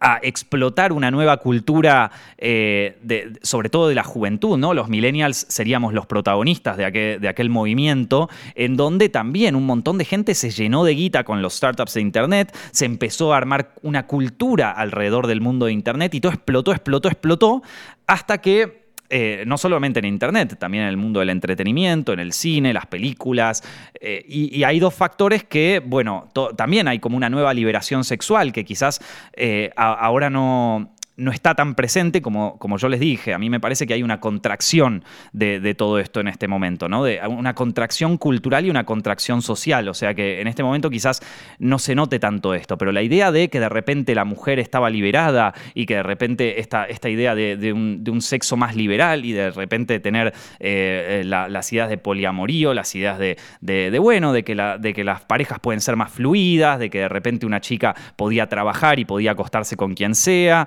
a 0.00 0.18
explotar 0.22 0.92
una 0.92 1.10
nueva 1.10 1.36
cultura, 1.38 2.10
eh, 2.38 3.32
sobre 3.42 3.68
todo 3.68 3.88
de 3.88 3.94
la 3.94 4.04
juventud, 4.04 4.58
¿no? 4.58 4.74
Los 4.74 4.88
millennials 4.88 5.46
seríamos 5.48 5.92
los 5.92 6.06
protagonistas 6.06 6.76
de 6.76 6.84
aquel, 6.84 7.20
de 7.20 7.28
aquel, 7.28 7.50
movimiento, 7.50 8.28
en 8.54 8.76
donde 8.76 9.08
también 9.08 9.56
un 9.56 9.66
montón 9.66 9.98
de 9.98 10.04
gente 10.04 10.34
se 10.34 10.50
llenó 10.50 10.84
de 10.84 10.94
guita 10.94 11.24
con 11.24 11.42
los 11.42 11.54
startups 11.54 11.94
de 11.94 12.00
Internet, 12.00 12.56
se 12.70 12.84
empezó 12.84 13.34
a 13.34 13.36
armar 13.36 13.74
una 13.82 14.06
cultura 14.06 14.70
alrededor 14.70 15.26
del 15.26 15.40
mundo 15.40 15.66
de 15.66 15.72
Internet 15.72 16.14
y 16.14 16.20
todo 16.20 16.32
explotó, 16.32 16.72
explotó, 16.72 17.08
explotó, 17.08 17.62
hasta 18.06 18.38
que 18.38 18.81
eh, 19.14 19.44
no 19.46 19.58
solamente 19.58 19.98
en 19.98 20.06
Internet, 20.06 20.56
también 20.58 20.84
en 20.84 20.88
el 20.88 20.96
mundo 20.96 21.20
del 21.20 21.28
entretenimiento, 21.28 22.14
en 22.14 22.18
el 22.18 22.32
cine, 22.32 22.72
las 22.72 22.86
películas. 22.86 23.62
Eh, 24.00 24.24
y, 24.26 24.64
hay 24.64 24.80
dos 24.80 24.94
factores 24.94 25.44
que, 25.44 25.82
bueno, 25.84 26.30
también 26.56 26.88
hay 26.88 26.98
como 26.98 27.18
una 27.18 27.28
nueva 27.28 27.52
liberación 27.52 28.04
sexual 28.04 28.54
que 28.54 28.64
quizás 28.64 29.00
eh, 29.34 29.70
ahora 29.76 30.30
no, 30.30 30.94
no 31.16 31.30
está 31.30 31.54
tan 31.54 31.74
presente 31.74 32.22
como, 32.22 32.58
como 32.58 32.78
yo 32.78 32.88
les 32.88 33.00
dije. 33.00 33.34
A 33.34 33.38
mí 33.38 33.50
me 33.50 33.60
parece 33.60 33.86
que 33.86 33.94
hay 33.94 34.02
una 34.02 34.20
contracción 34.20 35.04
de, 35.32 35.74
todo 35.74 35.98
esto 35.98 36.20
en 36.20 36.28
este 36.28 36.48
momento, 36.48 36.88
¿no? 36.88 37.04
De 37.04 37.20
una 37.28 37.54
contracción 37.54 38.18
cultural 38.18 38.66
y 38.66 38.70
una 38.70 38.84
contracción 38.84 39.42
social. 39.42 39.88
O 39.88 39.94
sea 39.94 40.14
que 40.14 40.40
en 40.40 40.48
este 40.48 40.62
momento 40.62 40.90
quizás 40.90 41.20
no 41.58 41.78
se 41.78 41.94
note 41.94 42.18
tanto 42.18 42.54
esto, 42.54 42.78
pero 42.78 42.92
la 42.92 43.02
idea 43.02 43.32
de 43.32 43.48
que 43.48 43.60
de 43.60 43.68
repente 43.68 44.14
la 44.14 44.24
mujer 44.24 44.58
estaba 44.58 44.90
liberada 44.90 45.54
y 45.74 45.86
que 45.86 45.96
de 45.96 46.02
repente 46.02 46.60
esta, 46.60 46.84
esta 46.84 47.08
idea 47.08 47.34
de, 47.34 47.72
un, 47.72 48.22
sexo 48.22 48.56
más 48.56 48.76
liberal 48.76 49.24
y 49.24 49.32
de 49.32 49.50
repente 49.50 49.98
tener 49.98 50.28
eh, 50.60 51.22
eh, 51.22 51.24
las 51.24 51.72
ideas 51.72 51.88
de 51.88 51.98
poliamorío, 51.98 52.72
las 52.72 52.94
ideas 52.94 53.18
de, 53.18 53.98
bueno, 53.98 54.32
de 54.32 54.44
que, 54.44 54.54
de 54.54 54.94
que 54.94 55.04
las 55.04 55.22
parejas 55.24 55.58
pueden 55.58 55.80
ser 55.80 55.96
más 55.96 56.12
fluidas, 56.12 56.78
de 56.78 56.88
que 56.88 57.00
de 57.00 57.08
repente 57.08 57.46
una 57.46 57.60
chica 57.60 57.94
podía 58.16 58.48
trabajar 58.48 58.98
y 58.98 59.04
podía 59.04 59.32
acostarse 59.32 59.76
con 59.76 59.94
quien 59.94 60.14
sea. 60.14 60.66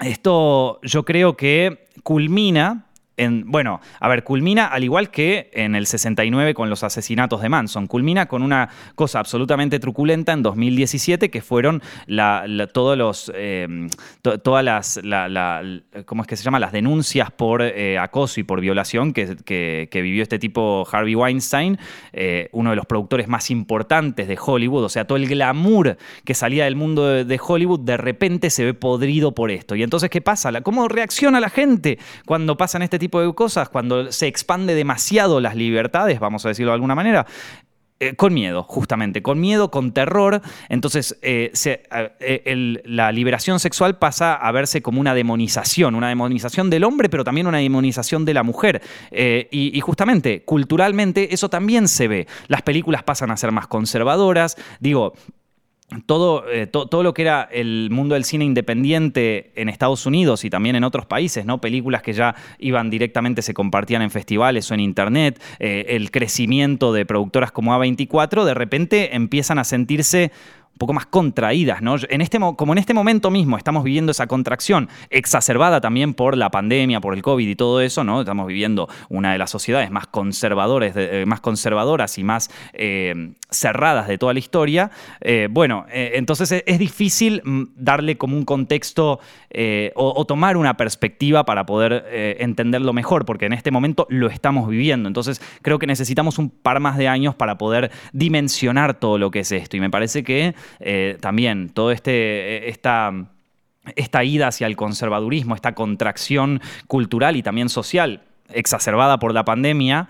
Esto 0.00 0.80
yo 0.82 1.04
creo 1.04 1.36
que 1.36 1.88
culmina 2.02 2.86
bueno, 3.16 3.80
a 4.00 4.08
ver, 4.08 4.24
culmina 4.24 4.66
al 4.66 4.82
igual 4.82 5.10
que 5.10 5.50
en 5.52 5.76
el 5.76 5.86
69 5.86 6.52
con 6.54 6.68
los 6.68 6.82
asesinatos 6.82 7.40
de 7.42 7.48
Manson, 7.48 7.86
culmina 7.86 8.26
con 8.26 8.42
una 8.42 8.68
cosa 8.96 9.20
absolutamente 9.20 9.78
truculenta 9.78 10.32
en 10.32 10.42
2017 10.42 11.30
que 11.30 11.40
fueron 11.40 11.80
todos 12.72 13.32
eh, 13.34 13.88
todas 14.20 14.64
las, 14.64 15.00
¿cómo 16.06 16.22
es 16.22 16.28
que 16.28 16.36
se 16.36 16.42
llama? 16.42 16.58
Las 16.58 16.72
denuncias 16.72 17.30
por 17.30 17.62
eh, 17.62 17.98
acoso 17.98 18.40
y 18.40 18.42
por 18.42 18.60
violación 18.60 19.12
que, 19.12 19.88
vivió 19.92 20.22
este 20.22 20.38
tipo 20.38 20.86
Harvey 20.90 21.14
Weinstein, 21.14 21.78
eh, 22.12 22.48
uno 22.52 22.70
de 22.70 22.76
los 22.76 22.84
productores 22.86 23.28
más 23.28 23.50
importantes 23.50 24.28
de 24.28 24.36
Hollywood, 24.44 24.84
o 24.84 24.88
sea, 24.88 25.06
todo 25.06 25.16
el 25.16 25.28
glamour 25.28 25.96
que 26.24 26.34
salía 26.34 26.64
del 26.64 26.76
mundo 26.76 27.06
de, 27.06 27.24
de 27.24 27.40
Hollywood 27.42 27.80
de 27.80 27.96
repente 27.96 28.50
se 28.50 28.64
ve 28.64 28.74
podrido 28.74 29.32
por 29.32 29.50
esto. 29.50 29.76
Y 29.76 29.82
entonces, 29.82 30.10
¿qué 30.10 30.20
pasa? 30.20 30.52
¿Cómo 30.62 30.88
reacciona 30.88 31.40
la 31.40 31.48
gente 31.48 31.98
cuando 32.26 32.56
pasan 32.56 32.82
este 32.82 32.98
tipo 32.98 33.03
tipo 33.04 33.20
de 33.20 33.34
cosas, 33.34 33.68
cuando 33.68 34.10
se 34.12 34.26
expande 34.26 34.74
demasiado 34.74 35.40
las 35.40 35.54
libertades, 35.56 36.18
vamos 36.20 36.46
a 36.46 36.48
decirlo 36.48 36.70
de 36.72 36.76
alguna 36.76 36.94
manera, 36.94 37.26
eh, 38.00 38.16
con 38.16 38.32
miedo, 38.32 38.62
justamente, 38.64 39.22
con 39.22 39.38
miedo, 39.38 39.70
con 39.70 39.92
terror. 39.92 40.40
Entonces, 40.68 41.18
eh, 41.22 41.52
eh, 42.20 42.82
la 42.86 43.12
liberación 43.12 43.60
sexual 43.60 43.98
pasa 43.98 44.34
a 44.34 44.50
verse 44.52 44.80
como 44.80 45.00
una 45.00 45.14
demonización, 45.14 45.94
una 45.94 46.08
demonización 46.08 46.70
del 46.70 46.84
hombre, 46.84 47.08
pero 47.10 47.24
también 47.24 47.46
una 47.46 47.58
demonización 47.58 48.24
de 48.24 48.34
la 48.34 48.42
mujer. 48.42 48.80
Y, 49.12 49.46
y, 49.76 49.80
justamente, 49.80 50.44
culturalmente, 50.44 51.34
eso 51.34 51.50
también 51.50 51.86
se 51.86 52.08
ve. 52.08 52.26
Las 52.48 52.62
películas 52.62 53.02
pasan 53.02 53.30
a 53.30 53.36
ser 53.36 53.52
más 53.52 53.68
conservadoras. 53.68 54.56
Digo, 54.80 55.12
todo, 56.06 56.50
eh, 56.50 56.66
todo 56.66 57.02
lo 57.02 57.14
que 57.14 57.22
era 57.22 57.42
el 57.50 57.88
mundo 57.90 58.14
del 58.14 58.24
cine 58.24 58.44
independiente 58.44 59.52
en 59.54 59.68
Estados 59.68 60.06
Unidos 60.06 60.44
y 60.44 60.50
también 60.50 60.76
en 60.76 60.84
otros 60.84 61.06
países, 61.06 61.44
¿no? 61.44 61.60
Películas 61.60 62.02
que 62.02 62.12
ya 62.12 62.34
iban 62.58 62.90
directamente, 62.90 63.42
se 63.42 63.54
compartían 63.54 64.02
en 64.02 64.10
festivales 64.10 64.70
o 64.70 64.74
en 64.74 64.80
internet, 64.80 65.40
eh, 65.58 65.86
el 65.90 66.10
crecimiento 66.10 66.92
de 66.92 67.06
productoras 67.06 67.52
como 67.52 67.72
A24, 67.72 68.44
de 68.44 68.54
repente 68.54 69.14
empiezan 69.14 69.58
a 69.58 69.64
sentirse 69.64 70.32
un 70.74 70.78
poco 70.78 70.92
más 70.92 71.06
contraídas, 71.06 71.82
¿no? 71.82 71.94
En 72.08 72.20
este, 72.20 72.40
como 72.56 72.72
en 72.72 72.78
este 72.78 72.94
momento 72.94 73.30
mismo 73.30 73.56
estamos 73.56 73.84
viviendo 73.84 74.10
esa 74.10 74.26
contracción, 74.26 74.88
exacerbada 75.08 75.80
también 75.80 76.14
por 76.14 76.36
la 76.36 76.50
pandemia, 76.50 77.00
por 77.00 77.14
el 77.14 77.22
COVID 77.22 77.48
y 77.48 77.54
todo 77.54 77.80
eso, 77.80 78.02
¿no? 78.02 78.20
Estamos 78.20 78.48
viviendo 78.48 78.88
una 79.08 79.32
de 79.32 79.38
las 79.38 79.50
sociedades 79.50 79.92
más, 79.92 80.08
conservadores 80.08 80.94
eh, 80.96 81.24
más 81.26 81.40
conservadoras 81.40 82.18
y 82.18 82.24
más 82.24 82.50
eh, 82.72 83.34
cerradas 83.50 84.08
de 84.08 84.18
toda 84.18 84.32
la 84.32 84.40
historia. 84.40 84.90
Eh, 85.20 85.46
bueno, 85.48 85.86
entonces 85.92 86.64
es, 86.66 86.78
difícil 86.78 87.40
mm, 87.44 87.62
darle 87.76 88.18
como 88.18 88.36
un 88.36 88.44
contexto 88.44 89.20
o, 89.94 90.24
tomar 90.26 90.56
una 90.56 90.76
perspectiva 90.76 91.44
para 91.44 91.64
poder 91.64 92.04
entenderlo 92.40 92.92
mejor, 92.92 93.24
porque 93.24 93.46
en 93.46 93.52
este 93.52 93.70
momento 93.70 94.08
lo 94.10 94.26
estamos 94.26 94.68
viviendo. 94.68 95.06
Entonces 95.06 95.40
creo 95.62 95.78
que 95.78 95.86
necesitamos 95.86 96.38
un 96.38 96.50
par 96.50 96.80
más 96.80 96.98
de 96.98 97.06
años 97.06 97.36
para 97.36 97.56
poder 97.56 97.92
dimensionar 98.12 98.94
todo 98.94 99.18
lo 99.18 99.30
que 99.30 99.40
es 99.40 99.52
esto. 99.52 99.76
Y 99.76 99.80
me 99.80 99.90
parece 99.90 100.24
que 100.24 100.56
eh, 100.80 101.18
también 101.20 101.68
todo 101.70 101.90
este, 101.90 102.68
esta, 102.68 103.12
esta 103.96 104.24
ida 104.24 104.48
hacia 104.48 104.66
el 104.66 104.76
conservadurismo, 104.76 105.54
esta 105.54 105.74
contracción 105.74 106.60
cultural 106.86 107.36
y 107.36 107.42
también 107.42 107.68
social 107.68 108.22
exacerbada 108.52 109.18
por 109.18 109.32
la 109.32 109.44
pandemia, 109.44 110.08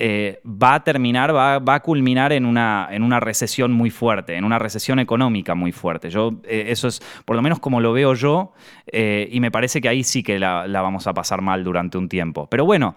eh, 0.00 0.40
va 0.44 0.74
a 0.74 0.84
terminar, 0.84 1.34
va, 1.34 1.56
a 1.56 1.80
culminar 1.80 2.32
en 2.32 2.44
una, 2.46 2.88
en 2.90 3.02
una, 3.02 3.18
recesión 3.18 3.72
muy 3.72 3.90
fuerte, 3.90 4.36
en 4.36 4.44
una 4.44 4.58
recesión 4.58 5.00
económica 5.00 5.56
muy 5.56 5.72
fuerte. 5.72 6.08
Yo, 6.08 6.40
eh, 6.44 6.66
eso 6.68 6.86
es 6.86 7.00
por 7.24 7.34
lo 7.34 7.42
menos 7.42 7.58
como 7.58 7.80
lo 7.80 7.92
veo 7.92 8.14
yo, 8.14 8.52
y 8.92 9.40
me 9.40 9.50
parece 9.50 9.80
que 9.80 9.88
ahí 9.88 10.04
sí 10.04 10.22
que 10.22 10.38
la, 10.38 10.66
vamos 10.66 11.08
a 11.08 11.14
pasar 11.14 11.42
mal 11.42 11.64
durante 11.64 11.98
un 11.98 12.08
tiempo. 12.08 12.46
Pero 12.48 12.64
bueno, 12.64 12.94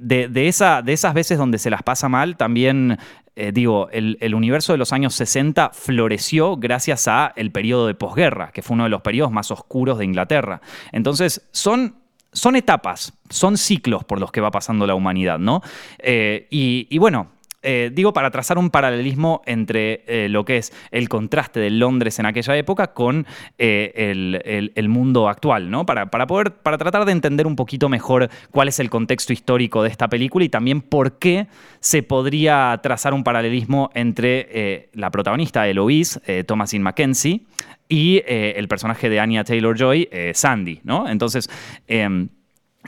de, 0.00 0.48
esa, 0.48 0.82
de 0.82 0.92
esas 0.92 1.12
veces 1.14 1.36
donde 1.36 1.58
se 1.58 1.70
las 1.70 1.82
pasa 1.82 2.08
mal, 2.08 2.36
también 2.36 2.98
eh, 3.36 3.52
digo, 3.52 3.88
el, 3.90 4.34
universo 4.34 4.72
de 4.72 4.78
los 4.78 4.92
años 4.92 5.14
60 5.14 5.70
floreció 5.72 6.56
gracias 6.56 7.08
a 7.08 7.32
el 7.36 7.52
periodo 7.52 7.86
de 7.86 7.94
posguerra, 7.94 8.50
que 8.52 8.62
fue 8.62 8.74
uno 8.74 8.84
de 8.84 8.90
los 8.90 9.02
periodos 9.02 9.32
más 9.32 9.50
oscuros 9.50 9.98
de 9.98 10.04
Inglaterra. 10.04 10.60
Entonces, 10.92 11.48
son 11.52 12.00
son 12.32 12.56
etapas, 12.56 13.12
son 13.28 13.56
ciclos 13.56 14.04
por 14.04 14.20
los 14.20 14.30
que 14.30 14.40
va 14.40 14.50
pasando 14.50 14.86
la 14.86 14.94
humanidad, 14.94 15.38
¿no? 15.38 15.62
Eh, 15.98 16.46
y, 16.50 16.96
bueno, 16.98 17.28
eh, 17.62 17.90
digo, 17.92 18.14
para 18.14 18.30
trazar 18.30 18.56
un 18.56 18.70
paralelismo 18.70 19.42
entre 19.44 20.02
eh, 20.06 20.28
lo 20.30 20.46
que 20.46 20.56
es 20.56 20.72
el 20.90 21.10
contraste 21.10 21.60
de 21.60 21.68
Londres 21.68 22.18
en 22.18 22.24
aquella 22.24 22.56
época 22.56 22.94
con 22.94 23.26
eh, 23.58 24.72
el, 24.74 24.88
mundo 24.88 25.28
actual, 25.28 25.70
¿no? 25.70 25.84
Para, 25.84 26.10
para, 26.10 26.26
poder, 26.26 26.52
para 26.52 26.78
tratar 26.78 27.04
de 27.04 27.12
entender 27.12 27.46
un 27.46 27.56
poquito 27.56 27.90
mejor 27.90 28.30
cuál 28.50 28.68
es 28.68 28.80
el 28.80 28.88
contexto 28.88 29.34
histórico 29.34 29.82
de 29.82 29.90
esta 29.90 30.08
película 30.08 30.44
y 30.44 30.48
también 30.48 30.80
por 30.80 31.18
qué 31.18 31.48
se 31.80 32.02
podría 32.02 32.80
trazar 32.82 33.12
un 33.12 33.24
paralelismo 33.24 33.90
entre 33.94 34.88
la 34.94 35.10
protagonista 35.10 35.68
Eloise, 35.68 36.44
Thomasin 36.44 36.82
Mackenzie, 36.82 37.42
y 37.88 38.22
el 38.26 38.68
personaje 38.68 39.08
de 39.08 39.20
Anya 39.20 39.44
Taylor-Joy, 39.44 40.08
Sandy, 40.32 40.80
¿no? 40.84 41.08
Entonces, 41.08 41.50
em, 41.88 42.28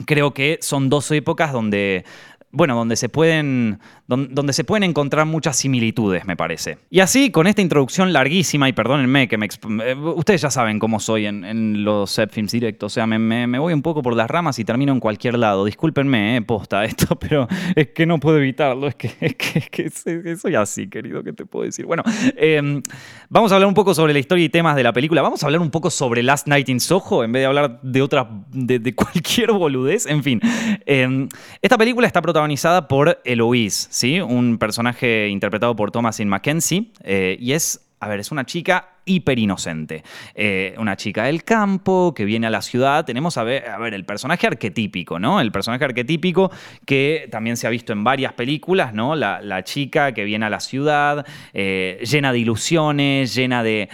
creo 0.05 0.33
que 0.33 0.57
son 0.61 0.89
dos 0.89 1.11
épocas 1.11 1.51
donde 1.51 2.05
bueno, 2.53 2.75
donde 2.75 2.95
se 2.95 3.09
pueden 3.09 3.79
donde 4.05 4.53
se 4.53 4.63
pueden 4.63 4.83
encontrar 4.83 5.25
muchas 5.25 5.57
similitudes, 5.57 6.25
me 6.25 6.35
parece. 6.35 6.77
Y 6.89 6.99
así, 6.99 7.31
con 7.31 7.47
esta 7.47 7.61
introducción 7.61 8.13
larguísima, 8.13 8.69
y 8.69 8.73
perdónenme 8.73 9.27
que 9.27 9.37
me... 9.37 9.47
Eh, 9.47 9.95
ustedes 9.95 10.41
ya 10.41 10.51
saben 10.51 10.77
cómo 10.77 10.99
soy 10.99 11.25
en, 11.25 11.83
los 11.83 12.11
set 12.11 12.31
films 12.31 12.51
directos, 12.51 12.91
o 12.91 12.93
sea, 12.93 13.07
me, 13.07 13.57
voy 13.57 13.73
un 13.73 13.81
poco 13.81 14.01
por 14.01 14.15
las 14.15 14.29
ramas 14.29 14.59
y 14.59 14.65
termino 14.65 14.91
en 14.91 14.99
cualquier 14.99 15.37
lado. 15.37 15.65
Discúlpenme, 15.65 16.37
eh, 16.37 16.41
posta 16.41 16.83
esto, 16.83 17.15
pero 17.19 17.47
es 17.75 17.87
que 17.89 18.05
no 18.05 18.19
puedo 18.19 18.37
evitarlo, 18.37 18.87
es 18.87 18.95
que, 18.95 19.11
es 19.19 19.69
que, 19.71 19.89
soy 20.35 20.55
así, 20.55 20.89
querido, 20.89 21.23
¿qué 21.23 21.33
te 21.33 21.45
puedo 21.45 21.65
decir? 21.65 21.85
Bueno, 21.85 22.03
em, 22.35 22.83
vamos 23.29 23.51
a 23.51 23.55
hablar 23.55 23.67
un 23.67 23.73
poco 23.73 23.95
sobre 23.95 24.13
la 24.13 24.19
historia 24.19 24.45
y 24.45 24.49
temas 24.49 24.75
de 24.75 24.83
la 24.83 24.93
película. 24.93 25.21
Vamos 25.21 25.41
a 25.43 25.47
hablar 25.47 25.61
un 25.61 25.71
poco 25.71 25.89
sobre 25.89 26.21
Last 26.21 26.47
Night 26.47 26.69
in 26.69 26.79
Soho, 26.79 27.23
en 27.23 27.31
vez 27.31 27.41
de 27.41 27.45
hablar 27.45 27.79
de 27.81 28.01
otra, 28.01 28.29
de, 28.51 28.93
cualquier 28.95 29.53
boludez, 29.53 30.05
en 30.07 30.23
fin. 30.23 30.41
Em, 30.85 31.27
esta 31.61 31.77
película 31.77 32.05
está 32.05 32.21
protagonizada 32.21 32.42
por 32.87 33.21
Eloise, 33.25 33.87
¿sí? 33.89 34.19
Un 34.19 34.57
personaje 34.57 35.27
interpretado 35.29 35.75
por 35.75 35.91
Thomasin 35.91 36.27
Mackenzie 36.27 36.91
eh, 37.03 37.37
y 37.39 37.53
es 37.53 37.79
a 37.99 38.07
ver, 38.09 38.19
es 38.19 38.31
una 38.33 38.45
chica 38.45 38.97
hiper 39.05 39.39
inocente. 39.39 40.03
Eh, 40.35 40.75
una 40.77 40.97
chica 40.97 41.23
del 41.23 41.45
campo 41.45 42.13
que 42.13 42.25
viene 42.25 42.47
a 42.47 42.49
la 42.49 42.61
ciudad. 42.61 43.05
Tenemos 43.05 43.37
a 43.37 43.45
ver, 43.45 43.69
a 43.69 43.77
ver, 43.77 43.93
el 43.93 44.03
personaje 44.03 44.45
arquetípico, 44.45 45.19
¿no? 45.19 45.39
El 45.39 45.53
personaje 45.53 45.85
arquetípico 45.85 46.51
que 46.85 47.29
también 47.31 47.55
se 47.55 47.65
ha 47.65 47.69
visto 47.69 47.93
en 47.93 48.03
varias 48.03 48.33
películas, 48.33 48.93
¿no? 48.93 49.15
La, 49.15 49.63
chica 49.63 50.11
que 50.11 50.25
viene 50.25 50.45
a 50.45 50.49
la 50.49 50.59
ciudad, 50.59 51.25
eh, 51.53 52.03
llena 52.03 52.33
de 52.33 52.39
ilusiones, 52.39 53.33
llena 53.33 53.63
de 53.63 53.87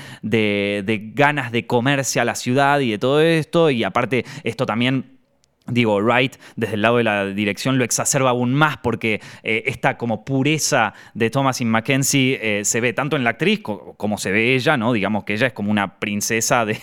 ganas 1.13 1.51
de 1.51 1.67
comerse 1.67 2.19
a 2.19 2.25
la 2.25 2.33
ciudad 2.33 2.79
y 2.79 2.89
de 2.89 2.97
todo 2.97 3.21
esto. 3.21 3.69
Y 3.69 3.83
aparte, 3.83 4.25
esto 4.43 4.65
también 4.65 5.18
Digo, 5.67 5.99
Wright 6.01 6.35
desde 6.55 6.75
el 6.75 6.81
lado 6.81 6.97
de 6.97 7.03
la 7.03 7.25
dirección 7.27 7.77
lo 7.77 7.83
exacerba 7.83 8.31
aún 8.31 8.53
más 8.53 8.77
porque 8.77 9.21
eh, 9.43 9.63
esta 9.67 9.97
como 9.97 10.25
pureza 10.25 10.93
de 11.13 11.29
Thomasin 11.29 11.69
Mackenzie 11.69 12.39
eh, 12.41 12.65
se 12.65 12.81
ve 12.81 12.93
tanto 12.93 13.15
en 13.15 13.23
la 13.23 13.31
actriz 13.31 13.59
como 13.61 14.17
se 14.17 14.31
ve 14.31 14.55
ella, 14.55 14.77
¿no? 14.77 14.93
Digamos 14.93 15.23
que 15.25 15.33
ella 15.33 15.47
es 15.47 15.53
como 15.53 15.69
una 15.69 15.99
princesa 15.99 16.65
de, 16.65 16.79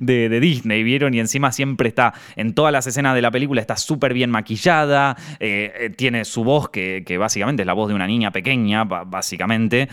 de, 0.00 0.40
Disney, 0.40 0.82
¿vieron? 0.82 1.14
Y 1.14 1.20
encima 1.20 1.50
siempre 1.50 1.88
está, 1.88 2.14
en 2.36 2.54
todas 2.54 2.72
las 2.72 2.86
escenas 2.86 3.14
de 3.14 3.22
la 3.22 3.30
película, 3.30 3.60
está 3.60 3.76
súper 3.76 4.14
bien 4.14 4.30
maquillada, 4.30 5.16
eh, 5.40 5.92
tiene 5.96 6.24
su 6.24 6.44
voz 6.44 6.68
que, 6.68 7.02
que, 7.04 7.18
básicamente 7.18 7.62
es 7.62 7.66
la 7.66 7.72
voz 7.72 7.88
de 7.88 7.94
una 7.94 8.06
niña 8.06 8.30
pequeña, 8.30 8.84
básicamente. 8.84 9.88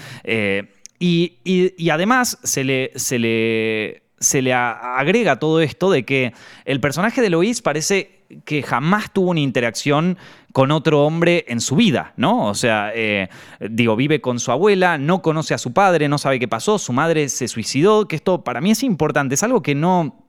Y, 1.00 1.40
y, 1.44 1.90
además 1.90 2.38
se 2.44 2.64
le, 2.64 2.92
se 2.96 3.18
le 3.18 4.04
se 4.22 4.42
le 4.42 4.54
agrega 4.54 5.40
todo 5.40 5.60
esto 5.60 5.92
de 5.92 6.06
que 6.06 6.34
el 6.64 6.80
personaje 6.80 7.22
de 7.22 7.30
Lois 7.30 7.62
parece 7.62 8.22
que 8.46 8.64
jamás 8.64 9.12
tuvo 9.12 9.32
una 9.32 9.42
interacción 9.42 10.18
con 10.54 10.72
otro 10.72 11.06
hombre 11.06 11.44
en 11.50 11.60
su 11.60 11.76
vida, 11.76 12.14
¿no? 12.16 12.46
O 12.46 12.56
sea, 12.56 12.92
eh, 12.96 13.30
digo, 13.60 13.96
vive 13.96 14.22
con 14.22 14.40
su 14.40 14.52
abuela, 14.52 14.98
no 14.98 15.22
conoce 15.22 15.54
a 15.54 15.58
su 15.58 15.74
padre, 15.74 16.08
no 16.08 16.18
sabe 16.18 16.40
qué 16.40 16.48
pasó, 16.48 16.78
su 16.78 16.94
madre 16.94 17.28
se 17.30 17.48
suicidó, 17.48 18.08
que 18.08 18.16
esto 18.16 18.44
para 18.44 18.62
mí 18.62 18.72
es 18.72 18.84
importante, 18.84 19.36
es 19.36 19.44
algo 19.44 19.62
que 19.62 19.76
no, 19.76 20.28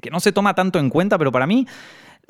que 0.00 0.10
no 0.10 0.20
se 0.20 0.32
toma 0.32 0.54
tanto 0.54 0.78
en 0.78 0.90
cuenta, 0.90 1.18
pero 1.18 1.32
para 1.32 1.46
mí 1.46 1.66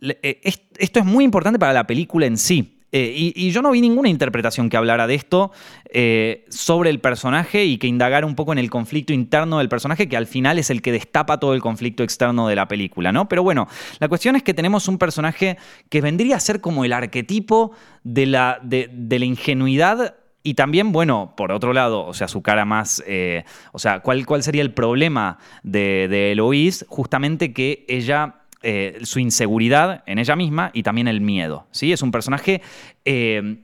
eh, 0.00 0.40
esto 0.78 1.00
es 1.00 1.04
muy 1.04 1.24
importante 1.24 1.58
para 1.58 1.72
la 1.72 1.86
película 1.86 2.26
en 2.26 2.38
sí. 2.38 2.79
Eh, 2.92 3.32
y, 3.36 3.50
yo 3.50 3.62
no 3.62 3.70
vi 3.70 3.80
ninguna 3.80 4.08
interpretación 4.08 4.68
que 4.68 4.76
hablara 4.76 5.06
de 5.06 5.14
esto 5.14 5.52
eh, 5.92 6.44
sobre 6.48 6.90
el 6.90 7.00
personaje 7.00 7.64
y 7.64 7.78
que 7.78 7.86
indagara 7.86 8.26
un 8.26 8.34
poco 8.34 8.52
en 8.52 8.58
el 8.58 8.68
conflicto 8.68 9.12
interno 9.12 9.58
del 9.58 9.68
personaje, 9.68 10.08
que 10.08 10.16
al 10.16 10.26
final 10.26 10.58
es 10.58 10.70
el 10.70 10.82
que 10.82 10.90
destapa 10.90 11.38
todo 11.38 11.54
el 11.54 11.60
conflicto 11.60 12.02
externo 12.02 12.48
de 12.48 12.56
la 12.56 12.66
película, 12.66 13.12
¿no? 13.12 13.28
Pero 13.28 13.42
bueno, 13.42 13.68
la 14.00 14.08
cuestión 14.08 14.34
es 14.34 14.42
que 14.42 14.54
tenemos 14.54 14.88
un 14.88 14.98
personaje 14.98 15.56
que 15.88 16.00
vendría 16.00 16.36
a 16.36 16.40
ser 16.40 16.60
como 16.60 16.84
el 16.84 16.92
arquetipo 16.92 17.72
de 18.02 18.26
la, 18.26 18.58
de, 18.62 18.88
la 19.08 19.24
ingenuidad 19.24 20.16
y 20.42 20.54
también, 20.54 20.90
bueno, 20.90 21.34
por 21.36 21.52
otro 21.52 21.72
lado, 21.72 22.06
o 22.06 22.14
sea, 22.14 22.26
su 22.26 22.40
cara 22.40 22.64
más. 22.64 23.04
Eh, 23.06 23.44
o 23.72 23.78
sea, 23.78 24.00
¿cuál, 24.00 24.24
¿cuál 24.24 24.42
sería 24.42 24.62
el 24.62 24.72
problema 24.72 25.38
de, 25.62 26.08
de 26.08 26.32
Eloise? 26.32 26.86
Justamente 26.88 27.52
que 27.52 27.84
ella 27.88 28.39
eh, 28.62 28.98
su 29.02 29.18
inseguridad 29.18 30.02
en 30.06 30.18
ella 30.18 30.36
misma 30.36 30.70
y 30.74 30.82
también 30.82 31.08
el 31.08 31.20
miedo. 31.20 31.66
¿sí? 31.70 31.92
Es 31.92 32.02
un 32.02 32.10
personaje 32.10 32.62
eh, 33.04 33.58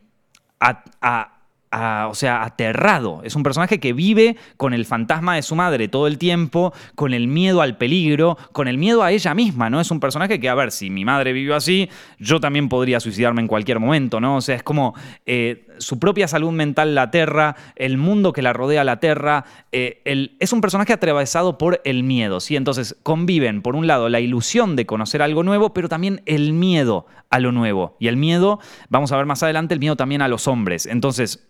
o 2.09 2.15
sea, 2.15 2.43
aterrado. 2.43 3.21
Es 3.25 3.37
un 3.37 3.43
personaje 3.43 3.79
que 3.79 3.93
vive 3.93 4.37
con 4.57 4.73
el 4.73 4.87
fantasma 4.87 5.35
de 5.37 5.43
su 5.43 5.55
madre 5.55 5.89
todo 5.89 6.07
el 6.07 6.19
tiempo, 6.19 6.73
con 6.95 7.13
el 7.13 7.29
miedo 7.29 7.61
al 7.61 7.77
peligro, 7.77 8.39
con 8.53 8.69
el 8.69 8.79
miedo 8.79 9.03
a 9.03 9.13
ella 9.13 9.35
misma, 9.35 9.69
¿no? 9.69 9.81
Es 9.81 9.91
un 9.91 10.01
personaje 10.01 10.41
que, 10.41 10.49
a 10.49 10.55
ver, 10.55 10.73
si 10.73 10.91
mi 10.91 11.05
madre 11.05 11.33
vivió 11.33 11.55
así, 11.55 11.89
yo 12.19 12.41
también 12.41 12.69
podría 12.69 13.01
suicidarme 13.01 13.43
en 13.43 13.49
cualquier 13.49 13.81
momento, 13.81 14.21
¿no? 14.21 14.37
O 14.37 14.41
sea, 14.41 14.57
es 14.57 14.63
como 14.63 14.95
eh, 15.27 15.66
su 15.79 15.99
propia 15.99 16.29
salud 16.29 16.53
mental 16.53 16.95
la 16.95 17.03
aterra, 17.03 17.57
el 17.77 17.99
mundo 17.99 18.33
que 18.33 18.43
la 18.43 18.53
rodea 18.53 18.85
la 18.85 18.93
aterra. 18.93 19.45
Eh, 19.73 20.37
es 20.39 20.53
un 20.53 20.61
personaje 20.61 20.93
atravesado 20.93 21.59
por 21.59 21.81
el 21.85 22.03
miedo, 22.03 22.41
¿sí? 22.41 22.57
Entonces 22.57 22.97
conviven, 23.03 23.63
por 23.63 23.77
un 23.77 23.87
lado, 23.87 24.09
la 24.09 24.21
ilusión 24.21 24.77
de 24.77 24.87
conocer 24.87 25.23
algo 25.23 25.43
nuevo, 25.43 25.73
pero 25.73 25.89
también 25.89 26.23
el 26.27 26.53
miedo 26.53 27.07
a 27.31 27.39
lo 27.39 27.53
nuevo. 27.53 27.97
Y 28.01 28.09
el 28.09 28.17
miedo, 28.17 28.61
vamos 28.89 29.13
a 29.13 29.17
ver 29.17 29.27
más 29.27 29.43
adelante, 29.43 29.75
el 29.75 29.81
miedo 29.81 29.97
también 29.97 30.23
a 30.23 30.29
los 30.29 30.49
hombres. 30.49 30.87
Entonces, 30.87 31.49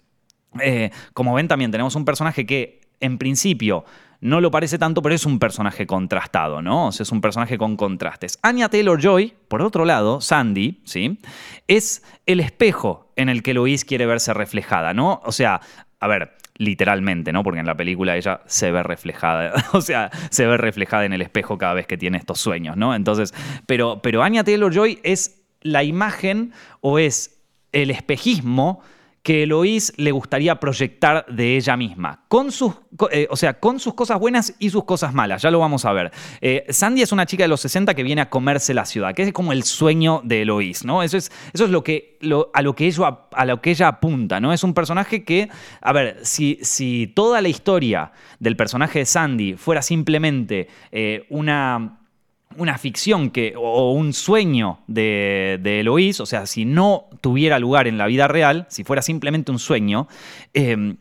eh, 0.61 0.91
como 1.13 1.35
ven, 1.35 1.49
también 1.49 1.71
tenemos 1.71 1.95
un 1.95 2.05
personaje 2.05 2.47
que 2.47 2.81
en 3.01 3.19
principio 3.19 3.85
no 4.27 4.41
lo 4.41 4.51
parece 4.51 4.77
tanto, 4.79 5.03
pero 5.03 5.15
es 5.15 5.25
un 5.25 5.39
personaje 5.39 5.87
contrastado, 5.87 6.61
¿no? 6.61 6.89
O 6.89 6.93
sea, 6.93 7.05
es 7.05 7.13
un 7.13 7.21
personaje 7.21 7.57
con 7.57 7.77
contrastes. 7.77 8.39
Anya 8.43 8.69
Taylor 8.69 9.01
Joy, 9.01 9.35
por 9.49 9.63
otro 9.63 9.85
lado, 9.85 10.21
Sandy, 10.21 10.81
¿sí? 10.85 11.21
Es 11.69 12.03
el 12.27 12.41
espejo 12.41 13.13
en 13.15 13.29
el 13.29 13.43
que 13.43 13.55
Lois 13.55 13.85
quiere 13.85 14.05
verse 14.05 14.35
reflejada, 14.35 14.93
¿no? 14.95 15.21
O 15.25 15.31
sea, 15.31 15.61
a 16.01 16.09
ver, 16.09 16.33
literalmente, 16.57 17.33
¿no? 17.33 17.45
Porque 17.45 17.61
en 17.61 17.67
la 17.67 17.77
película 17.77 18.17
ella 18.17 18.41
se 18.47 18.73
ve 18.73 18.83
reflejada, 18.83 19.53
o 19.73 19.81
sea, 19.81 20.11
se 20.31 20.47
ve 20.47 20.57
reflejada 20.57 21.05
en 21.05 21.13
el 21.13 21.23
espejo 21.23 21.57
cada 21.57 21.75
vez 21.75 21.87
que 21.87 21.97
tiene 21.97 22.19
estos 22.19 22.41
sueños, 22.41 22.77
¿no? 22.77 22.95
Entonces, 22.95 23.33
pero, 23.67 24.01
pero 24.03 24.25
Anya 24.25 24.43
Taylor 24.43 24.75
Joy 24.75 24.99
es 25.05 25.43
la 25.63 25.85
imagen 25.85 26.53
o 26.81 26.99
es 26.99 27.43
el 27.73 27.91
espejismo 27.91 28.83
que 29.27 29.43
Eloís 29.43 29.93
le 29.97 30.13
gustaría 30.13 30.61
proyectar 30.61 31.27
de 31.27 31.57
ella 31.57 31.77
misma, 31.77 32.21
con 32.29 32.53
sus, 32.53 32.75
eh, 33.11 33.27
o 33.29 33.35
sea, 33.35 33.59
con 33.59 33.81
sus 33.81 33.95
cosas 33.95 34.21
buenas 34.21 34.55
y 34.61 34.71
sus 34.71 34.85
cosas 34.85 35.15
malas, 35.15 35.43
ya 35.43 35.51
lo 35.51 35.59
vamos 35.59 35.85
a 35.85 35.93
ver. 35.93 36.13
Eh, 36.41 36.65
Sandy 36.69 37.03
es 37.03 37.11
una 37.11 37.27
chica 37.27 37.43
de 37.43 37.49
los 37.49 37.61
60 37.61 37.95
que 37.95 38.05
viene 38.05 38.21
a 38.21 38.31
comerse 38.31 38.73
la 38.73 38.85
ciudad, 38.85 39.17
que 39.17 39.25
es 39.25 39.33
como 39.33 39.51
el 39.51 39.65
sueño 39.65 40.21
de 40.23 40.43
Eloís, 40.43 40.85
¿no? 40.85 41.03
Eso 41.03 41.17
es, 41.17 41.33
eso 41.53 41.65
es 41.65 41.71
lo 41.71 41.83
que, 41.83 42.21
a, 42.55 42.63
lo 42.63 42.77
que 42.77 42.87
ella, 42.87 43.19
a 43.33 43.45
lo 43.47 43.61
que 43.61 43.71
ella 43.71 43.89
apunta, 43.89 44.39
¿no? 44.39 44.53
Es 44.53 44.63
un 44.63 44.75
personaje 44.75 45.25
que, 45.25 45.49
a 45.81 45.93
ver, 45.93 46.21
si, 46.23 46.61
si 46.63 47.09
toda 47.09 47.41
la 47.41 47.49
historia 47.49 48.13
del 48.39 48.57
personaje 48.57 49.01
de 49.01 49.07
Sandy 49.07 49.55
fuera 49.55 49.83
simplemente 49.83 50.69
eh, 50.93 51.27
una 51.31 51.99
una 52.59 52.79
ficción 52.79 53.31
que, 53.31 53.55
o 53.57 53.93
un 53.93 54.13
sueño 54.13 54.81
de, 54.87 55.59
de 55.63 55.81
Eloís, 55.81 56.21
o 56.21 56.27
sea, 56.27 56.47
si 56.47 56.65
no 56.65 57.07
tuviera 57.21 57.59
lugar 57.59 57.87
en 57.87 57.99
la 57.99 58.07
vida 58.07 58.29
real, 58.29 58.67
si 58.69 58.85
fuera 58.85 59.03
simplemente 59.03 59.51
un 59.51 59.59
sueño, 59.59 60.09
em, 60.55 60.97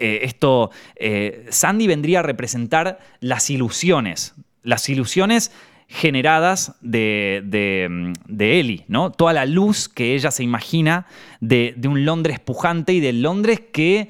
eh, 0.00 0.20
esto, 0.22 0.70
eh, 0.96 1.46
Sandy 1.50 1.86
vendría 1.86 2.20
a 2.20 2.22
representar 2.22 2.98
las 3.20 3.50
ilusiones, 3.50 4.34
las 4.62 4.88
ilusiones 4.88 5.52
generadas 5.88 6.76
de, 6.80 7.42
de, 7.44 8.60
Ellie, 8.60 8.84
¿no? 8.88 9.10
Toda 9.10 9.32
la 9.32 9.44
luz 9.44 9.88
que 9.88 10.14
ella 10.14 10.30
se 10.30 10.42
imagina 10.42 11.06
de, 11.40 11.74
un 11.84 12.04
Londres 12.04 12.38
pujante 12.38 12.92
y 12.94 13.00
del 13.00 13.22
Londres 13.22 13.60
que 13.72 14.08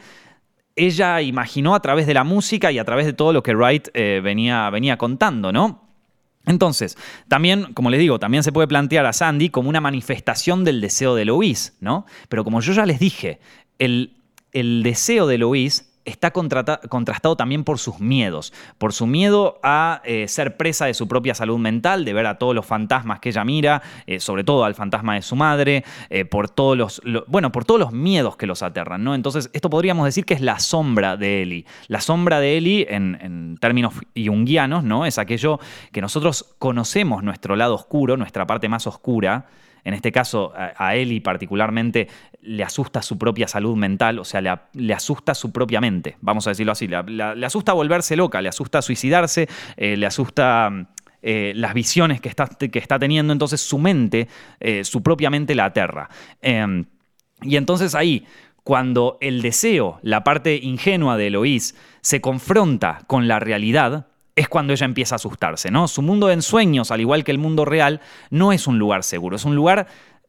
ella 0.76 1.22
imaginó 1.22 1.74
a 1.74 1.80
través 1.80 2.07
de 2.07 2.14
la 2.14 2.22
música 2.22 2.70
y 2.70 2.78
a 2.78 2.84
través 2.84 3.07
de 3.07 3.12
todo 3.12 3.32
lo 3.32 3.42
que 3.42 3.55
Wright 3.55 3.88
eh, 3.94 4.20
venía, 4.22 4.70
venía 4.70 4.96
contando, 4.96 5.53
¿no? 5.53 5.89
Entonces, 6.47 6.97
también, 7.28 7.72
como 7.74 7.91
les 7.91 8.01
digo, 8.01 8.18
también 8.18 8.43
se 8.43 8.53
puede 8.53 8.66
plantear 8.66 9.07
a 9.07 9.12
Sandy 9.12 9.51
como 9.51 9.68
una 9.68 9.80
manifestación 9.80 10.64
del 10.64 10.80
deseo 10.80 11.14
de 11.14 11.24
Lois, 11.26 11.76
¿no? 11.80 12.07
Pero 12.28 12.45
como 12.45 12.61
yo 12.61 12.72
ya 12.72 12.86
les 12.86 12.99
dije, 12.99 13.41
el, 13.78 14.16
el 14.53 14.82
deseo 14.82 15.26
de 15.26 15.38
Lois 15.38 15.89
está 16.05 16.30
contrastado 16.32 17.36
también 17.36 17.64
por 17.64 17.78
sus 17.78 18.01
miedos, 18.01 18.53
por 18.78 18.92
su 18.92 19.07
miedo 19.07 19.59
a 19.62 20.01
eh, 20.05 20.28
ser 20.28 20.57
presa 20.57 20.86
de 20.86 20.94
su 20.94 21.09
propia 21.09 21.34
salud 21.34 21.59
mental, 21.59 22.05
de 22.05 22.12
ver 22.12 22.26
a 22.26 22.38
todos 22.38 22.55
los 22.55 22.66
fantasmas 22.66 23.20
que 23.20 23.28
ella 23.30 23.44
mira, 23.44 23.82
eh, 24.07 24.20
sobre 24.20 24.44
todo 24.44 24.64
al 24.64 24.74
fantasma 24.74 25.14
de 25.14 25.22
su 25.22 25.36
madre, 25.36 25.84
eh, 26.09 26.24
por 26.24 26.48
todos 26.48 26.76
los, 26.76 27.03
bueno, 27.26 27.53
por 27.53 27.64
todos 27.64 27.80
los 27.80 27.92
miedos 27.92 28.36
que 28.36 28.46
los 28.46 28.62
aterran, 28.62 29.05
¿no? 29.05 29.14
Entonces, 29.14 29.51
esto 29.53 29.70
podríamos 29.70 30.07
decir 30.07 30.24
que 30.24 30.34
es 30.34 30.40
la 30.40 30.59
sombra 30.59 31.16
de 31.16 31.42
Eli. 31.42 31.66
La 31.88 32.01
sombra 32.01 32.40
de 32.40 32.57
Eli, 32.57 32.86
en, 32.88 33.59
términos 33.61 33.94
junguianos, 34.14 34.84
¿no? 34.84 35.07
Es 35.07 35.18
aquello 35.18 35.61
que 35.92 36.01
nosotros 36.01 36.55
conocemos 36.59 37.22
nuestro 37.22 37.57
lado 37.57 37.74
oscuro, 37.74 38.16
nuestra 38.16 38.46
parte 38.46 38.68
más 38.68 38.86
oscura, 38.86 39.46
en 39.84 39.94
este 39.94 40.12
caso 40.12 40.52
a, 40.54 40.94
Eli 40.94 41.20
particularmente 41.20 42.08
le 42.42 42.62
asusta 42.62 43.02
su 43.02 43.18
propia 43.18 43.48
salud 43.48 43.76
mental, 43.76 44.18
o 44.18 44.24
sea, 44.24 44.40
le, 44.40 44.94
asusta 44.94 45.34
su 45.34 45.52
propia 45.52 45.80
mente, 45.80 46.16
vamos 46.20 46.46
a 46.46 46.50
decirlo 46.50 46.72
así, 46.72 46.88
le, 46.88 47.46
asusta 47.46 47.72
volverse 47.72 48.16
loca, 48.16 48.40
le 48.40 48.48
asusta 48.48 48.82
suicidarse, 48.82 49.48
eh, 49.76 49.96
le 49.96 50.06
asusta... 50.06 50.70
Eh, 51.22 51.52
las 51.54 51.74
visiones 51.74 52.18
que 52.22 52.30
está, 52.30 52.46
que 52.46 52.78
está, 52.78 52.98
teniendo, 52.98 53.34
entonces 53.34 53.60
su 53.60 53.78
mente, 53.78 54.26
eh, 54.58 54.84
su 54.84 55.02
propia 55.02 55.28
mente 55.28 55.54
la 55.54 55.66
aterra. 55.66 56.08
Em, 56.40 56.86
y 57.42 57.56
entonces 57.56 57.94
ahí, 57.94 58.24
cuando 58.64 59.18
el 59.20 59.42
deseo, 59.42 59.98
la 60.02 60.24
parte 60.24 60.56
ingenua 60.56 61.18
de 61.18 61.26
Eloís, 61.26 61.76
se 62.00 62.22
confronta 62.22 63.02
con 63.06 63.28
la 63.28 63.38
realidad, 63.38 64.06
es 64.41 64.49
cuando 64.49 64.72
ella 64.72 64.84
empieza 64.84 65.14
a 65.14 65.16
asustarse, 65.16 65.70
¿no? 65.70 65.88
Su 65.88 66.03
mundo 66.03 66.26
de 66.26 66.34
ensueños, 66.34 66.91
al 66.91 67.01
igual 67.01 67.24
que 67.24 67.30
el 67.30 67.38
mundo 67.38 67.64
real, 67.64 68.01
no 68.30 68.53
es 68.53 68.66
un 68.66 68.78
lugar 68.78 69.03
seguro, 69.03 69.36
es 69.36 69.45
un 69.45 69.55
lugar 69.55 69.86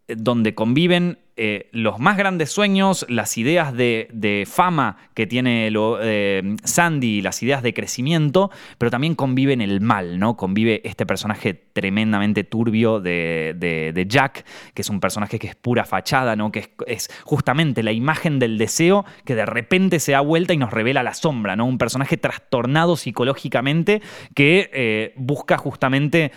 donde 0.08 0.56
conviven 0.56 1.20
eh, 1.38 1.70
los 1.72 1.98
más 1.98 2.18
grandes 2.18 2.52
sueños, 2.52 3.06
las 3.10 3.38
ideas 3.38 3.74
de, 3.74 4.48
fama 4.48 4.98
que 5.16 5.26
tiene 5.26 5.72
lo, 5.72 5.98
eh, 6.00 6.56
Sandy, 6.64 7.22
las 7.22 7.42
ideas 7.42 7.64
de 7.64 7.74
crecimiento, 7.74 8.52
pero 8.78 8.92
también 8.92 9.16
conviven 9.16 9.62
el 9.62 9.82
mal, 9.82 10.20
¿no? 10.20 10.36
Convive 10.38 10.82
este 10.84 11.06
personaje 11.06 11.54
tremendamente 11.54 12.44
turbio 12.44 13.00
de, 13.00 14.06
Jack, 14.08 14.46
que 14.74 14.82
es 14.84 14.90
un 14.90 15.00
personaje 15.00 15.40
que 15.40 15.48
es 15.48 15.56
pura 15.56 15.86
fachada, 15.86 16.36
¿no? 16.36 16.52
Que 16.52 16.70
es, 16.86 17.10
justamente 17.24 17.82
la 17.82 17.92
imagen 17.92 18.38
del 18.38 18.58
deseo 18.60 19.06
que 19.26 19.34
de 19.34 19.46
repente 19.46 20.00
se 20.00 20.12
da 20.12 20.20
vuelta 20.20 20.54
y 20.54 20.58
nos 20.58 20.72
revela 20.72 21.02
la 21.02 21.14
sombra, 21.14 21.56
¿no? 21.56 21.66
Un 21.66 21.78
personaje 21.78 22.18
trastornado 22.18 22.98
psicológicamente 22.98 24.04
que 24.36 24.70
eh, 24.74 25.14
busca 25.16 25.58
justamente 25.58 26.32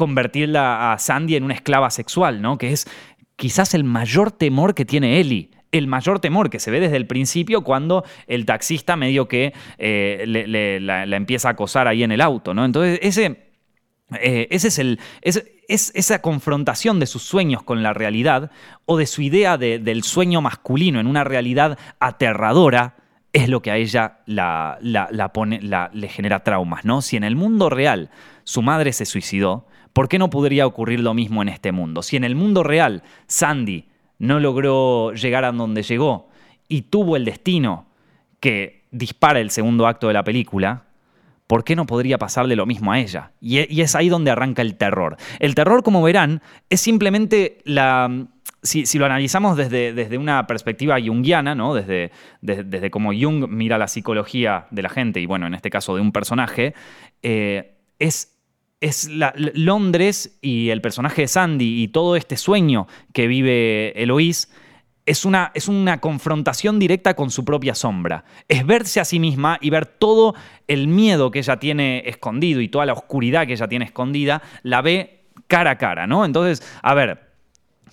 convertirla 0.00 0.94
a 0.94 0.98
Sandy 0.98 1.36
en 1.36 1.44
una 1.44 1.52
esclava 1.52 1.90
sexual, 1.90 2.40
¿no? 2.40 2.56
Que 2.56 2.72
es 2.72 2.86
quizás 3.36 3.74
el 3.74 3.84
mayor 3.84 4.32
temor 4.32 4.74
que 4.74 4.86
tiene 4.86 5.20
Ellie 5.20 5.50
el 5.72 5.86
mayor 5.86 6.20
temor 6.20 6.50
que 6.50 6.58
se 6.58 6.70
ve 6.70 6.80
desde 6.80 6.96
el 6.96 7.06
principio 7.06 7.62
cuando 7.62 8.04
el 8.26 8.44
taxista 8.44 8.96
medio 8.96 9.28
que 9.28 9.52
eh, 9.78 10.24
la, 10.26 11.16
empieza 11.16 11.48
a 11.48 11.52
acosar 11.52 11.86
ahí 11.86 12.02
en 12.02 12.10
el 12.10 12.20
auto, 12.20 12.54
¿no? 12.54 12.64
Entonces, 12.64 12.98
ese, 13.02 13.52
eh, 14.20 14.48
ese 14.50 14.68
es 14.68 14.78
el. 14.80 14.98
Es, 15.20 15.44
esa 15.68 16.20
confrontación 16.20 16.98
de 16.98 17.06
sus 17.06 17.22
sueños 17.22 17.62
con 17.62 17.84
la 17.84 17.92
realidad 17.92 18.50
o 18.84 18.96
de 18.96 19.06
su 19.06 19.22
idea 19.22 19.56
del 19.58 20.02
sueño 20.02 20.40
masculino 20.40 20.98
en 20.98 21.06
una 21.06 21.22
realidad 21.22 21.78
aterradora 22.00 22.96
es 23.32 23.48
lo 23.48 23.62
que 23.62 23.70
a 23.70 23.76
ella 23.76 24.18
la, 24.26 24.78
la 24.80 25.32
pone, 25.32 25.60
le 25.60 26.08
genera 26.08 26.42
traumas, 26.42 26.84
¿no? 26.84 27.02
Si 27.02 27.16
en 27.16 27.22
el 27.22 27.36
mundo 27.36 27.70
real 27.70 28.10
su 28.42 28.62
madre 28.62 28.92
se 28.92 29.06
suicidó, 29.06 29.68
¿Por 29.92 30.08
qué 30.08 30.18
no 30.18 30.30
podría 30.30 30.66
ocurrir 30.66 31.00
lo 31.00 31.14
mismo 31.14 31.42
en 31.42 31.48
este 31.48 31.72
mundo? 31.72 32.02
Si 32.02 32.16
en 32.16 32.24
el 32.24 32.34
mundo 32.34 32.62
real 32.62 33.02
Sandy 33.26 33.86
no 34.18 34.38
logró 34.38 35.12
llegar 35.14 35.44
a 35.44 35.52
donde 35.52 35.82
llegó 35.82 36.28
y 36.68 36.82
tuvo 36.82 37.16
el 37.16 37.24
destino 37.24 37.86
que 38.38 38.84
dispara 38.90 39.40
el 39.40 39.50
segundo 39.50 39.86
acto 39.86 40.08
de 40.08 40.14
la 40.14 40.24
película, 40.24 40.84
¿por 41.46 41.64
qué 41.64 41.74
no 41.74 41.86
podría 41.86 42.18
pasarle 42.18 42.54
lo 42.54 42.66
mismo 42.66 42.92
a 42.92 43.00
ella? 43.00 43.32
Y, 43.40 43.80
es 43.80 43.96
ahí 43.96 44.08
donde 44.08 44.30
arranca 44.30 44.62
el 44.62 44.76
terror. 44.76 45.16
El 45.40 45.54
terror, 45.56 45.82
como 45.82 46.02
verán, 46.02 46.42
es 46.68 46.80
simplemente 46.80 47.58
la... 47.64 48.26
Si, 48.62 48.98
lo 48.98 49.06
analizamos 49.06 49.56
desde, 49.56 49.94
desde, 49.94 50.18
una 50.18 50.46
perspectiva 50.46 51.00
junguiana, 51.00 51.54
¿no? 51.54 51.72
desde, 51.74 52.12
desde, 52.42 52.90
cómo 52.90 53.10
Jung 53.12 53.48
mira 53.48 53.78
la 53.78 53.88
psicología 53.88 54.66
de 54.70 54.82
la 54.82 54.90
gente 54.90 55.18
y, 55.18 55.24
bueno, 55.24 55.46
en 55.46 55.54
este 55.54 55.70
caso 55.70 55.94
de 55.94 56.02
un 56.02 56.12
personaje, 56.12 56.74
eh, 57.22 57.78
es 57.98 58.29
es 58.80 59.10
Londres 59.54 60.38
y 60.40 60.70
el 60.70 60.80
personaje 60.80 61.22
de 61.22 61.28
Sandy 61.28 61.82
y 61.82 61.88
todo 61.88 62.16
este 62.16 62.36
sueño 62.36 62.86
que 63.12 63.26
vive 63.26 63.92
Eloís 64.02 64.50
es 65.06 65.24
una, 65.24 65.50
es 65.54 65.68
una 65.68 66.00
confrontación 66.00 66.78
directa 66.78 67.14
con 67.14 67.30
su 67.30 67.44
propia 67.44 67.74
sombra. 67.74 68.24
Es 68.48 68.64
verse 68.64 69.00
a 69.00 69.04
sí 69.04 69.18
misma 69.18 69.58
y 69.60 69.70
ver 69.70 69.86
todo 69.86 70.34
el 70.68 70.88
miedo 70.88 71.30
que 71.30 71.40
ella 71.40 71.58
tiene 71.58 72.04
escondido 72.06 72.60
y 72.60 72.68
toda 72.68 72.86
la 72.86 72.92
oscuridad 72.92 73.46
que 73.46 73.54
ella 73.54 73.68
tiene 73.68 73.86
escondida, 73.86 74.42
la 74.62 74.82
ve 74.82 75.24
cara 75.46 75.72
a 75.72 75.78
cara, 75.78 76.06
¿no? 76.06 76.24
Entonces, 76.24 76.62
a 76.82 76.94
ver, 76.94 77.29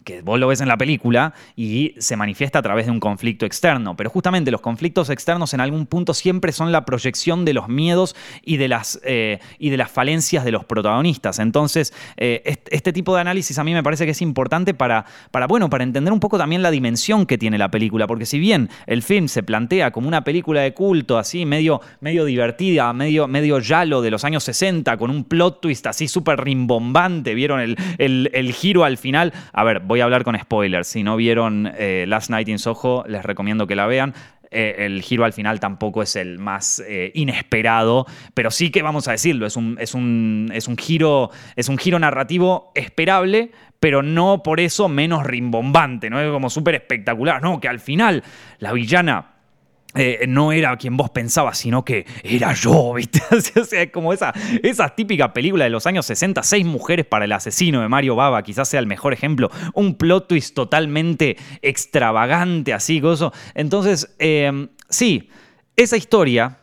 que 0.08 0.22
vos 0.22 0.40
lo 0.40 0.48
ves 0.48 0.62
en 0.62 0.70
la 0.70 0.78
película 0.78 1.34
y 1.58 1.94
se 1.98 2.16
manifiesta 2.16 2.60
a 2.60 2.62
través 2.62 2.86
de 2.86 2.94
un 2.94 3.02
conflicto 3.02 3.46
externo. 3.46 3.98
Pero 3.98 4.10
justamente 4.10 4.52
los 4.52 4.62
conflictos 4.62 5.10
externos 5.10 5.54
en 5.54 5.60
algún 5.60 5.86
punto 5.86 6.14
siempre 6.14 6.54
son 6.54 6.72
la 6.72 6.86
proyección 6.86 7.44
de 7.44 7.54
los 7.54 7.68
miedos 7.68 8.16
y 8.42 8.56
de 8.56 8.70
las, 8.70 9.02
eh, 9.04 9.40
y 9.60 9.70
de 9.70 9.76
las 9.76 9.92
falencias 9.92 10.46
de 10.46 10.52
los 10.52 10.64
protagonistas. 10.64 11.40
Entonces, 11.40 11.94
eh, 12.16 12.42
este, 12.72 12.94
tipo 12.94 13.16
de 13.16 13.20
análisis 13.20 13.60
a 13.60 13.66
mí 13.66 13.74
me 13.74 13.84
parece 13.84 14.06
que 14.06 14.12
es 14.12 14.22
importante 14.22 14.74
para, 14.74 15.04
para, 15.30 15.46
bueno, 15.46 15.70
para 15.70 15.84
entender 15.84 16.14
un 16.14 16.22
poco 16.22 16.38
también 16.38 16.62
la 16.62 16.72
dimensión 16.72 17.26
que 17.26 17.38
tiene 17.38 17.58
la 17.58 17.70
película. 17.70 18.08
Porque 18.08 18.26
si 18.26 18.40
bien 18.40 18.70
el 18.86 19.04
film 19.04 19.28
se 19.28 19.44
plantea 19.44 19.92
como 19.92 20.08
una 20.08 20.24
película 20.24 20.62
de 20.62 20.74
culto, 20.74 21.18
así, 21.18 21.46
medio, 21.46 21.82
medio 22.00 22.24
divertida, 22.24 22.94
medio, 22.94 23.28
medio 23.28 23.60
yalo 23.60 24.02
de 24.02 24.12
los 24.12 24.24
años 24.24 24.46
60, 24.46 24.96
con 24.96 25.10
un 25.10 25.26
plot 25.26 25.60
twist 25.60 25.86
así 25.86 26.08
súper 26.08 26.40
rimbombante, 26.40 27.34
vieron 27.34 27.60
el, 27.60 27.76
el, 27.98 28.30
el 28.34 28.54
giro 28.54 28.86
al 28.86 28.96
final. 28.96 29.34
A 29.52 29.66
ver, 29.66 29.82
voy 29.82 29.97
a 30.02 30.06
hablar 30.06 30.24
con 30.24 30.38
spoilers. 30.38 30.88
Si 30.88 31.04
no 31.04 31.16
vieron 31.16 31.72
eh, 31.78 32.06
Last 32.08 32.30
Night 32.30 32.48
in 32.48 32.60
Soho, 32.60 33.04
les 33.08 33.24
recomiendo 33.24 33.68
que 33.68 33.76
la 33.76 33.88
vean. 33.88 34.14
Eh, 34.50 34.86
el 34.86 35.02
giro 35.02 35.26
al 35.26 35.34
final 35.34 35.60
tampoco 35.60 36.02
es 36.02 36.16
el 36.16 36.40
más 36.40 36.82
eh, 36.88 37.12
inesperado, 37.16 38.06
pero 38.34 38.50
sí 38.50 38.70
que 38.72 38.82
vamos 38.82 39.08
a 39.10 39.12
decirlo, 39.12 39.46
es 39.46 39.58
un, 39.58 39.78
es 39.80 39.94
un, 39.94 40.50
es 40.54 40.70
un, 40.70 40.78
giro, 40.78 41.32
es 41.58 41.68
un 41.68 41.78
giro 41.78 42.00
narrativo 42.00 42.72
esperable, 42.74 43.52
pero 43.80 44.02
no 44.02 44.44
por 44.44 44.62
eso 44.62 44.88
menos 44.88 45.26
rimbombante, 45.26 46.10
¿no? 46.10 46.22
Es 46.22 46.32
como 46.32 46.50
súper 46.50 46.76
espectacular, 46.76 47.42
¿no? 47.42 47.60
Que 47.60 47.68
al 47.68 47.80
final 47.80 48.24
la 48.60 48.72
villana 48.72 49.37
eh, 49.96 50.26
no 50.28 50.52
era 50.52 50.76
quien 50.78 50.98
vos 50.98 51.10
pensabas, 51.10 51.58
sino 51.58 51.84
que 51.86 52.06
era 52.24 52.54
yo, 52.54 52.94
¿viste? 52.96 53.22
o 53.32 53.64
sea, 53.64 53.92
como 53.92 54.14
esa, 54.14 54.34
esa 54.62 54.90
típica 54.90 55.34
película 55.34 55.64
de 55.64 55.70
los 55.70 55.88
años 55.88 56.06
60, 56.06 56.44
Seis 56.44 56.66
mujeres 56.66 57.06
para 57.06 57.26
el 57.26 57.32
asesino 57.32 57.82
de 57.82 57.88
Mario 57.88 58.16
Baba, 58.16 58.44
quizás 58.44 58.70
sea 58.70 58.80
el 58.80 58.88
mejor 58.88 59.14
ejemplo, 59.14 59.50
un 59.74 59.96
plot 59.96 60.28
twist 60.28 60.56
totalmente 60.56 61.38
extravagante, 61.62 62.74
así, 62.74 63.00
gozo. 63.00 63.34
Entonces, 63.56 64.16
eh, 64.20 64.68
sí, 64.90 65.30
esa 65.76 65.98
historia 65.98 66.58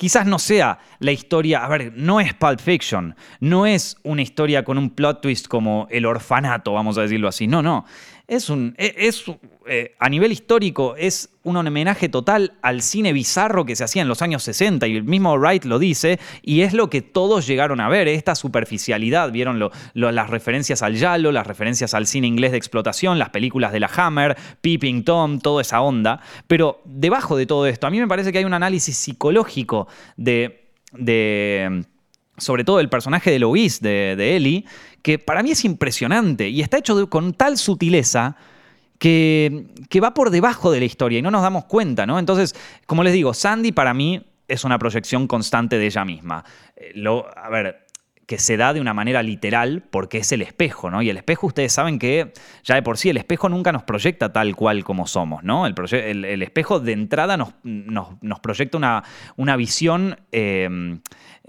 quizás 0.00 0.24
no 0.24 0.38
sea 0.38 0.78
la 0.98 1.12
historia, 1.12 1.62
a 1.62 1.68
ver, 1.68 1.92
no 1.94 2.20
es 2.20 2.32
Pulp 2.32 2.58
Fiction, 2.58 3.14
no 3.38 3.66
es 3.66 3.98
una 4.02 4.22
historia 4.22 4.64
con 4.64 4.78
un 4.78 4.88
plot 4.88 5.20
twist 5.20 5.46
como 5.46 5.86
El 5.90 6.06
orfanato, 6.06 6.72
vamos 6.72 6.96
a 6.96 7.02
decirlo 7.02 7.28
así, 7.28 7.46
no, 7.46 7.60
no, 7.60 7.84
es 8.30 8.48
un, 8.48 8.76
e, 8.78 8.94
es, 8.96 9.24
eh, 9.66 9.96
a 9.98 10.08
nivel 10.08 10.30
histórico, 10.30 10.94
es 10.96 11.30
un 11.42 11.56
homenaje 11.56 12.08
total 12.08 12.52
al 12.62 12.80
cine 12.80 13.12
bizarro 13.12 13.64
que 13.64 13.74
se 13.74 13.82
hacía 13.82 14.02
en 14.02 14.08
los 14.08 14.22
años 14.22 14.44
60 14.44 14.86
y 14.86 14.96
el 14.96 15.02
mismo 15.02 15.36
Wright 15.36 15.64
lo 15.64 15.80
dice 15.80 16.20
y 16.40 16.60
es 16.60 16.72
lo 16.72 16.88
que 16.88 17.02
todos 17.02 17.44
llegaron 17.48 17.80
a 17.80 17.88
ver, 17.88 18.06
esta 18.06 18.36
superficialidad, 18.36 19.32
vieron 19.32 19.58
las 19.94 20.30
referencias 20.30 20.82
al 20.82 20.94
Yalo, 20.94 21.32
las 21.32 21.46
referencias 21.46 21.92
al 21.92 22.06
cine 22.06 22.28
inglés 22.28 22.52
de 22.52 22.58
explotación, 22.58 23.18
las 23.18 23.30
películas 23.30 23.72
de 23.72 23.80
la 23.80 23.90
Hammer, 23.92 24.36
Peeping 24.60 25.02
Tom, 25.02 25.40
toda 25.40 25.62
esa 25.62 25.80
onda, 25.80 26.20
pero 26.46 26.82
debajo 26.84 27.36
de 27.36 27.46
todo 27.46 27.66
esto, 27.66 27.88
a 27.88 27.90
mí 27.90 27.98
me 27.98 28.06
parece 28.06 28.30
que 28.30 28.38
hay 28.38 28.44
un 28.44 28.54
análisis 28.54 28.96
psicológico 28.96 29.88
de 30.16 30.70
sobre 32.40 32.64
todo 32.64 32.80
el 32.80 32.88
personaje 32.88 33.30
de 33.30 33.38
Louise, 33.38 33.78
de, 33.80 34.16
de 34.16 34.36
Ellie, 34.36 34.64
que 35.02 35.18
para 35.18 35.42
mí 35.42 35.52
es 35.52 35.64
impresionante 35.64 36.48
y 36.48 36.60
está 36.60 36.78
hecho 36.78 37.08
con 37.08 37.34
tal 37.34 37.56
sutileza 37.56 38.36
que, 38.98 39.66
que, 39.88 40.00
va 40.00 40.12
por 40.12 40.30
debajo 40.30 40.70
de 40.70 40.80
la 40.80 40.84
historia 40.84 41.18
y 41.18 41.22
no 41.22 41.30
nos 41.30 41.42
damos 41.42 41.64
cuenta, 41.64 42.06
¿no? 42.06 42.18
Entonces, 42.18 42.54
como 42.86 43.02
les 43.02 43.14
digo, 43.14 43.32
Sandy 43.32 43.72
para 43.72 43.94
mí 43.94 44.22
es 44.46 44.64
una 44.64 44.78
proyección 44.78 45.26
constante 45.26 45.78
de 45.78 45.86
ella 45.86 46.04
misma. 46.04 46.44
Eh, 46.76 46.92
lo, 46.94 47.26
a 47.38 47.48
ver, 47.48 47.86
que 48.26 48.38
se 48.38 48.56
da 48.56 48.72
de 48.72 48.80
una 48.80 48.94
manera 48.94 49.22
literal 49.22 49.82
porque 49.90 50.18
es 50.18 50.30
el 50.32 50.42
espejo, 50.42 50.90
¿no? 50.90 51.02
Y 51.02 51.10
el 51.10 51.16
espejo, 51.16 51.48
ustedes 51.48 51.72
saben 51.72 51.98
que 51.98 52.32
ya 52.62 52.76
de 52.76 52.82
por 52.82 52.96
sí 52.98 53.08
el 53.08 53.16
espejo 53.16 53.48
nunca 53.48 53.72
nos 53.72 53.82
proyecta 53.82 54.32
tal 54.32 54.54
cual 54.54 54.84
como 54.84 55.06
somos, 55.06 55.42
¿no? 55.42 55.66
El, 55.66 55.74
el, 56.24 56.42
espejo 56.42 56.78
de 56.78 56.92
entrada 56.92 57.36
nos, 57.36 57.54
nos, 57.64 58.40
proyecta 58.40 58.76
una, 58.76 59.02
una 59.36 59.56
visión 59.56 60.16
eh, 60.30 61.00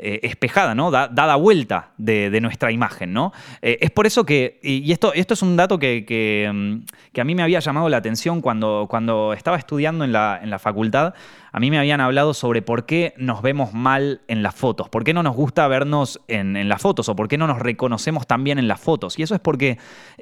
eh, 0.02 0.20
espejada, 0.24 0.74
¿no? 0.74 0.90
dada 0.90 1.36
vuelta 1.36 1.92
de, 1.98 2.42
nuestra 2.42 2.72
imagen, 2.72 3.14
¿no? 3.14 3.34
Eh, 3.62 3.78
es 3.82 3.92
por 3.92 4.08
eso 4.08 4.26
que, 4.26 4.60
y 4.64 4.92
esto, 4.92 5.14
esto 5.14 5.36
es 5.36 5.42
un 5.44 5.56
dato 5.56 5.78
que, 5.78 6.06
que, 6.06 6.82
que, 7.14 7.22
a 7.22 7.24
mí 7.24 7.36
me 7.36 7.44
había 7.44 7.60
llamado 7.60 7.88
la 7.88 7.98
atención 7.98 8.42
cuando, 8.42 8.88
cuando 8.90 9.34
estaba 9.34 9.58
estudiando 9.58 10.04
en 10.04 10.12
la, 10.12 10.40
en 10.42 10.50
la 10.50 10.58
facultad, 10.58 11.14
a 11.52 11.60
mí 11.60 11.70
me 11.70 11.78
habían 11.78 12.00
hablado 12.00 12.34
sobre 12.34 12.62
por 12.62 12.86
qué 12.86 13.14
nos 13.18 13.42
vemos 13.42 13.74
mal 13.74 14.22
en 14.28 14.42
las 14.42 14.56
fotos, 14.56 14.90
por 14.90 15.04
qué 15.04 15.14
no 15.14 15.22
nos 15.22 15.36
gusta 15.36 15.68
vernos 15.68 16.22
en, 16.28 16.68
las 16.70 16.82
fotos 16.82 17.10
o 17.10 17.16
por 17.16 17.28
qué 17.28 17.38
no 17.38 17.46
nos 17.48 17.60
reconocemos 17.60 18.26
tan 18.26 18.44
bien 18.44 18.58
en 18.58 18.68
las 18.68 18.80
fotos. 18.80 19.20
Y 19.20 19.24
eso 19.24 19.36
es 19.36 19.42
porque 19.42 19.78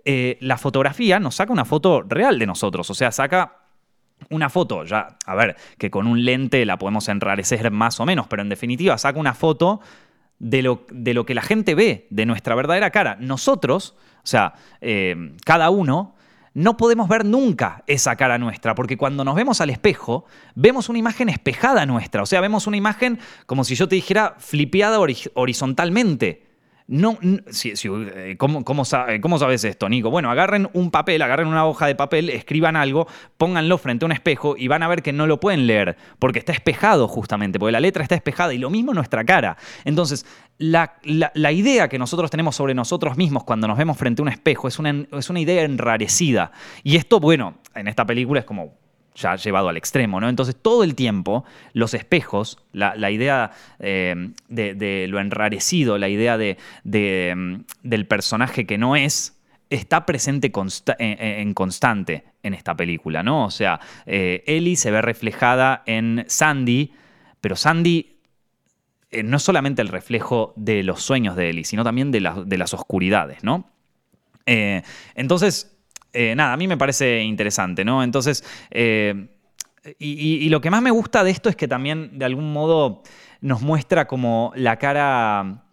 eh, 0.05 0.37
la 0.41 0.57
fotografía 0.57 1.19
nos 1.19 1.35
saca 1.35 1.53
una 1.53 1.65
foto 1.65 2.01
real 2.01 2.39
de 2.39 2.47
nosotros, 2.47 2.89
o 2.89 2.93
sea, 2.93 3.11
saca 3.11 3.58
una 4.29 4.49
foto, 4.49 4.83
ya, 4.83 5.17
a 5.25 5.35
ver, 5.35 5.55
que 5.77 5.89
con 5.89 6.07
un 6.07 6.23
lente 6.23 6.65
la 6.65 6.77
podemos 6.77 7.07
enrarecer 7.09 7.71
más 7.71 7.99
o 7.99 8.05
menos, 8.05 8.27
pero 8.27 8.41
en 8.41 8.49
definitiva 8.49 8.97
saca 8.97 9.19
una 9.19 9.33
foto 9.33 9.81
de 10.39 10.61
lo, 10.61 10.85
de 10.91 11.13
lo 11.13 11.25
que 11.25 11.33
la 11.33 11.41
gente 11.41 11.75
ve, 11.75 12.07
de 12.09 12.25
nuestra 12.25 12.55
verdadera 12.55 12.91
cara. 12.91 13.17
Nosotros, 13.19 13.95
o 14.17 14.27
sea, 14.27 14.53
eh, 14.81 15.33
cada 15.45 15.69
uno 15.69 16.15
no 16.53 16.77
podemos 16.77 17.07
ver 17.07 17.25
nunca 17.25 17.83
esa 17.87 18.15
cara 18.15 18.37
nuestra, 18.37 18.75
porque 18.75 18.97
cuando 18.97 19.23
nos 19.23 19.35
vemos 19.35 19.61
al 19.61 19.69
espejo, 19.69 20.25
vemos 20.55 20.89
una 20.89 20.99
imagen 20.99 21.29
espejada 21.29 21.85
nuestra, 21.85 22.23
o 22.23 22.25
sea, 22.25 22.41
vemos 22.41 22.67
una 22.67 22.77
imagen 22.77 23.19
como 23.45 23.63
si 23.63 23.75
yo 23.75 23.87
te 23.87 23.95
dijera 23.95 24.35
flipeada 24.37 24.99
horizontalmente. 24.99 26.48
No, 26.91 27.19
eh, 27.21 28.35
¿cómo, 28.39 28.65
cómo, 28.65 28.83
sabes 28.83 29.63
esto, 29.63 29.87
Nico? 29.89 30.09
Bueno, 30.09 30.31
agarren 30.31 30.71
un 30.73 30.89
papel, 30.89 31.21
agarren 31.21 31.45
una 31.45 31.67
hoja 31.67 31.85
de 31.85 31.93
papel, 31.93 32.31
escriban 32.31 32.75
algo, 32.75 33.07
pónganlo 33.37 33.77
frente 33.77 34.05
a 34.05 34.07
un 34.07 34.11
espejo 34.11 34.55
y 34.57 34.67
van 34.67 34.81
a 34.81 34.87
ver 34.87 35.03
que 35.03 35.13
no 35.13 35.27
lo 35.27 35.39
pueden 35.39 35.67
leer, 35.67 35.97
porque 36.17 36.39
está 36.39 36.51
espejado 36.51 37.07
justamente, 37.07 37.59
porque 37.59 37.73
la 37.73 37.79
letra 37.79 38.01
está 38.01 38.15
espejada 38.15 38.55
y 38.55 38.57
lo 38.57 38.71
mismo 38.71 38.91
nuestra 38.95 39.23
cara. 39.23 39.55
Entonces, 39.85 40.25
la, 40.57 40.97
idea 41.51 41.89
que 41.89 41.99
nosotros 41.99 42.31
tenemos 42.31 42.55
sobre 42.55 42.73
nosotros 42.73 43.17
mismos 43.17 43.43
cuando 43.43 43.67
nos 43.67 43.77
vemos 43.77 43.95
frente 43.95 44.23
a 44.23 44.23
un 44.23 44.29
espejo 44.29 44.67
es 44.67 44.79
una, 44.79 45.05
es 45.11 45.29
una 45.29 45.41
idea 45.41 45.61
enrarecida. 45.61 46.51
Y 46.81 46.95
esto, 46.95 47.19
bueno, 47.19 47.59
en 47.75 47.87
esta 47.87 48.03
película 48.03 48.39
es 48.39 48.47
como 48.47 48.73
ya 49.19 49.35
llevado 49.35 49.69
al 49.69 49.77
extremo, 49.77 50.19
¿no? 50.19 50.29
Entonces 50.29 50.55
todo 50.55 50.83
el 50.83 50.95
tiempo 50.95 51.45
los 51.73 51.93
espejos, 51.93 52.57
la, 52.71 53.11
idea 53.11 53.51
eh, 53.79 54.31
de, 54.47 55.07
lo 55.09 55.19
enrarecido, 55.19 55.97
la 55.97 56.09
idea 56.09 56.37
de, 56.37 56.57
mm, 56.83 57.55
del 57.83 58.07
personaje 58.07 58.65
que 58.65 58.77
no 58.77 58.95
es, 58.95 59.37
está 59.69 60.05
presente 60.05 60.51
en, 60.97 61.53
constante 61.53 62.23
en 62.41 62.53
esta 62.53 62.75
película, 62.75 63.21
¿no? 63.21 63.45
O 63.45 63.51
sea, 63.51 63.79
eh, 64.05 64.43
Ellie 64.47 64.75
se 64.75 64.89
ve 64.91 65.01
reflejada 65.01 65.83
en 65.85 66.25
Sandy, 66.27 66.93
pero 67.41 67.55
Sandy 67.55 68.17
eh, 69.11 69.23
no 69.23 69.37
es 69.37 69.43
solamente 69.43 69.81
el 69.81 69.89
reflejo 69.89 70.53
de 70.55 70.81
los 70.83 71.03
sueños 71.03 71.35
de 71.35 71.49
Ellie, 71.49 71.65
sino 71.65 71.83
también 71.83 72.11
de, 72.11 72.31
de 72.45 72.57
las 72.57 72.73
oscuridades, 72.73 73.43
¿no? 73.43 73.69
entonces, 75.13 75.78
eh, 76.13 76.33
nada, 76.35 76.53
a 76.53 76.57
mí 76.57 76.67
me 76.67 76.77
parece 76.77 77.21
interesante, 77.21 77.85
¿no? 77.85 78.03
Entonces, 78.03 78.43
eh, 78.71 79.27
y, 79.97 80.49
lo 80.49 80.61
que 80.61 80.69
más 80.69 80.81
me 80.81 80.91
gusta 80.91 81.23
de 81.23 81.31
esto 81.31 81.49
es 81.49 81.55
que 81.55 81.67
también 81.67 82.17
de 82.17 82.25
algún 82.25 82.51
modo 82.51 83.03
nos 83.41 83.61
muestra 83.61 84.07
como 84.07 84.51
la 84.55 84.77
cara... 84.77 85.63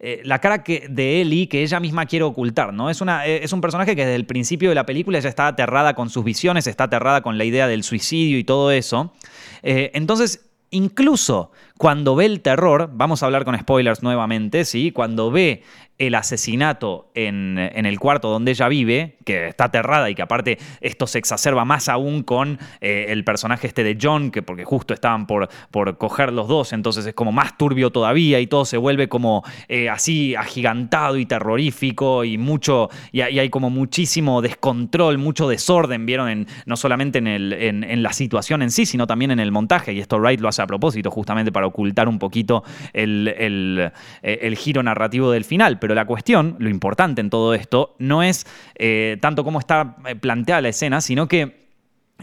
Eh, 0.00 0.20
la 0.24 0.38
cara 0.38 0.62
que, 0.62 0.86
de 0.90 1.22
Ellie 1.22 1.48
que 1.48 1.62
ella 1.62 1.80
misma 1.80 2.04
quiere 2.04 2.24
ocultar, 2.24 2.74
¿no? 2.74 2.90
Es, 2.90 3.00
una, 3.00 3.24
es 3.24 3.54
un 3.54 3.62
personaje 3.62 3.96
que 3.96 4.04
desde 4.04 4.16
el 4.16 4.26
principio 4.26 4.68
de 4.68 4.74
la 4.74 4.84
película 4.84 5.18
ya 5.18 5.30
está 5.30 5.46
aterrada 5.46 5.94
con 5.94 6.10
sus 6.10 6.24
visiones, 6.24 6.66
está 6.66 6.84
aterrada 6.84 7.22
con 7.22 7.38
la 7.38 7.44
idea 7.44 7.68
del 7.68 7.84
suicidio 7.84 8.38
y 8.38 8.44
todo 8.44 8.70
eso. 8.70 9.14
entonces, 9.62 10.50
incluso 10.70 11.52
cuando 11.76 12.14
ve 12.14 12.26
el 12.26 12.40
terror, 12.40 12.90
vamos 12.92 13.22
a 13.22 13.26
hablar 13.26 13.44
con 13.44 13.58
spoilers 13.58 14.02
nuevamente, 14.02 14.64
¿sí? 14.64 14.92
Cuando 14.92 15.30
ve 15.30 15.62
el 15.98 16.14
asesinato 16.16 17.10
en, 17.14 17.58
el 17.58 18.00
cuarto 18.00 18.28
donde 18.28 18.50
ella 18.50 18.68
vive, 18.68 19.16
que 19.24 19.48
está 19.48 19.64
aterrada 19.64 20.10
y 20.10 20.14
que 20.14 20.22
aparte 20.22 20.58
esto 20.80 21.06
se 21.06 21.18
exacerba 21.18 21.64
más 21.64 21.88
aún 21.88 22.24
con 22.24 22.58
eh, 22.80 23.06
el 23.10 23.22
personaje 23.22 23.68
este 23.68 23.84
de 23.84 23.96
John, 24.00 24.32
que 24.32 24.42
porque 24.42 24.64
justo 24.64 24.92
estaban 24.92 25.26
por, 25.26 25.48
por 25.70 25.96
coger 25.96 26.32
los 26.32 26.48
dos, 26.48 26.72
entonces 26.72 27.06
es 27.06 27.14
como 27.14 27.30
más 27.30 27.56
turbio 27.56 27.90
todavía 27.90 28.40
y 28.40 28.48
todo 28.48 28.64
se 28.64 28.76
vuelve 28.76 29.08
como 29.08 29.44
eh, 29.68 29.88
así 29.88 30.34
agigantado 30.34 31.16
y 31.16 31.26
terrorífico 31.26 32.24
y 32.24 32.38
mucho, 32.38 32.90
y, 33.12 33.20
hay 33.20 33.48
como 33.48 33.70
muchísimo 33.70 34.42
descontrol, 34.42 35.18
mucho 35.18 35.48
desorden, 35.48 36.06
vieron, 36.06 36.28
en, 36.28 36.46
no 36.66 36.76
solamente 36.76 37.18
en, 37.18 37.28
en, 37.28 38.02
la 38.02 38.12
situación 38.12 38.62
en 38.62 38.72
sí, 38.72 38.84
sino 38.84 39.06
también 39.06 39.30
en 39.30 39.38
el 39.38 39.52
montaje, 39.52 39.92
y 39.92 40.00
esto 40.00 40.18
Wright 40.18 40.40
lo 40.40 40.48
hace 40.48 40.62
a 40.62 40.66
propósito 40.66 41.10
justamente 41.12 41.52
para 41.52 41.63
ocultar 41.66 42.08
un 42.08 42.18
poquito 42.18 42.64
el, 42.92 43.28
eh, 43.28 43.90
el 44.22 44.56
giro 44.56 44.82
narrativo 44.82 45.30
del 45.30 45.44
final. 45.44 45.78
Pero 45.78 45.94
la 45.94 46.06
cuestión, 46.06 46.56
lo 46.58 46.68
importante 46.68 47.20
en 47.20 47.30
todo 47.30 47.54
esto, 47.54 47.94
no 47.98 48.22
es 48.22 48.46
eh, 48.74 49.18
tanto 49.20 49.44
cómo 49.44 49.58
está 49.58 49.96
eh, 50.06 50.16
planteada 50.16 50.62
la 50.62 50.68
escena, 50.68 51.00
sino 51.00 51.28
que 51.28 51.63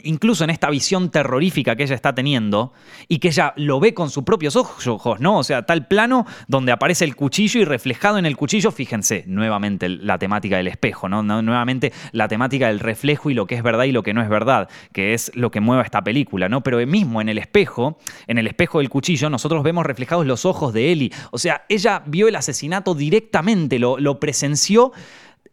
incluso 0.04 0.44
en 0.44 0.50
esta 0.50 0.70
visión 0.70 1.10
terrorífica 1.10 1.76
que 1.76 1.84
ella 1.84 1.96
está 1.96 2.14
teniendo 2.14 2.74
y 3.08 3.20
que 3.20 3.30
ella 3.30 3.54
lo 3.56 3.80
ve 3.80 3.94
con 3.94 4.10
sus 4.10 4.24
propios 4.24 4.56
ojos, 4.56 5.20
¿no? 5.20 5.38
O 5.38 5.44
sea, 5.44 5.66
tal 5.66 5.88
plano 5.88 6.26
donde 6.48 6.72
aparece 6.72 7.06
el 7.06 7.16
cuchillo 7.16 7.62
y 7.62 7.66
reflejado 7.66 8.18
en 8.18 8.26
el 8.26 8.38
cuchillo, 8.38 8.72
fíjense, 8.72 9.24
nuevamente 9.28 9.90
la 9.90 10.18
temática 10.18 10.58
del 10.58 10.68
espejo, 10.68 11.10
¿no? 11.10 11.24
Nuevamente 11.24 11.94
la 12.12 12.28
temática 12.28 12.68
del 12.68 12.80
reflejo 12.80 13.30
y 13.30 13.34
lo 13.34 13.48
que 13.48 13.56
es 13.56 13.64
verdad 13.64 13.86
y 13.86 13.92
lo 13.92 14.04
que 14.04 14.14
no 14.14 14.22
es 14.22 14.30
verdad, 14.30 14.70
que 14.92 15.14
es 15.14 15.32
lo 15.36 15.52
que 15.52 15.62
mueve 15.62 15.84
esta 15.84 16.04
película, 16.04 16.50
¿no? 16.50 16.62
Pero 16.62 16.82
mismo 16.86 17.22
en 17.22 17.30
el 17.30 17.38
espejo, 17.38 17.98
en 18.28 18.38
el 18.38 18.48
espejo 18.48 18.80
del 18.80 18.90
cuchillo, 18.90 19.30
nosotros 19.30 19.64
vemos 19.64 19.86
reflejados 19.86 20.26
los 20.26 20.46
ojos 20.46 20.74
de 20.74 20.92
Ellie. 20.92 21.12
O 21.32 21.38
sea, 21.38 21.66
ella 21.70 22.04
vio 22.06 22.28
el 22.28 22.36
asesinato 22.36 22.94
directamente, 22.96 23.80
lo, 23.80 23.98
lo 23.98 24.20
presenció 24.20 24.92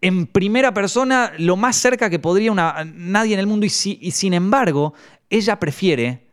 en 0.01 0.27
primera 0.27 0.73
persona 0.75 1.33
lo 1.39 1.57
más 1.57 1.77
cerca 1.77 2.11
que 2.11 2.19
podría 2.19 2.53
una, 2.53 2.85
nadie 2.95 3.35
en 3.35 3.41
el 3.41 3.47
mundo 3.47 3.67
y, 3.67 3.71
sin 3.71 4.35
embargo 4.35 4.95
ella 5.31 5.59
prefiere 5.59 6.27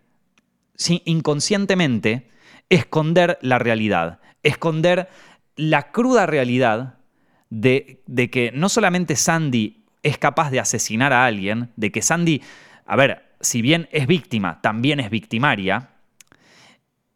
inconscientemente 1.06 2.30
esconder 2.70 3.38
la 3.42 3.60
realidad, 3.60 4.20
esconder 4.44 5.10
la 5.56 5.92
cruda 5.92 6.26
realidad 6.26 6.96
de, 7.50 8.02
de, 8.08 8.30
que 8.30 8.52
no 8.54 8.70
solamente 8.70 9.16
Sandy 9.16 9.84
es 10.04 10.18
capaz 10.18 10.52
de 10.52 10.60
asesinar 10.60 11.14
a 11.14 11.26
alguien, 11.26 11.72
de 11.76 11.92
que 11.92 12.02
Sandy, 12.02 12.42
a 12.86 12.96
ver, 12.96 13.24
si 13.40 13.62
bien 13.62 13.88
es 13.92 14.08
víctima, 14.08 14.62
también 14.62 15.00
es 15.00 15.10
victimaria, 15.10 15.90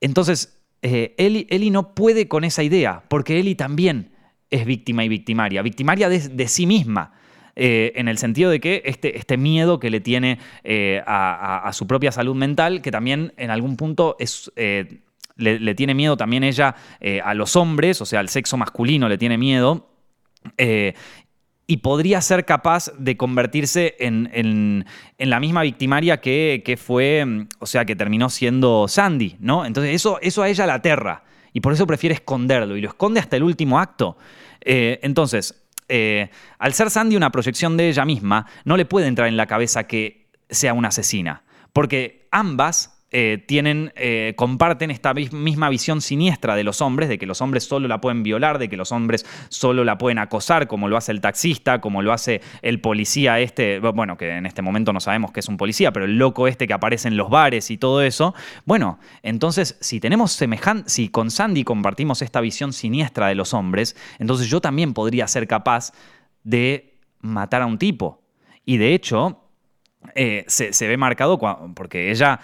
entonces 0.01 0.59
eh, 0.81 1.13
Ellie, 1.17 1.71
no 1.71 1.93
puede 1.93 2.27
con 2.27 2.43
esa 2.43 2.63
idea, 2.63 3.03
porque 3.09 3.39
Ellie 3.39 3.55
también 3.55 4.11
es 4.49 4.65
víctima 4.65 5.03
y 5.03 5.09
victimaria, 5.09 5.61
victimaria 5.61 6.09
de, 6.09 6.47
sí 6.47 6.65
misma. 6.65 7.13
eh, 7.55 7.91
en 7.95 8.07
el 8.07 8.17
sentido 8.17 8.49
de 8.49 8.59
que 8.59 8.81
este, 8.85 9.17
este 9.17 9.35
miedo 9.35 9.79
que 9.79 9.89
le 9.89 9.99
tiene 9.99 10.39
eh, 10.63 11.01
a, 11.05 11.69
su 11.73 11.87
propia 11.87 12.11
salud 12.11 12.35
mental, 12.35 12.81
que 12.81 12.91
también 12.91 13.33
en 13.37 13.51
algún 13.51 13.77
punto 13.77 14.15
es... 14.19 14.51
Le, 15.35 15.73
tiene 15.73 15.93
miedo 15.93 16.17
también 16.17 16.43
ella 16.43 16.75
a 17.23 17.33
los 17.33 17.55
hombres, 17.55 18.01
o 18.01 18.05
sea, 18.05 18.19
al 18.19 18.27
sexo 18.27 18.57
masculino 18.57 19.07
le 19.07 19.17
tiene 19.17 19.37
miedo. 19.37 19.87
y 21.65 21.77
podría 21.77 22.19
ser 22.19 22.43
capaz 22.43 22.91
de 22.97 23.15
convertirse 23.15 23.95
en, 23.99 24.85
la 25.17 25.39
misma 25.39 25.61
victimaria 25.61 26.19
que, 26.19 26.77
fue, 26.77 27.25
o 27.59 27.65
sea, 27.65 27.85
que 27.85 27.95
terminó 27.95 28.29
siendo 28.29 28.89
Sandy, 28.89 29.37
¿no? 29.39 29.65
Entonces 29.65 29.95
eso, 29.95 30.19
eso 30.21 30.43
a 30.43 30.49
ella 30.49 30.65
la 30.65 30.73
aterra 30.73 31.23
y 31.53 31.61
por 31.61 31.73
eso 31.73 31.87
prefiere 31.87 32.15
esconderlo 32.15 32.77
y 32.77 32.81
lo 32.81 32.89
esconde 32.89 33.19
hasta 33.19 33.35
el 33.35 33.43
último 33.43 33.79
acto. 33.79 34.17
entonces, 34.61 35.55
eh, 35.89 36.29
al 36.59 36.73
ser 36.73 36.91
Sandy 36.91 37.15
una 37.15 37.31
proyección 37.31 37.75
de 37.75 37.89
ella 37.89 38.05
misma, 38.05 38.45
no 38.63 38.77
le 38.77 38.85
puede 38.85 39.07
entrar 39.07 39.27
en 39.27 39.37
la 39.37 39.47
cabeza 39.47 39.85
que 39.85 40.27
sea 40.49 40.73
una 40.73 40.89
asesina, 40.89 41.43
porque 41.73 42.27
ambas 42.31 42.98
eh, 43.11 43.43
tienen, 43.47 43.91
eh, 43.95 44.33
comparten 44.35 44.91
esta 44.91 45.13
misma 45.15 45.69
visión 45.69 45.99
siniestra 45.99 46.55
de 46.55 46.63
los 46.63 46.79
hombres, 46.81 47.09
de 47.09 47.17
que 47.17 47.25
los 47.25 47.41
hombres 47.41 47.63
solo 47.63 47.87
la 47.87 48.01
pueden 48.01 48.21
violar, 48.21 48.59
de 48.59 48.69
que 48.69 48.77
los 48.77 48.91
hombres 48.91 49.25
solo 49.49 49.83
la 49.83 49.97
pueden 49.97 50.19
acosar, 50.19 50.67
como 50.67 50.87
lo 50.87 50.95
hace 50.95 51.11
el 51.11 51.19
taxista, 51.19 51.81
como 51.81 52.03
lo 52.03 52.13
hace 52.13 52.41
el 52.61 52.81
policía 52.81 53.39
este, 53.39 53.79
bueno, 53.79 54.15
que 54.15 54.29
en 54.29 54.45
este 54.45 54.61
momento 54.61 54.93
no 54.93 54.99
sabemos 54.99 55.31
que 55.31 55.39
es 55.39 55.47
un 55.47 55.57
policía, 55.57 55.91
pero 55.91 56.05
el 56.05 56.17
loco 56.17 56.47
este 56.47 56.67
que 56.67 56.73
aparece 56.73 57.07
en 57.07 57.17
los 57.17 57.31
bares 57.31 57.71
y 57.71 57.77
todo 57.77 58.03
eso. 58.03 58.35
Bueno, 58.65 58.99
entonces, 59.23 59.77
si 59.79 59.99
tenemos 59.99 60.31
semejante, 60.31 60.89
si 60.89 61.09
con 61.09 61.31
Sandy 61.31 61.63
compartimos 61.63 62.21
esta 62.21 62.41
visión 62.41 62.73
siniestra 62.73 63.27
de 63.27 63.35
los 63.35 63.55
hombres, 63.55 63.95
entonces 64.19 64.49
yo 64.49 64.61
también 64.61 64.93
podría 64.93 65.27
ser 65.27 65.47
capaz 65.47 65.93
de 66.43 66.99
matar 67.21 67.63
a 67.63 67.65
un 67.65 67.79
tipo. 67.79 68.21
Y 68.65 68.77
de 68.77 68.93
hecho, 68.93 69.49
eh, 70.15 70.45
se, 70.47 70.87
ve 70.87 70.97
marcado 70.97 71.37
porque 71.75 72.09
ella 72.09 72.39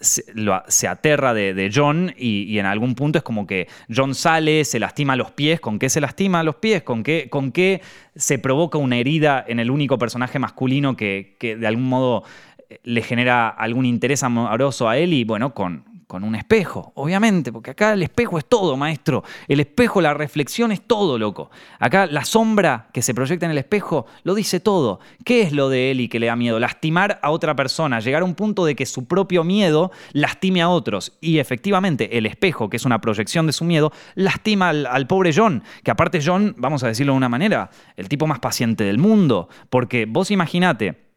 se, 0.00 0.88
aterra 0.88 1.34
de, 1.34 1.70
John 1.74 2.14
y, 2.16 2.58
en 2.58 2.66
algún 2.66 2.94
punto 2.94 3.18
es 3.18 3.24
como 3.24 3.46
que 3.46 3.68
John 3.94 4.14
sale, 4.14 4.64
se 4.64 4.78
lastima 4.78 5.16
los 5.16 5.30
pies. 5.30 5.60
¿Con 5.60 5.78
qué 5.78 5.88
se 5.88 6.00
lastima 6.00 6.42
los 6.42 6.56
pies? 6.56 6.82
¿Con 6.82 7.02
qué, 7.02 7.28
con 7.30 7.52
qué 7.52 7.82
se 8.16 8.38
provoca 8.38 8.78
una 8.78 8.96
herida 8.96 9.44
en 9.46 9.60
el 9.60 9.70
único 9.70 9.98
personaje 9.98 10.38
masculino 10.38 10.96
que, 10.96 11.36
que 11.38 11.56
de 11.56 11.66
algún 11.66 11.88
modo 11.88 12.24
eh, 12.68 12.80
le 12.82 13.02
genera 13.02 13.48
algún 13.48 13.84
interés 13.84 14.22
amoroso 14.22 14.88
a 14.88 14.96
él? 14.96 15.12
Y 15.12 15.24
bueno, 15.24 15.52
con, 15.52 15.84
con 16.10 16.24
un 16.24 16.34
espejo, 16.34 16.90
obviamente, 16.96 17.52
porque 17.52 17.70
acá 17.70 17.92
el 17.92 18.02
espejo 18.02 18.36
es 18.36 18.44
todo, 18.44 18.76
maestro. 18.76 19.22
El 19.46 19.60
espejo, 19.60 20.00
la 20.00 20.12
reflexión 20.12 20.72
es 20.72 20.82
todo, 20.82 21.20
loco. 21.20 21.52
Acá 21.78 22.06
la 22.06 22.24
sombra 22.24 22.88
que 22.92 23.00
se 23.00 23.14
proyecta 23.14 23.46
en 23.46 23.52
el 23.52 23.58
espejo 23.58 24.06
lo 24.24 24.34
dice 24.34 24.58
todo. 24.58 24.98
¿Qué 25.24 25.42
es 25.42 25.52
lo 25.52 25.68
de 25.68 25.92
Eli 25.92 26.08
que 26.08 26.18
le 26.18 26.26
da 26.26 26.34
miedo? 26.34 26.58
Lastimar 26.58 27.20
a 27.22 27.30
otra 27.30 27.54
persona, 27.54 28.00
llegar 28.00 28.22
a 28.22 28.24
un 28.24 28.34
punto 28.34 28.64
de 28.64 28.74
que 28.74 28.86
su 28.86 29.06
propio 29.06 29.44
miedo 29.44 29.92
lastime 30.12 30.62
a 30.62 30.68
otros. 30.68 31.16
Y 31.20 31.38
efectivamente, 31.38 32.18
el 32.18 32.26
espejo, 32.26 32.68
que 32.68 32.78
es 32.78 32.84
una 32.84 33.00
proyección 33.00 33.46
de 33.46 33.52
su 33.52 33.64
miedo, 33.64 33.92
lastima 34.16 34.70
al, 34.70 35.06
pobre 35.06 35.30
John, 35.32 35.62
que 35.84 35.92
aparte 35.92 36.18
John, 36.20 36.56
vamos 36.58 36.82
a 36.82 36.88
decirlo 36.88 37.12
de 37.12 37.18
una 37.18 37.28
manera, 37.28 37.70
el 37.96 38.08
tipo 38.08 38.26
más 38.26 38.40
paciente 38.40 38.82
del 38.82 38.98
mundo. 38.98 39.48
Porque 39.70 40.06
vos 40.06 40.32
imaginate, 40.32 41.09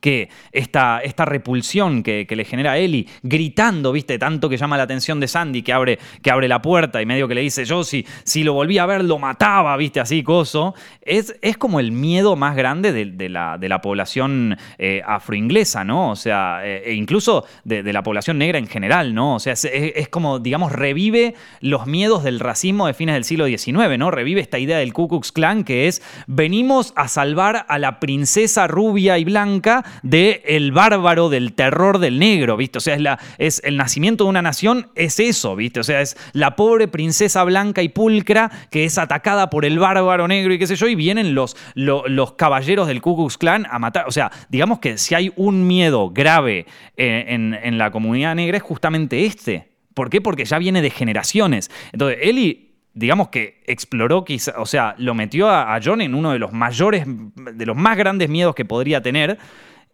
que 0.00 0.28
esta, 0.52 1.00
esta 1.00 1.24
repulsión 1.24 2.02
que, 2.02 2.26
le 2.28 2.44
genera 2.44 2.72
a 2.72 2.78
Ellie, 2.78 3.06
gritando, 3.22 3.90
¿viste? 3.90 4.18
Tanto 4.18 4.48
que 4.48 4.56
llama 4.56 4.76
la 4.76 4.84
atención 4.84 5.18
de 5.18 5.26
Sandy, 5.26 5.62
que 5.62 5.72
abre, 5.72 5.98
que 6.22 6.30
abre 6.30 6.46
la 6.46 6.62
puerta 6.62 7.00
y 7.02 7.06
medio 7.06 7.26
que 7.26 7.34
le 7.34 7.40
dice, 7.40 7.64
yo 7.64 7.82
si, 7.82 8.06
si 8.22 8.44
lo 8.44 8.52
volví 8.52 8.78
a 8.78 8.86
ver 8.86 9.02
lo 9.02 9.18
mataba, 9.18 9.76
¿viste? 9.76 9.98
Así, 9.98 10.22
coso. 10.22 10.74
Es, 11.00 11.34
es 11.42 11.56
como 11.56 11.80
el 11.80 11.90
miedo 11.90 12.36
más 12.36 12.54
grande 12.54 12.92
de, 12.92 13.28
la, 13.28 13.58
de 13.58 13.68
la, 13.68 13.80
población 13.80 14.56
eh, 14.76 15.02
afroinglesa, 15.06 15.84
¿no? 15.84 16.10
O 16.10 16.16
sea, 16.16 16.60
eh, 16.64 16.82
e 16.86 16.94
incluso 16.94 17.44
de, 17.64 17.82
la 17.92 18.02
población 18.02 18.38
negra 18.38 18.58
en 18.58 18.66
general, 18.66 19.14
¿no? 19.14 19.36
O 19.36 19.38
sea, 19.38 19.54
es, 19.54 19.64
es, 19.64 20.08
como, 20.08 20.38
digamos, 20.38 20.72
revive 20.72 21.34
los 21.60 21.86
miedos 21.86 22.24
del 22.24 22.40
racismo 22.40 22.86
de 22.86 22.94
fines 22.94 23.14
del 23.14 23.24
siglo 23.24 23.46
XIX, 23.46 23.98
¿no? 23.98 24.10
Revive 24.10 24.40
esta 24.40 24.58
idea 24.58 24.78
del 24.78 24.92
Ku 24.92 25.08
Klux 25.08 25.32
Klan 25.32 25.64
que 25.64 25.88
es, 25.88 26.02
venimos 26.26 26.92
a 26.94 27.08
salvar 27.08 27.64
a 27.68 27.78
la 27.78 28.00
princesa 28.00 28.66
rubia 28.66 29.18
y 29.18 29.24
blanca 29.24 29.77
de 30.02 30.42
el 30.46 30.72
bárbaro, 30.72 31.28
del 31.28 31.52
terror 31.52 31.98
del 31.98 32.18
negro, 32.18 32.56
¿viste? 32.56 32.78
O 32.78 32.80
sea, 32.80 32.94
es, 32.94 33.00
la, 33.00 33.18
es 33.38 33.60
el 33.64 33.76
nacimiento 33.76 34.24
de 34.24 34.30
una 34.30 34.42
nación, 34.42 34.88
es 34.94 35.20
eso, 35.20 35.56
¿viste? 35.56 35.80
O 35.80 35.84
sea, 35.84 36.00
es 36.00 36.16
la 36.32 36.56
pobre 36.56 36.88
princesa 36.88 37.44
blanca 37.44 37.82
y 37.82 37.88
pulcra 37.88 38.50
que 38.70 38.84
es 38.84 38.98
atacada 38.98 39.50
por 39.50 39.64
el 39.64 39.78
bárbaro 39.78 40.28
negro 40.28 40.52
y 40.52 40.58
qué 40.58 40.66
sé 40.66 40.76
yo, 40.76 40.88
y 40.88 40.94
vienen 40.94 41.34
los, 41.34 41.56
los, 41.74 42.32
caballeros 42.32 42.86
del 42.86 43.00
Ku 43.00 43.16
Klux 43.16 43.38
Klan 43.38 43.66
a 43.70 43.78
matar. 43.78 44.06
O 44.06 44.12
sea, 44.12 44.30
digamos 44.48 44.78
que 44.78 44.98
si 44.98 45.14
hay 45.14 45.32
un 45.36 45.66
miedo 45.66 46.10
grave 46.10 46.66
eh, 46.96 47.24
en, 47.28 47.78
la 47.78 47.90
comunidad 47.90 48.34
negra 48.34 48.56
es 48.56 48.62
justamente 48.62 49.24
este. 49.24 49.68
¿Por 49.94 50.10
qué? 50.10 50.20
Porque 50.20 50.44
ya 50.44 50.58
viene 50.58 50.82
de 50.82 50.90
generaciones. 50.90 51.70
Entonces, 51.92 52.18
Eli 52.22 52.67
digamos 52.98 53.28
que 53.28 53.62
exploró, 53.66 54.24
quizá, 54.24 54.54
o 54.58 54.66
sea, 54.66 54.94
lo 54.98 55.14
metió 55.14 55.48
a, 55.48 55.74
a, 55.74 55.80
John 55.82 56.00
en 56.00 56.14
uno 56.14 56.32
de 56.32 56.38
los 56.38 56.52
mayores, 56.52 57.04
de 57.06 57.66
los 57.66 57.76
más 57.76 57.96
grandes 57.96 58.28
miedos 58.28 58.54
que 58.54 58.64
podría 58.64 59.00
tener, 59.00 59.38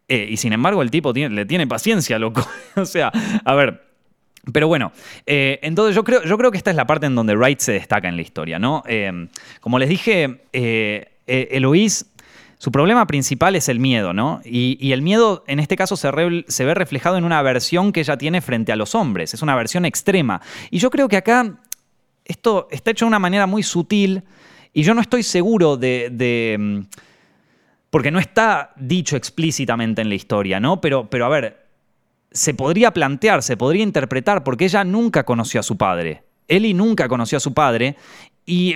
eh, 0.09 0.29
y 0.31 0.37
sin 0.37 0.53
embargo, 0.53 0.83
el 0.83 0.91
tipo 0.91 1.13
le 1.13 1.47
tiene 1.47 1.67
paciencia, 1.67 2.19
loco. 2.19 2.47
o 2.77 2.85
sea, 2.85 3.11
a 3.45 3.55
ver. 3.55 3.83
Pero 4.53 4.69
bueno, 4.69 4.93
eh, 5.25 5.59
entonces 5.63 5.97
yo 5.97 6.05
creo, 6.05 6.23
yo 6.23 6.37
creo 6.37 6.51
que 6.51 6.59
esta 6.59 6.71
es 6.71 6.77
la 6.77 6.87
parte 6.87 7.07
en 7.07 7.15
donde 7.15 7.35
Wright 7.35 7.61
se 7.61 7.73
destaca 7.73 8.09
en 8.09 8.17
la 8.17 8.23
historia, 8.23 8.59
¿no? 8.59 8.83
Eh, 8.87 9.29
como 9.61 9.79
les 9.79 9.89
dije, 9.89 10.43
Eloise 11.27 12.05
su 12.65 12.73
problema 12.73 13.07
principal 13.07 13.57
es 13.57 13.69
el 13.69 13.79
miedo, 13.79 14.15
¿no? 14.15 14.41
Y, 14.43 14.93
el 14.93 15.03
miedo 15.03 15.45
en 15.49 15.61
este 15.61 15.77
caso 15.77 15.97
se, 15.97 16.11
ve 16.11 16.75
reflejado 16.75 17.19
en 17.19 17.25
una 17.25 17.39
aversión 17.39 17.93
que 17.93 18.01
ella 18.01 18.17
tiene 18.17 18.41
frente 18.41 18.73
a 18.73 18.77
los 18.77 18.95
hombres, 18.95 19.35
es 19.35 19.43
una 19.43 19.53
aversión 19.53 19.85
extrema. 19.85 20.41
Y 20.71 20.79
yo 20.79 20.89
creo 20.89 21.07
que 21.09 21.19
acá 21.19 21.59
esto 22.25 22.69
está 22.71 22.91
hecho 22.91 23.05
de 23.05 23.09
una 23.09 23.19
manera 23.19 23.47
muy 23.47 23.63
sutil 23.63 24.23
y 24.73 24.83
yo 24.83 24.95
no 24.95 25.01
estoy 25.01 25.23
seguro 25.23 25.77
de 25.77 26.57
mm, 26.59 26.81
porque 27.95 28.11
no 28.11 28.19
está 28.19 28.73
dicho 28.75 29.15
explícitamente 29.15 30.03
en 30.03 30.09
la 30.09 30.17
historia, 30.17 30.59
¿no? 30.59 30.81
Pero, 30.81 31.09
pero 31.09 31.27
a 31.27 31.29
ver, 31.29 31.65
se 32.33 32.53
podría 32.53 32.91
plantear, 32.91 33.41
se 33.41 33.57
podría 33.57 33.85
interpretar, 33.85 34.43
porque 34.43 34.65
ella 34.65 34.83
nunca 34.83 35.23
conoció 35.23 35.61
a 35.61 35.63
su 35.63 35.77
padre. 35.77 36.25
Eli 36.49 36.75
nunca 36.75 37.07
conoció 37.07 37.39
a 37.39 37.41
su 37.41 37.55
padre 37.55 37.95
y 38.45 38.75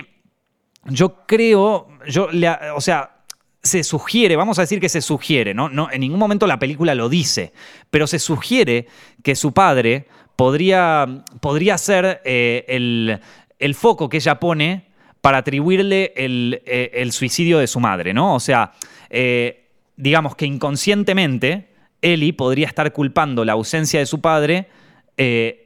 yo 0.85 1.25
creo, 1.27 1.89
yo 2.07 2.29
o 2.73 2.79
sea, 2.79 3.17
se 3.61 3.83
sugiere, 3.83 4.37
vamos 4.37 4.57
a 4.57 4.61
decir 4.61 4.79
que 4.79 4.87
se 4.87 5.01
sugiere, 5.01 5.53
¿no? 5.53 5.67
no 5.67 5.91
en 5.91 5.99
ningún 5.99 6.17
momento 6.17 6.47
la 6.47 6.57
película 6.57 6.95
lo 6.95 7.09
dice, 7.09 7.51
pero 7.89 8.07
se 8.07 8.19
sugiere 8.19 8.87
que 9.21 9.35
su 9.35 9.51
padre 9.51 10.07
podría, 10.39 11.05
podría 11.41 11.77
ser 11.77 12.21
eh, 12.23 12.63
el, 12.69 13.19
el 13.59 13.75
foco 13.75 14.07
que 14.07 14.15
ella 14.15 14.39
pone 14.39 14.85
para 15.19 15.39
atribuirle 15.39 16.13
el, 16.15 16.61
eh, 16.65 16.91
el, 16.93 17.11
suicidio 17.11 17.59
de 17.59 17.67
su 17.67 17.81
madre, 17.81 18.13
¿no? 18.13 18.35
O 18.35 18.39
sea, 18.39 18.71
eh, 19.09 19.65
digamos 19.97 20.37
que 20.37 20.45
inconscientemente 20.45 21.67
Eli 22.01 22.31
podría 22.31 22.67
estar 22.67 22.93
culpando 22.93 23.43
la 23.43 23.51
ausencia 23.51 23.99
de 23.99 24.05
su 24.05 24.21
padre 24.21 24.69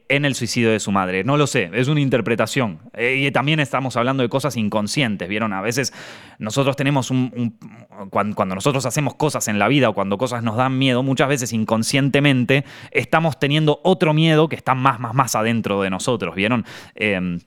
en 0.10 0.26
el 0.26 0.36
suicidio 0.36 0.72
de 0.72 0.80
su 0.80 0.92
madre. 0.92 1.24
No 1.24 1.38
lo 1.38 1.48
sé, 1.48 1.70
es 1.74 1.88
una 1.88 2.02
interpretación. 2.02 2.80
y 2.98 3.30
también 3.32 3.60
estamos 3.60 3.98
hablando 3.98 4.24
de 4.24 4.30
cosas 4.30 4.58
inconscientes, 4.58 5.28
¿vieron? 5.28 5.54
A 5.54 5.62
veces 5.62 5.94
nosotros 6.40 6.76
tenemos 6.76 7.12
un... 7.12 7.58
cuando, 8.10 8.56
nosotros 8.56 8.86
hacemos 8.86 9.16
cosas 9.16 9.48
en 9.48 9.60
la 9.60 9.68
vida 9.68 9.90
o 9.90 9.94
cuando 9.94 10.18
cosas 10.18 10.44
nos 10.44 10.58
dan 10.58 10.78
miedo, 10.78 11.04
muchas 11.04 11.28
veces 11.28 11.54
inconscientemente 11.54 12.66
estamos 12.92 13.40
teniendo 13.40 13.80
otro 13.84 14.14
miedo 14.14 14.50
que 14.50 14.56
está 14.56 14.76
más, 14.76 15.00
más, 15.00 15.14
más 15.14 15.36
adentro 15.36 15.82
de 15.82 15.90
nosotros, 15.90 16.36
¿vieron? 16.36 16.66
Em, 16.96 17.40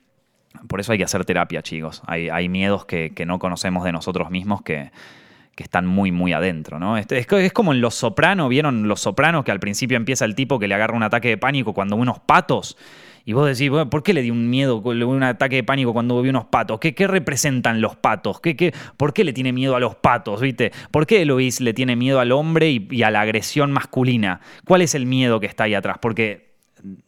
por 0.69 0.81
eso 0.81 0.93
hay 0.93 0.99
que 0.99 1.05
hacer 1.05 1.25
terapia, 1.25 1.63
chicos. 1.63 2.03
Hay, 2.07 2.49
miedos 2.49 2.85
que, 2.85 3.13
no 3.27 3.39
conocemos 3.39 3.85
de 3.85 3.93
nosotros 3.93 4.31
mismos 4.31 4.63
que, 4.63 4.91
están 5.63 5.87
muy, 5.87 6.13
muy 6.13 6.33
adentro, 6.33 6.79
¿no? 6.79 6.97
Es, 6.97 7.07
es, 7.11 7.53
como 7.53 7.73
en 7.73 7.81
Los 7.81 7.95
Sopranos, 7.95 8.49
¿vieron 8.49 8.89
Los 8.89 9.01
Sopranos? 9.01 9.45
Que 9.45 9.51
al 9.51 9.61
principio 9.61 9.97
empieza 9.97 10.25
el 10.25 10.35
tipo 10.35 10.59
que 10.59 10.69
le 10.69 10.75
agarra 10.75 10.97
un 10.97 11.03
ataque 11.03 11.29
de 11.29 11.39
pánico 11.39 11.73
cuando 11.73 11.97
unos 11.97 12.21
patos. 12.21 12.77
Y 13.25 13.33
vos 13.33 13.47
decís, 13.47 13.73
¿por 13.91 14.05
qué 14.05 14.15
le 14.15 14.23
di 14.23 14.31
un 14.31 14.49
miedo, 14.49 14.77
un 14.77 15.23
ataque 15.25 15.57
de 15.57 15.65
pánico 15.65 15.93
cuando 15.93 16.23
vi 16.23 16.29
unos 16.29 16.45
patos? 16.45 16.79
¿Qué, 16.79 16.95
qué 16.95 17.09
representan 17.09 17.81
los 17.81 17.97
patos? 17.97 18.41
¿Qué, 18.41 18.55
qué, 18.55 18.73
por 18.97 19.13
qué 19.13 19.25
le 19.25 19.33
tiene 19.33 19.53
miedo 19.53 19.75
a 19.75 19.81
los 19.81 19.97
patos? 19.97 20.41
¿Viste? 20.41 20.71
¿Por 20.93 21.07
qué 21.07 21.23
Eloís 21.23 21.61
le 21.61 21.75
tiene 21.75 21.97
miedo 21.97 22.21
al 22.21 22.31
hombre 22.31 22.71
y, 22.71 22.87
y 22.89 23.03
a 23.03 23.11
la 23.11 23.23
agresión 23.23 23.73
masculina? 23.73 24.41
¿Cuál 24.65 24.83
es 24.83 24.95
el 24.95 25.07
miedo 25.07 25.41
que 25.41 25.47
está 25.47 25.65
ahí 25.65 25.75
atrás? 25.75 25.97
Porque 26.01 26.47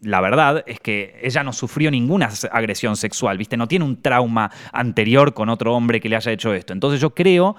la 0.00 0.20
verdad 0.20 0.64
es 0.66 0.80
que 0.80 1.20
ella 1.22 1.42
no 1.42 1.52
sufrió 1.52 1.90
ninguna 1.90 2.30
agresión 2.50 2.96
sexual, 2.96 3.38
¿viste? 3.38 3.56
No 3.56 3.68
tiene 3.68 3.84
un 3.84 4.00
trauma 4.00 4.50
anterior 4.72 5.34
con 5.34 5.48
otro 5.48 5.74
hombre 5.74 6.00
que 6.00 6.08
le 6.08 6.16
haya 6.16 6.32
hecho 6.32 6.54
esto. 6.54 6.72
Entonces 6.72 7.00
yo 7.00 7.10
creo, 7.10 7.56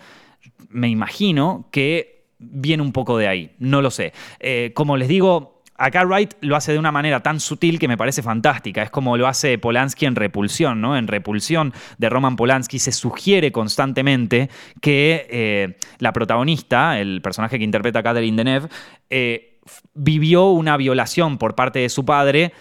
me 0.69 0.89
imagino 0.89 1.67
que 1.71 2.25
viene 2.39 2.83
un 2.83 2.91
poco 2.91 3.17
de 3.17 3.27
ahí, 3.27 3.51
no 3.59 3.81
lo 3.81 3.91
sé. 3.91 4.13
Eh, 4.39 4.71
como 4.73 4.97
les 4.97 5.07
digo, 5.07 5.61
acá 5.75 6.03
Wright 6.05 6.35
lo 6.41 6.55
hace 6.55 6.73
de 6.73 6.79
una 6.79 6.91
manera 6.91 7.21
tan 7.21 7.39
sutil 7.39 7.79
que 7.79 7.87
me 7.87 7.97
parece 7.97 8.21
fantástica. 8.21 8.83
Es 8.83 8.89
como 8.89 9.17
lo 9.17 9.27
hace 9.27 9.57
Polanski 9.57 10.05
en 10.05 10.15
Repulsión, 10.15 10.81
¿no? 10.81 10.97
En 10.97 11.07
Repulsión 11.07 11.73
de 11.97 12.09
Roman 12.09 12.35
Polanski 12.35 12.79
se 12.79 12.91
sugiere 12.91 13.51
constantemente 13.51 14.49
que 14.81 15.27
eh, 15.29 15.77
la 15.99 16.13
protagonista, 16.13 16.99
el 16.99 17.21
personaje 17.21 17.57
que 17.57 17.65
interpreta 17.65 18.03
Catherine 18.03 18.37
Deneuve, 18.37 18.69
eh, 19.09 19.59
vivió 19.93 20.49
una 20.49 20.77
violación 20.77 21.37
por 21.37 21.55
parte 21.55 21.79
de 21.79 21.89
su 21.89 22.05
padre 22.05 22.53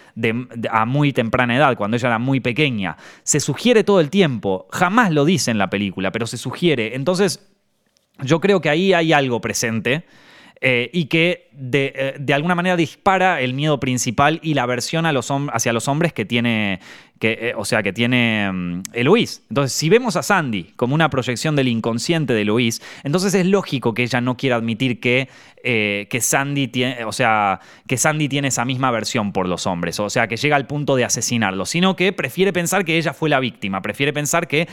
a 0.69 0.85
muy 0.85 1.11
temprana 1.11 1.55
edad, 1.55 1.75
cuando 1.75 1.97
ella 1.97 2.09
era 2.09 2.19
muy 2.19 2.39
pequeña. 2.39 2.97
Se 3.23 3.39
sugiere 3.39 3.83
todo 3.83 3.99
el 3.99 4.09
tiempo, 4.09 4.67
jamás 4.71 5.11
lo 5.11 5.25
dice 5.25 5.49
en 5.49 5.57
la 5.57 5.69
película, 5.69 6.11
pero 6.11 6.27
se 6.27 6.37
sugiere. 6.37 6.95
Entonces, 6.95 7.48
yo 8.23 8.39
creo 8.39 8.61
que 8.61 8.69
ahí 8.69 8.93
hay 8.93 9.13
algo 9.13 9.41
presente 9.41 10.03
eh, 10.61 10.89
y 10.91 11.05
que 11.05 11.47
eh, 11.53 12.15
de, 12.19 12.33
alguna 12.33 12.53
manera 12.53 12.75
dispara 12.75 13.39
el 13.39 13.53
miedo 13.53 13.79
principal 13.79 14.41
y 14.43 14.55
la 14.55 14.63
aversión 14.63 15.05
hacia 15.05 15.71
los 15.71 15.87
hombres 15.87 16.11
que 16.11 16.25
tiene, 16.25 16.81
que, 17.17 17.31
eh, 17.31 17.53
o 17.55 17.63
sea, 17.63 17.81
que 17.81 17.93
tiene 17.93 18.51
mm. 18.51 18.83
Entonces, 18.93 19.71
si 19.71 19.87
vemos 19.87 20.17
a 20.17 20.23
Sandy 20.23 20.73
como 20.75 20.95
una 20.95 21.09
proyección 21.09 21.55
del 21.55 21.69
inconsciente 21.69 22.33
de 22.33 22.41
Eloís, 22.41 22.81
entonces 23.05 23.33
es 23.35 23.45
lógico 23.45 23.93
que 23.93 24.03
ella 24.03 24.19
no 24.19 24.35
quiera 24.35 24.57
admitir 24.57 24.99
que, 24.99 25.29
que, 25.63 26.19
Sandy 26.21 26.67
tiene, 26.67 27.05
o 27.05 27.13
sea, 27.13 27.61
que 27.87 27.95
Sandy 27.95 28.27
tiene 28.27 28.49
esa 28.49 28.65
misma 28.65 28.89
aversión 28.89 29.31
por 29.31 29.47
los 29.47 29.65
hombres, 29.65 29.97
o 30.01 30.09
sea, 30.09 30.27
que 30.27 30.35
llega 30.35 30.57
al 30.57 30.67
punto 30.67 30.97
de 30.97 31.05
asesinarlos, 31.05 31.69
sino 31.69 31.95
que 31.95 32.11
prefiere 32.11 32.51
pensar 32.51 32.83
que 32.83 32.97
ella 32.97 33.13
fue 33.13 33.29
la 33.29 33.39
víctima, 33.39 33.81
prefiere 33.81 34.11
pensar 34.11 34.45
que 34.49 34.67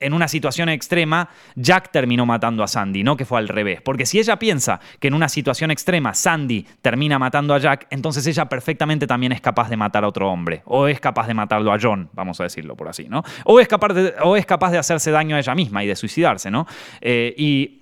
en 0.00 0.14
una 0.14 0.28
situación 0.28 0.68
extrema, 0.68 1.28
Jack 1.54 1.90
terminó 1.92 2.26
matando 2.26 2.62
a 2.62 2.68
Sandy, 2.68 3.04
no 3.04 3.16
que 3.16 3.24
fue 3.24 3.38
al 3.38 3.48
revés. 3.48 3.80
Porque 3.82 4.06
si 4.06 4.18
ella 4.18 4.38
piensa 4.38 4.80
que 4.98 5.08
en 5.08 5.14
una 5.14 5.28
situación 5.28 5.70
extrema 5.70 6.14
Sandy 6.14 6.66
termina 6.82 7.18
matando 7.18 7.54
a 7.54 7.58
Jack, 7.58 7.86
entonces 7.90 8.26
ella 8.26 8.46
perfectamente 8.46 9.06
también 9.06 9.32
es 9.32 9.40
capaz 9.40 9.68
de 9.68 9.76
matar 9.76 10.04
a 10.04 10.08
otro 10.08 10.30
hombre. 10.30 10.62
O 10.64 10.86
es 10.86 11.00
capaz 11.00 11.26
de 11.26 11.34
matarlo 11.34 11.72
a 11.72 11.78
John, 11.80 12.08
vamos 12.12 12.40
a 12.40 12.44
decirlo 12.44 12.74
por 12.76 12.88
así, 12.88 13.08
¿no? 13.08 13.22
O 13.44 13.60
es 13.60 13.68
capaz 13.68 13.92
de, 13.92 14.78
hacerse 14.78 15.10
daño 15.10 15.36
a 15.36 15.38
ella 15.38 15.54
misma 15.54 15.84
y 15.84 15.86
de 15.86 15.96
suicidarse, 15.96 16.50
¿no? 16.50 16.66
Eh, 17.00 17.34
y 17.36 17.79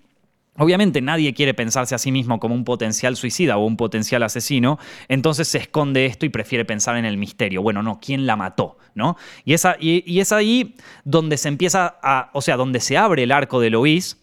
Obviamente 0.59 1.01
nadie 1.01 1.33
quiere 1.35 1.55
pensarse 1.55 1.95
a 1.95 1.99
sí 1.99 2.13
mismo 2.13 2.41
como 2.41 2.55
un 2.55 2.65
potencial 2.65 3.17
suicida 3.17 3.57
o 3.57 3.65
un 3.65 3.77
potencial 3.77 4.23
asesino, 4.25 4.79
entonces 5.09 5.49
se 5.49 5.59
esconde 5.59 6.07
esto 6.07 6.27
y 6.27 6.29
prefiere 6.29 6.65
pensar 6.65 6.97
en 6.97 7.05
el 7.05 7.17
misterio. 7.17 7.63
Bueno, 7.63 7.83
no, 7.83 8.01
¿quién 8.01 8.27
la 8.27 8.37
mató? 8.37 8.77
¿No? 8.95 9.17
Y, 9.45 9.55
es, 9.55 9.67
y, 9.81 10.19
es 10.19 10.33
ahí 10.33 10.75
donde 11.05 11.37
se 11.37 11.49
empieza 11.49 11.99
a, 12.03 12.31
o 12.33 12.43
sea, 12.43 12.57
donde 12.57 12.81
se 12.81 12.99
abre 12.99 13.23
el 13.23 13.33
arco 13.33 13.61
de 13.61 13.71
Lois 13.71 14.19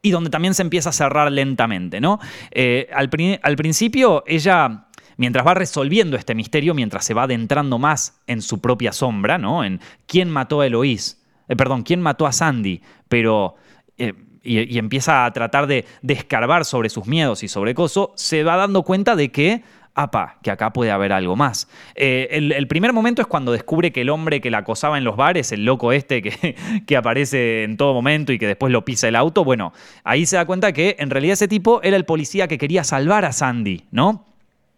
y 0.00 0.10
donde 0.10 0.30
también 0.30 0.54
se 0.54 0.62
empieza 0.62 0.90
a 0.90 0.92
cerrar 0.92 1.32
lentamente, 1.32 2.00
¿no? 2.00 2.20
Eh, 2.50 2.88
al, 2.94 3.08
principio 3.08 4.22
ella 4.26 4.86
mientras 5.16 5.46
va 5.46 5.54
resolviendo 5.54 6.16
este 6.16 6.34
misterio, 6.34 6.74
mientras 6.74 7.04
se 7.04 7.14
va 7.14 7.22
adentrando 7.22 7.78
más 7.78 8.20
en 8.26 8.42
su 8.42 8.60
propia 8.60 8.92
sombra, 8.92 9.38
¿no? 9.38 9.64
En 9.64 9.80
quién 10.06 10.30
mató 10.30 10.60
a 10.60 10.66
Eloís, 10.66 11.22
eh, 11.48 11.56
perdón, 11.56 11.82
quién 11.82 12.02
mató 12.02 12.26
a 12.26 12.32
Sandy, 12.32 12.82
pero 13.08 13.56
eh, 13.96 14.12
y, 14.44 14.78
empieza 14.78 15.24
a 15.24 15.32
tratar 15.32 15.66
de, 15.66 15.84
descarbar 16.02 16.64
sobre 16.64 16.88
sus 16.88 17.06
miedos 17.06 17.42
y 17.42 17.48
sobre 17.48 17.74
Coso, 17.74 18.12
se 18.16 18.44
va 18.44 18.56
dando 18.56 18.82
cuenta 18.82 19.16
de 19.16 19.30
que 19.30 19.62
apa, 19.96 20.38
que 20.42 20.50
acá 20.50 20.72
puede 20.72 20.90
haber 20.90 21.12
algo 21.12 21.36
más. 21.36 21.68
Eh, 21.94 22.28
el, 22.30 22.66
primer 22.66 22.92
momento 22.92 23.22
es 23.22 23.28
cuando 23.28 23.52
descubre 23.52 23.92
que 23.92 24.00
el 24.00 24.10
hombre 24.10 24.40
que 24.40 24.50
la 24.50 24.58
acosaba 24.58 24.98
en 24.98 25.04
los 25.04 25.16
bares, 25.16 25.52
el 25.52 25.64
loco 25.64 25.92
este 25.92 26.20
que, 26.20 26.56
que, 26.86 26.96
aparece 26.96 27.62
en 27.62 27.76
todo 27.76 27.94
momento 27.94 28.32
y 28.32 28.38
que 28.38 28.46
después 28.46 28.72
lo 28.72 28.84
pisa 28.84 29.08
el 29.08 29.16
auto, 29.16 29.44
bueno, 29.44 29.72
ahí 30.02 30.26
se 30.26 30.36
da 30.36 30.46
cuenta 30.46 30.72
que 30.72 30.96
en 30.98 31.10
realidad 31.10 31.34
ese 31.34 31.48
tipo 31.48 31.80
era 31.82 31.96
el 31.96 32.04
policía 32.04 32.48
que 32.48 32.58
quería 32.58 32.82
salvar 32.84 33.24
a 33.24 33.32
Sandy, 33.32 33.84
¿no? 33.92 34.24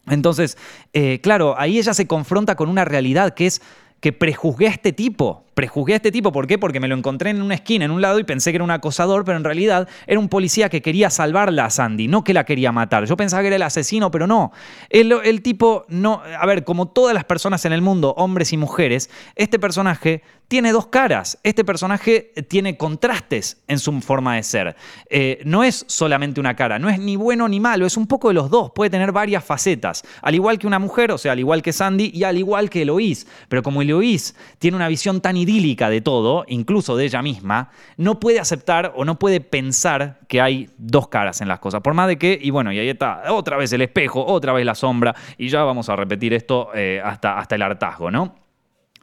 Entonces, 0.08 0.56
eh, 0.92 1.20
claro, 1.20 1.56
ahí 1.58 1.78
ella 1.78 1.92
se 1.92 2.06
confronta 2.06 2.54
con 2.54 2.68
una 2.68 2.84
realidad 2.84 3.34
que 3.34 3.46
es 3.46 3.60
que 4.00 4.12
prejuzgué 4.12 4.66
a 4.68 4.70
este 4.70 4.92
tipo, 4.92 5.44
prejuzgué 5.54 5.94
a 5.94 5.96
este 5.96 6.12
tipo, 6.12 6.32
¿por 6.32 6.46
qué? 6.46 6.58
Porque 6.58 6.80
me 6.80 6.88
lo 6.88 6.94
encontré 6.94 7.30
en 7.30 7.40
una 7.40 7.54
esquina, 7.54 7.86
en 7.86 7.90
un 7.90 8.02
lado, 8.02 8.18
y 8.18 8.24
pensé 8.24 8.52
que 8.52 8.56
era 8.56 8.64
un 8.64 8.70
acosador, 8.70 9.24
pero 9.24 9.38
en 9.38 9.44
realidad 9.44 9.88
era 10.06 10.20
un 10.20 10.28
policía 10.28 10.68
que 10.68 10.82
quería 10.82 11.08
salvarla 11.08 11.64
a 11.64 11.70
Sandy, 11.70 12.06
no 12.06 12.22
que 12.22 12.34
la 12.34 12.44
quería 12.44 12.72
matar. 12.72 13.06
Yo 13.06 13.16
pensaba 13.16 13.42
que 13.42 13.46
era 13.48 13.56
el 13.56 13.62
asesino, 13.62 14.10
pero 14.10 14.26
no. 14.26 14.52
El, 14.90 15.12
el 15.24 15.40
tipo 15.40 15.86
no. 15.88 16.22
A 16.38 16.44
ver, 16.44 16.64
como 16.64 16.88
todas 16.88 17.14
las 17.14 17.24
personas 17.24 17.64
en 17.64 17.72
el 17.72 17.80
mundo, 17.80 18.14
hombres 18.18 18.52
y 18.52 18.58
mujeres, 18.58 19.08
este 19.34 19.58
personaje 19.58 20.22
tiene 20.48 20.72
dos 20.72 20.86
caras. 20.86 21.38
Este 21.42 21.64
personaje 21.64 22.32
tiene 22.48 22.76
contrastes 22.76 23.62
en 23.66 23.78
su 23.78 24.00
forma 24.00 24.36
de 24.36 24.42
ser. 24.42 24.76
Eh, 25.10 25.40
no 25.44 25.64
es 25.64 25.84
solamente 25.88 26.40
una 26.40 26.54
cara, 26.54 26.78
no 26.78 26.88
es 26.88 26.98
ni 26.98 27.16
bueno 27.16 27.48
ni 27.48 27.60
malo, 27.60 27.86
es 27.86 27.96
un 27.96 28.06
poco 28.06 28.28
de 28.28 28.34
los 28.34 28.50
dos. 28.50 28.70
Puede 28.74 28.90
tener 28.90 29.12
varias 29.12 29.44
facetas. 29.44 30.04
Al 30.22 30.34
igual 30.34 30.58
que 30.58 30.66
una 30.66 30.78
mujer, 30.78 31.10
o 31.12 31.18
sea, 31.18 31.32
al 31.32 31.38
igual 31.38 31.62
que 31.62 31.72
Sandy 31.72 32.10
y 32.14 32.24
al 32.24 32.38
igual 32.38 32.70
que 32.70 32.82
Eloís. 32.82 33.26
Pero 33.48 33.62
como 33.62 33.82
Eloís 33.82 34.36
tiene 34.58 34.76
una 34.76 34.88
visión 34.88 35.20
tan 35.20 35.36
idílica 35.36 35.90
de 35.90 36.00
todo, 36.00 36.44
incluso 36.48 36.96
de 36.96 37.04
ella 37.04 37.22
misma, 37.22 37.70
no 37.96 38.20
puede 38.20 38.40
aceptar 38.40 38.92
o 38.96 39.04
no 39.04 39.18
puede 39.18 39.40
pensar 39.40 40.20
que 40.28 40.40
hay 40.40 40.70
dos 40.78 41.08
caras 41.08 41.40
en 41.40 41.48
las 41.48 41.58
cosas. 41.58 41.80
Por 41.80 41.94
más 41.94 42.08
de 42.08 42.18
que, 42.18 42.38
y 42.40 42.50
bueno, 42.50 42.72
y 42.72 42.78
ahí 42.78 42.88
está 42.88 43.32
otra 43.32 43.56
vez 43.56 43.72
el 43.72 43.82
espejo, 43.82 44.24
otra 44.24 44.52
vez 44.52 44.64
la 44.64 44.74
sombra, 44.74 45.14
y 45.38 45.48
ya 45.48 45.64
vamos 45.64 45.88
a 45.88 45.96
repetir 45.96 46.34
esto 46.34 46.70
eh, 46.74 47.00
hasta, 47.04 47.38
hasta 47.38 47.54
el 47.54 47.62
hartazgo, 47.62 48.10
¿no? 48.10 48.36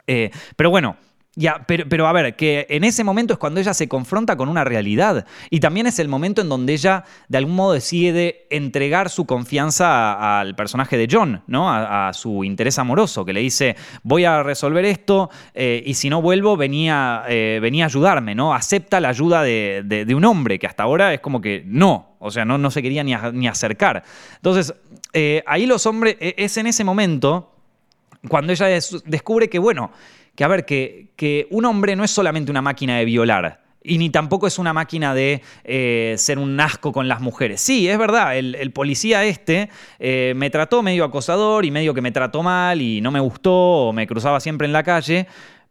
Eh, 0.07 0.31
pero 0.55 0.69
bueno, 0.69 0.97
ya, 1.35 1.63
pero, 1.65 1.85
pero, 1.89 2.07
a 2.07 2.13
ver, 2.13 2.35
que 2.35 2.67
en 2.69 2.83
ese 2.83 3.03
momento 3.03 3.33
es 3.33 3.39
cuando 3.39 3.59
ella 3.59 3.73
se 3.73 3.87
confronta 3.87 4.35
con 4.35 4.49
una 4.49 4.63
realidad. 4.63 5.25
Y 5.49 5.61
también 5.61 5.87
es 5.87 5.97
el 5.97 6.07
momento 6.07 6.41
en 6.41 6.49
donde 6.49 6.73
ella, 6.73 7.05
de 7.27 7.39
algún 7.39 7.55
modo, 7.55 7.73
decide 7.73 8.45
entregar 8.51 9.09
su 9.09 9.25
confianza 9.25 10.39
al 10.39 10.55
personaje 10.55 10.95
de 10.95 11.07
John, 11.09 11.41
¿no? 11.47 11.73
A, 11.73 12.13
su 12.13 12.43
interés 12.43 12.77
amoroso, 12.77 13.25
que 13.25 13.33
le 13.33 13.39
dice: 13.39 13.75
Voy 14.03 14.25
a 14.25 14.43
resolver 14.43 14.85
esto 14.85 15.31
eh, 15.55 15.81
y 15.83 15.95
si 15.95 16.07
no 16.07 16.21
vuelvo, 16.21 16.55
venía, 16.55 17.23
eh, 17.27 17.57
venía 17.59 17.85
a 17.85 17.87
ayudarme, 17.87 18.35
¿no? 18.35 18.53
Acepta 18.53 18.99
la 18.99 19.09
ayuda 19.09 19.41
de, 19.41 20.05
un 20.15 20.25
hombre 20.25 20.59
que 20.59 20.67
hasta 20.67 20.83
ahora 20.83 21.15
es 21.15 21.19
como 21.19 21.41
que 21.41 21.63
no, 21.65 22.15
o 22.19 22.29
sea, 22.29 22.45
no, 22.45 22.59
no 22.59 22.69
se 22.69 22.83
quería 22.83 23.03
ni, 23.03 23.15
ni 23.33 23.47
acercar. 23.47 24.03
Entonces, 24.35 24.75
eh, 25.13 25.43
ahí 25.47 25.65
los 25.65 25.87
hombres, 25.87 26.15
e, 26.19 26.35
es 26.37 26.57
en 26.57 26.67
ese 26.67 26.83
momento 26.83 27.49
cuando 28.27 28.53
ella 28.53 28.67
descubre 28.67 29.49
que, 29.49 29.59
bueno, 29.59 29.91
que 30.35 30.43
a 30.43 30.47
ver, 30.47 30.65
que, 30.65 31.11
que 31.15 31.47
un 31.51 31.65
hombre 31.65 31.95
no 31.95 32.03
es 32.03 32.11
solamente 32.11 32.51
una 32.51 32.61
máquina 32.61 32.97
de 32.97 33.05
violar, 33.05 33.63
y 33.83 33.97
ni 33.97 34.09
tampoco 34.09 34.47
es 34.47 34.57
una 34.57 34.73
máquina 34.73 35.13
de 35.13 35.41
eh, 35.63 36.15
ser 36.17 36.39
un 36.39 36.59
asco 36.59 36.91
con 36.91 37.07
las 37.07 37.21
mujeres. 37.21 37.61
Sí, 37.61 37.87
es 37.87 37.97
verdad, 37.97 38.37
el, 38.37 38.71
policía 38.71 39.23
este 39.25 39.69
eh, 39.99 40.33
me 40.35 40.49
trató 40.49 40.81
medio 40.81 41.03
acosador 41.03 41.65
y 41.65 41.71
medio 41.71 41.93
que 41.93 42.01
me 42.01 42.11
trató 42.11 42.41
mal 42.41 42.81
y 42.81 43.01
no 43.01 43.11
me 43.11 43.19
gustó 43.19 43.53
o 43.53 43.93
me 43.93 44.07
cruzaba 44.07 44.39
siempre 44.39 44.65
en 44.65 44.73
la 44.73 44.83
calle, 44.83 45.27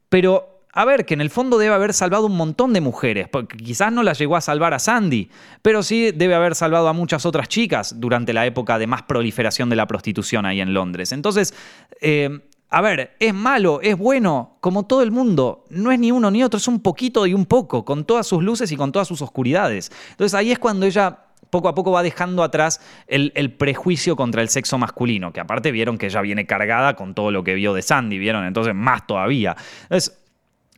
pero... 0.08 0.48
A 0.74 0.86
ver, 0.86 1.04
que 1.04 1.12
en 1.12 1.20
el 1.20 1.28
fondo 1.28 1.58
debe 1.58 1.74
haber 1.74 1.92
salvado 1.92 2.24
un 2.24 2.34
montón 2.34 2.72
de 2.72 2.80
mujeres, 2.80 3.28
porque 3.28 3.58
quizás 3.58 3.92
no 3.92 4.02
la 4.02 4.14
llegó 4.14 4.36
a 4.36 4.40
salvar 4.40 4.72
a 4.72 4.78
Sandy, 4.78 5.28
pero 5.60 5.82
sí 5.82 6.12
debe 6.12 6.34
haber 6.34 6.54
salvado 6.54 6.88
a 6.88 6.94
muchas 6.94 7.26
otras 7.26 7.46
chicas 7.46 8.00
durante 8.00 8.32
la 8.32 8.46
época 8.46 8.78
de 8.78 8.86
más 8.86 9.02
proliferación 9.02 9.68
de 9.68 9.76
la 9.76 9.86
prostitución 9.86 10.46
ahí 10.46 10.62
en 10.62 10.72
Londres. 10.72 11.12
Entonces, 11.12 11.52
eh, 12.00 12.40
a 12.72 12.80
ver, 12.80 13.14
es 13.20 13.34
malo, 13.34 13.80
es 13.82 13.98
bueno, 13.98 14.56
como 14.60 14.86
todo 14.86 15.02
el 15.02 15.10
mundo. 15.10 15.64
No 15.68 15.92
es 15.92 15.98
ni 15.98 16.10
uno 16.10 16.30
ni 16.30 16.42
otro, 16.42 16.56
es 16.56 16.66
un 16.68 16.80
poquito 16.80 17.26
y 17.26 17.34
un 17.34 17.44
poco, 17.44 17.84
con 17.84 18.04
todas 18.06 18.26
sus 18.26 18.42
luces 18.42 18.72
y 18.72 18.76
con 18.76 18.92
todas 18.92 19.06
sus 19.06 19.20
oscuridades. 19.20 19.92
Entonces 20.12 20.32
ahí 20.32 20.52
es 20.52 20.58
cuando 20.58 20.86
ella 20.86 21.18
poco 21.50 21.68
a 21.68 21.74
poco 21.74 21.92
va 21.92 22.02
dejando 22.02 22.42
atrás 22.42 22.80
el, 23.06 23.30
prejuicio 23.58 24.16
contra 24.16 24.40
el 24.40 24.48
sexo 24.48 24.78
masculino, 24.78 25.34
que 25.34 25.40
aparte 25.40 25.70
vieron 25.70 25.98
que 25.98 26.06
ella 26.06 26.22
viene 26.22 26.46
cargada 26.46 26.96
con 26.96 27.12
todo 27.14 27.30
lo 27.30 27.44
que 27.44 27.52
vio 27.52 27.74
de 27.74 27.82
Sandy, 27.82 28.16
vieron, 28.16 28.46
entonces 28.46 28.74
más 28.74 29.06
todavía. 29.06 29.54
Entonces, 29.82 30.21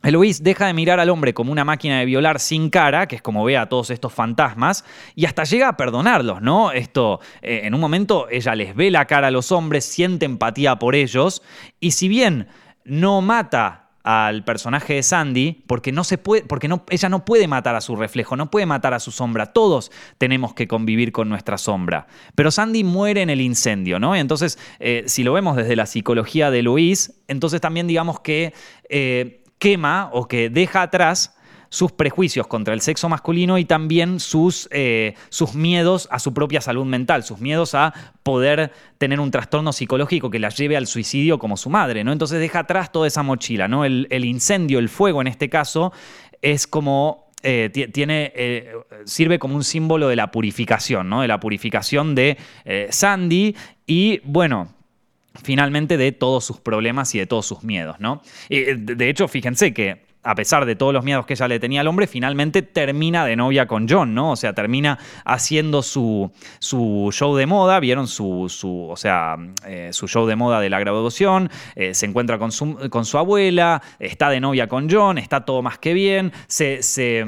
Eloís 0.05 0.43
deja 0.43 0.67
de 0.67 0.73
mirar 0.73 0.99
al 0.99 1.09
hombre 1.09 1.33
como 1.33 1.51
una 1.51 1.65
máquina 1.65 1.99
de 1.99 2.05
violar 2.05 2.39
sin 2.39 2.69
cara, 2.69 3.07
que 3.07 3.17
es 3.17 3.21
como 3.21 3.43
ve 3.43 3.57
a 3.57 3.67
todos 3.67 3.89
estos 3.89 4.13
fantasmas, 4.13 4.85
y 5.15 5.25
hasta 5.25 5.43
llega 5.43 5.69
a 5.69 5.77
perdonarlos, 5.77 6.41
¿no? 6.41 6.71
Esto, 6.71 7.19
eh, 7.41 7.61
en 7.63 7.73
un 7.73 7.81
momento 7.81 8.27
ella 8.29 8.55
les 8.55 8.75
ve 8.75 8.91
la 8.91 9.05
cara 9.05 9.27
a 9.27 9.31
los 9.31 9.51
hombres, 9.51 9.85
siente 9.85 10.25
empatía 10.25 10.77
por 10.77 10.95
ellos, 10.95 11.41
y 11.79 11.91
si 11.91 12.07
bien 12.07 12.47
no 12.83 13.21
mata 13.21 13.85
al 14.05 14.43
personaje 14.43 14.93
de 14.93 15.03
Sandy, 15.03 15.63
porque 15.65 15.91
no 15.91 16.03
se 16.03 16.19
puede, 16.19 16.43
porque 16.43 16.69
ella 16.91 17.09
no 17.09 17.25
puede 17.25 17.47
matar 17.47 17.75
a 17.75 17.81
su 17.81 17.95
reflejo, 17.95 18.35
no 18.35 18.51
puede 18.51 18.67
matar 18.67 18.93
a 18.93 18.99
su 18.99 19.09
sombra. 19.09 19.47
Todos 19.47 19.91
tenemos 20.19 20.53
que 20.53 20.67
convivir 20.67 21.11
con 21.11 21.27
nuestra 21.27 21.57
sombra. 21.57 22.05
Pero 22.35 22.51
Sandy 22.51 22.83
muere 22.83 23.23
en 23.23 23.31
el 23.31 23.41
incendio, 23.41 23.99
¿no? 23.99 24.15
Entonces, 24.15 24.59
eh, 24.79 25.05
si 25.07 25.23
lo 25.23 25.33
vemos 25.33 25.55
desde 25.57 25.75
la 25.75 25.87
psicología 25.87 26.51
de 26.51 26.61
Luis, 26.61 27.19
entonces 27.27 27.59
también 27.61 27.87
digamos 27.87 28.19
que 28.19 28.53
eh, 28.89 29.41
quema 29.57 30.09
o 30.11 30.27
que 30.27 30.49
deja 30.49 30.81
atrás 30.81 31.35
sus 31.69 31.91
prejuicios 31.91 32.47
contra 32.47 32.73
el 32.73 32.79
sexo 32.79 33.09
masculino 33.09 33.57
y 33.57 33.65
también 33.65 34.21
sus, 34.21 34.69
eh, 34.71 35.15
sus, 35.27 35.55
miedos 35.55 36.07
a 36.09 36.19
su 36.19 36.33
propia 36.33 36.61
salud 36.61 36.85
mental, 36.85 37.23
sus 37.23 37.39
miedos 37.39 37.75
a 37.75 37.93
poder 38.23 38.71
tener 38.97 39.19
un 39.19 39.29
trastorno 39.29 39.73
psicológico 39.73 40.29
que 40.29 40.39
la 40.39 40.49
lleve 40.49 40.77
al 40.77 40.87
suicidio 40.87 41.37
como 41.37 41.57
su 41.57 41.69
madre, 41.69 42.05
¿no? 42.05 42.13
Entonces 42.13 42.39
deja 42.39 42.59
atrás 42.59 42.93
toda 42.93 43.07
esa 43.07 43.23
mochila, 43.23 43.67
¿no? 43.67 43.83
El, 43.83 44.25
incendio, 44.25 44.79
el 44.79 44.87
fuego 44.87 45.19
en 45.19 45.27
este 45.27 45.49
caso, 45.49 45.91
es 46.41 46.65
como 46.65 47.31
eh, 47.43 47.69
tiene, 47.91 48.31
eh, 48.35 48.71
sirve 49.03 49.37
como 49.37 49.55
un 49.55 49.63
símbolo 49.63 50.07
de 50.07 50.15
la 50.15 50.31
purificación, 50.31 51.09
¿no? 51.09 51.21
De 51.21 51.27
la 51.27 51.41
purificación 51.41 52.15
de 52.15 52.37
Sandy 52.89 53.55
y, 53.85 54.21
bueno, 54.23 54.69
finalmente 55.41 55.97
de 55.97 56.11
todos 56.11 56.45
sus 56.45 56.59
problemas 56.59 57.13
y 57.15 57.19
de 57.19 57.27
todos 57.27 57.45
sus 57.45 57.63
miedos, 57.63 57.99
¿no? 57.99 58.21
de 58.49 59.09
hecho, 59.09 59.27
fíjense 59.27 59.73
que 59.73 60.05
a 60.25 60.35
pesar 60.35 60.65
de 60.65 60.75
todos 60.75 60.91
los 60.91 61.05
miedos 61.05 61.25
que 61.25 61.33
ella 61.33 61.47
le 61.47 61.59
tenía 61.59 61.81
al 61.81 61.87
hombre, 61.87 62.07
finalmente 62.07 62.63
termina 62.63 63.25
de 63.25 63.35
novia 63.35 63.67
con 63.67 63.87
John, 63.87 64.15
¿no? 64.15 64.31
O 64.31 64.35
sea, 64.35 64.53
termina 64.53 64.97
haciendo 65.23 65.83
su, 65.83 66.31
su 66.59 67.09
show 67.11 67.35
de 67.35 67.45
moda, 67.45 67.79
vieron 67.79 68.07
su, 68.07 68.47
su 68.49 68.87
o 68.89 68.97
sea, 68.97 69.37
eh, 69.67 69.89
su 69.93 70.07
show 70.07 70.25
de 70.25 70.35
moda 70.35 70.59
de 70.59 70.69
la 70.71 70.79
graduación, 70.79 71.51
eh, 71.75 71.93
se 71.93 72.07
encuentra 72.07 72.39
con 72.39 72.51
su, 72.51 72.89
con 72.89 73.05
su 73.05 73.19
abuela, 73.19 73.83
está 73.99 74.29
de 74.31 74.39
novia 74.39 74.67
con 74.67 74.89
John, 74.89 75.19
está 75.19 75.45
todo 75.45 75.61
más 75.61 75.77
que 75.77 75.93
bien, 75.93 76.33
se, 76.47 76.81
se 76.81 77.23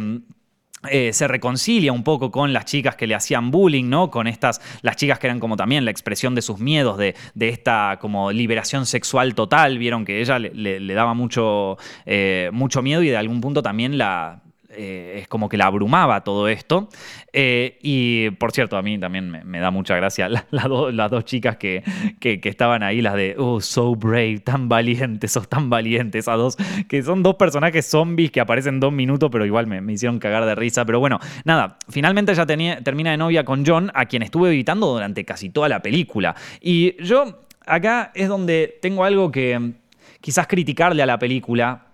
eh, 0.91 1.13
se 1.13 1.27
reconcilia 1.27 1.91
un 1.91 2.03
poco 2.03 2.31
con 2.31 2.53
las 2.53 2.65
chicas 2.65 2.95
que 2.95 3.07
le 3.07 3.15
hacían 3.15 3.51
bullying, 3.51 3.89
¿no? 3.89 4.09
Con 4.09 4.27
estas, 4.27 4.61
las 4.81 4.95
chicas 4.95 5.19
que 5.19 5.27
eran 5.27 5.39
como 5.39 5.57
también 5.57 5.85
la 5.85 5.91
expresión 5.91 6.35
de 6.35 6.41
sus 6.41 6.59
miedos, 6.59 6.97
de, 6.97 7.15
esta 7.39 7.97
como 7.99 8.31
liberación 8.31 8.85
sexual 8.85 9.35
total, 9.35 9.77
vieron 9.77 10.05
que 10.05 10.21
ella 10.21 10.39
le, 10.39 10.93
daba 10.93 11.13
mucho, 11.13 11.77
eh, 12.05 12.49
mucho 12.51 12.81
miedo 12.81 13.03
y 13.03 13.09
de 13.09 13.17
algún 13.17 13.41
punto 13.41 13.61
también 13.61 13.97
la, 13.97 14.41
eh, 14.69 15.19
es 15.21 15.27
como 15.29 15.47
que 15.47 15.55
la 15.55 15.65
abrumaba 15.65 16.23
todo 16.23 16.47
esto. 16.47 16.89
Eh, 17.31 17.77
y 17.81 18.31
por 18.31 18.51
cierto, 18.51 18.77
a 18.77 18.81
mí 18.81 18.99
también 18.99 19.29
me, 19.45 19.59
da 19.59 19.71
mucha 19.71 19.95
gracia 19.95 20.29
las 20.51 21.09
dos 21.09 21.25
chicas 21.25 21.57
que, 21.57 21.83
estaban 22.21 22.83
ahí, 22.83 23.01
las 23.01 23.15
de, 23.15 23.35
oh, 23.37 23.61
so 23.61 23.95
brave, 23.95 24.39
tan 24.39 24.67
valientes, 24.67 25.31
sos 25.31 25.47
tan 25.47 25.69
valientes, 25.69 26.25
esas 26.25 26.37
dos, 26.37 26.57
que 26.87 27.01
son 27.01 27.23
dos 27.23 27.35
personajes 27.35 27.85
zombies 27.85 28.31
que 28.31 28.41
aparecen 28.41 28.79
dos 28.79 28.91
minutos, 28.91 29.29
pero 29.31 29.45
igual 29.45 29.67
me, 29.67 29.93
hicieron 29.93 30.19
cagar 30.19 30.45
de 30.45 30.55
risa. 30.55 30.83
Pero 30.85 30.99
bueno, 30.99 31.19
nada, 31.45 31.77
finalmente 31.89 32.33
ella 32.33 32.45
termina 32.45 33.11
de 33.11 33.17
novia 33.17 33.45
con 33.45 33.65
John, 33.65 33.91
a 33.93 34.05
quien 34.05 34.23
estuve 34.23 34.49
evitando 34.49 34.87
durante 34.87 35.23
casi 35.23 35.49
toda 35.49 35.69
la 35.69 35.81
película. 35.81 36.35
Y 36.59 37.01
yo 37.03 37.45
acá 37.65 38.11
es 38.15 38.27
donde 38.27 38.77
tengo 38.81 39.03
algo 39.03 39.31
que 39.31 39.73
quizás 40.21 40.47
criticarle 40.47 41.03
a 41.03 41.05
la 41.05 41.19
película, 41.19 41.86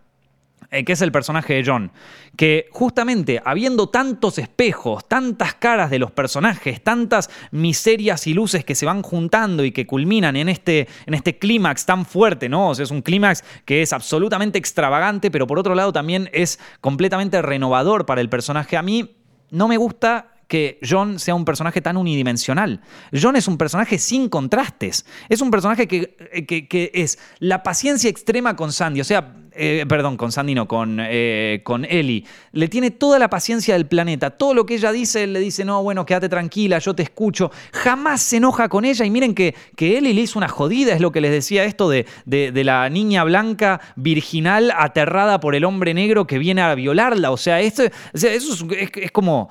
eh, 0.74 0.84
que 0.84 0.94
es 0.94 1.02
el 1.04 1.12
personaje 1.12 1.54
de 1.54 1.64
John, 1.64 1.92
que 2.36 2.66
justamente 2.72 3.40
habiendo 3.46 3.90
tantos 3.90 4.40
espejos, 4.40 5.08
tantas 5.08 5.54
caras 5.54 5.92
de 5.92 6.00
los 6.00 6.10
personajes, 6.10 6.84
tantas 6.84 7.30
miserias 7.52 8.26
y 8.26 8.34
luces 8.34 8.66
que 8.66 8.74
se 8.74 8.88
van 8.88 9.04
juntando 9.04 9.64
y 9.64 9.72
que 9.72 9.86
culminan 9.86 10.36
en 10.36 10.50
este, 10.50 10.88
en 11.06 11.14
este 11.14 11.38
clímax 11.38 11.86
tan 11.86 12.08
fuerte, 12.08 12.50
¿no? 12.50 12.70
O 12.70 12.76
sea, 12.76 12.86
es 12.86 12.90
un 12.90 13.04
clímax 13.04 13.44
que 13.66 13.84
es 13.84 13.94
absolutamente 13.94 14.58
extravagante, 14.58 15.30
pero 15.30 15.46
por 15.46 15.60
otro 15.60 15.76
lado 15.76 15.94
también 15.94 16.28
es 16.34 16.60
completamente 16.82 17.40
renovador 17.44 18.08
para 18.08 18.22
el 18.22 18.30
personaje. 18.30 18.76
A 18.76 18.82
mí 18.82 19.16
no 19.52 19.68
me 19.68 19.78
gusta 19.78 20.32
que 20.48 20.80
John 20.82 21.20
sea 21.20 21.36
un 21.36 21.46
personaje 21.46 21.82
tan 21.82 21.98
unidimensional. 21.98 22.82
John 23.14 23.36
es 23.36 23.48
un 23.48 23.60
personaje 23.60 24.00
sin 24.00 24.28
contrastes. 24.28 25.06
Es 25.30 25.40
un 25.42 25.52
personaje 25.52 25.88
que, 25.88 26.16
que 26.48 26.92
es 26.96 27.20
la 27.38 27.62
paciencia 27.62 28.10
extrema 28.10 28.56
con 28.56 28.72
Sandy. 28.72 29.02
O 29.02 29.04
sea, 29.04 29.36
eh, 29.56 29.86
perdón, 29.88 30.18
con 30.18 30.32
Sandy 30.32 30.56
no, 30.56 30.68
con, 30.68 30.97
eh, 30.99 31.62
con 31.64 31.86
Ellie, 31.86 32.26
le 32.51 32.68
tiene 32.68 32.91
toda 32.91 33.20
la 33.20 33.30
paciencia 33.30 33.76
del 33.76 33.86
planeta. 33.86 34.32
Todo 34.32 34.54
lo 34.54 34.66
que 34.66 34.76
ella 34.76 34.91
dice, 34.91 35.24
él 35.24 35.34
le 35.34 35.39
dice, 35.39 35.66
no, 35.66 35.84
bueno, 35.84 36.06
quédate 36.06 36.30
tranquila, 36.30 36.80
yo 36.80 36.93
te 36.93 37.04
escucho. 37.04 37.51
Jamás 37.72 38.22
se 38.22 38.38
enoja 38.38 38.70
con 38.70 38.86
ella 38.86 39.06
y 39.06 39.10
miren 39.12 39.36
que, 39.36 39.56
que 39.76 39.97
Ellie 39.97 40.14
le 40.14 40.22
hizo 40.22 40.39
una 40.39 40.47
jodida, 40.47 40.93
es 40.93 41.01
lo 41.01 41.12
que 41.12 41.22
les 41.22 41.32
decía 41.32 41.64
esto 41.66 41.89
de, 41.89 42.06
de, 42.26 42.64
la 42.64 42.89
niña 42.89 43.24
blanca 43.24 43.82
virginal 43.95 44.72
aterrada 44.76 45.39
por 45.39 45.56
el 45.56 45.66
hombre 45.66 45.93
negro 45.93 46.26
que 46.26 46.38
viene 46.38 46.62
a 46.62 46.74
violarla. 46.76 47.32
O 47.32 47.38
sea, 47.38 47.60
esto, 47.62 47.84
eso 48.14 48.68
es, 48.72 49.12
como... 49.12 49.49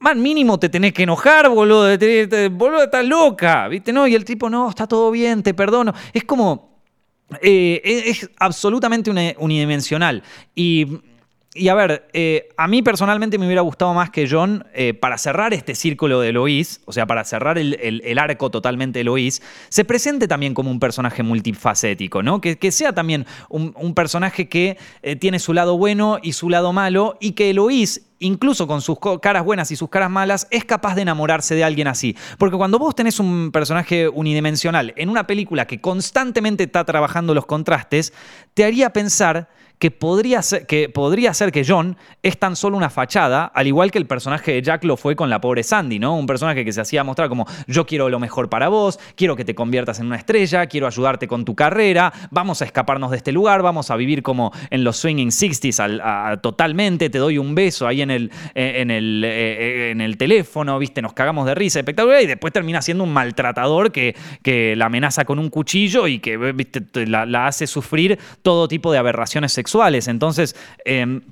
Man, 0.00 0.20
mínimo 0.20 0.58
te 0.58 0.68
tenés 0.68 0.92
que 0.92 1.04
enojar, 1.04 1.48
boludo. 1.48 1.96
boludo, 2.50 2.82
estás 2.82 3.06
loca, 3.06 3.68
¿viste? 3.68 3.90
No, 3.90 4.06
y 4.06 4.14
el 4.14 4.22
tipo, 4.22 4.50
no, 4.50 4.68
está 4.68 4.86
todo 4.86 5.10
bien, 5.10 5.42
te 5.42 5.54
perdono. 5.54 5.94
Es 6.12 6.24
como 6.24 6.73
eh, 7.42 7.80
es 7.84 8.30
absolutamente 8.38 9.10
unidimensional. 9.38 10.22
Y, 10.54 10.86
a 11.68 11.74
ver, 11.74 12.08
eh, 12.12 12.48
a 12.56 12.66
mí 12.66 12.82
personalmente 12.82 13.38
me 13.38 13.46
hubiera 13.46 13.62
gustado 13.62 13.94
más 13.94 14.10
que 14.10 14.28
John, 14.28 14.66
eh, 14.74 14.92
para 14.92 15.18
cerrar 15.18 15.54
este 15.54 15.74
círculo 15.74 16.20
de 16.20 16.30
Eloís, 16.30 16.80
o 16.84 16.92
sea, 16.92 17.06
para 17.06 17.24
cerrar 17.24 17.58
el, 17.58 18.18
arco 18.18 18.50
totalmente 18.50 18.98
de 18.98 19.02
Eloís, 19.02 19.40
se 19.68 19.84
presente 19.84 20.26
también 20.26 20.54
como 20.54 20.70
un 20.70 20.80
personaje 20.80 21.22
multifacético, 21.22 22.22
¿no? 22.22 22.40
Que, 22.40 22.72
sea 22.72 22.92
también 22.92 23.26
un, 23.48 23.94
personaje 23.94 24.48
que 24.48 24.78
tiene 25.20 25.38
su 25.38 25.52
lado 25.52 25.78
bueno 25.78 26.18
y 26.20 26.32
su 26.32 26.50
lado 26.50 26.72
malo, 26.72 27.16
y 27.20 27.32
que 27.32 27.50
Eloís 27.50 28.02
incluso 28.20 28.66
con 28.66 28.80
sus 28.80 28.98
caras 29.20 29.44
buenas 29.44 29.70
y 29.70 29.76
sus 29.76 29.90
caras 29.90 30.10
malas, 30.10 30.46
es 30.50 30.64
capaz 30.64 30.94
de 30.94 31.02
enamorarse 31.02 31.54
de 31.54 31.62
alguien 31.62 31.88
así. 31.88 32.16
Porque 32.38 32.56
cuando 32.56 32.78
vos 32.78 32.94
tenés 32.94 33.20
un 33.20 33.50
personaje 33.52 34.08
unidimensional 34.08 34.94
en 34.96 35.10
una 35.10 35.26
película 35.26 35.66
que 35.66 35.80
constantemente 35.80 36.64
está 36.64 36.84
trabajando 36.84 37.34
los 37.34 37.44
contrastes, 37.44 38.14
te 38.54 38.64
haría 38.64 38.92
pensar 38.92 39.48
que 39.78 39.90
podría, 39.90 40.42
ser, 40.42 40.66
que 40.66 40.88
podría 40.88 41.34
ser 41.34 41.52
que 41.52 41.64
John 41.66 41.96
es 42.22 42.38
tan 42.38 42.56
solo 42.56 42.76
una 42.76 42.90
fachada, 42.90 43.44
al 43.44 43.66
igual 43.66 43.90
que 43.90 43.98
el 43.98 44.06
personaje 44.06 44.52
de 44.52 44.62
Jack 44.62 44.84
lo 44.84 44.96
fue 44.96 45.16
con 45.16 45.30
la 45.30 45.40
pobre 45.40 45.62
Sandy, 45.62 45.98
¿no? 45.98 46.16
Un 46.16 46.26
personaje 46.26 46.64
que 46.64 46.72
se 46.72 46.80
hacía 46.80 47.04
mostrar 47.04 47.28
como 47.28 47.46
yo 47.66 47.84
quiero 47.86 48.08
lo 48.08 48.18
mejor 48.18 48.48
para 48.48 48.68
vos, 48.68 48.98
quiero 49.16 49.36
que 49.36 49.44
te 49.44 49.54
conviertas 49.54 50.00
en 50.00 50.06
una 50.06 50.16
estrella, 50.16 50.66
quiero 50.66 50.86
ayudarte 50.86 51.26
con 51.28 51.44
tu 51.44 51.54
carrera, 51.54 52.12
vamos 52.30 52.62
a 52.62 52.64
escaparnos 52.64 53.10
de 53.10 53.16
este 53.16 53.32
lugar, 53.32 53.62
vamos 53.62 53.90
a 53.90 53.96
vivir 53.96 54.22
como 54.22 54.52
en 54.70 54.84
los 54.84 54.96
swinging 54.96 55.30
60s 55.30 56.40
totalmente, 56.40 57.10
te 57.10 57.18
doy 57.18 57.38
un 57.38 57.54
beso 57.54 57.86
ahí 57.86 58.02
en 58.02 58.10
el, 58.10 58.30
eh, 58.54 58.74
en, 58.76 58.90
el, 58.90 59.22
eh, 59.24 59.90
en 59.90 60.00
el 60.00 60.16
teléfono, 60.16 60.78
¿viste? 60.78 61.02
Nos 61.02 61.12
cagamos 61.12 61.46
de 61.46 61.54
risa, 61.54 61.80
espectacular, 61.80 62.22
y 62.22 62.26
después 62.26 62.52
termina 62.52 62.80
siendo 62.80 63.04
un 63.04 63.12
maltratador 63.12 63.92
que, 63.92 64.14
que 64.42 64.76
la 64.76 64.86
amenaza 64.86 65.24
con 65.24 65.38
un 65.38 65.50
cuchillo 65.50 66.06
y 66.06 66.20
que 66.20 66.36
¿viste? 66.36 66.82
La, 67.06 67.26
la 67.26 67.46
hace 67.46 67.66
sufrir 67.66 68.18
todo 68.42 68.68
tipo 68.68 68.92
de 68.92 68.98
aberraciones 68.98 69.52
sexuales 69.52 69.63
entonces, 70.08 70.56
em, 70.84 71.22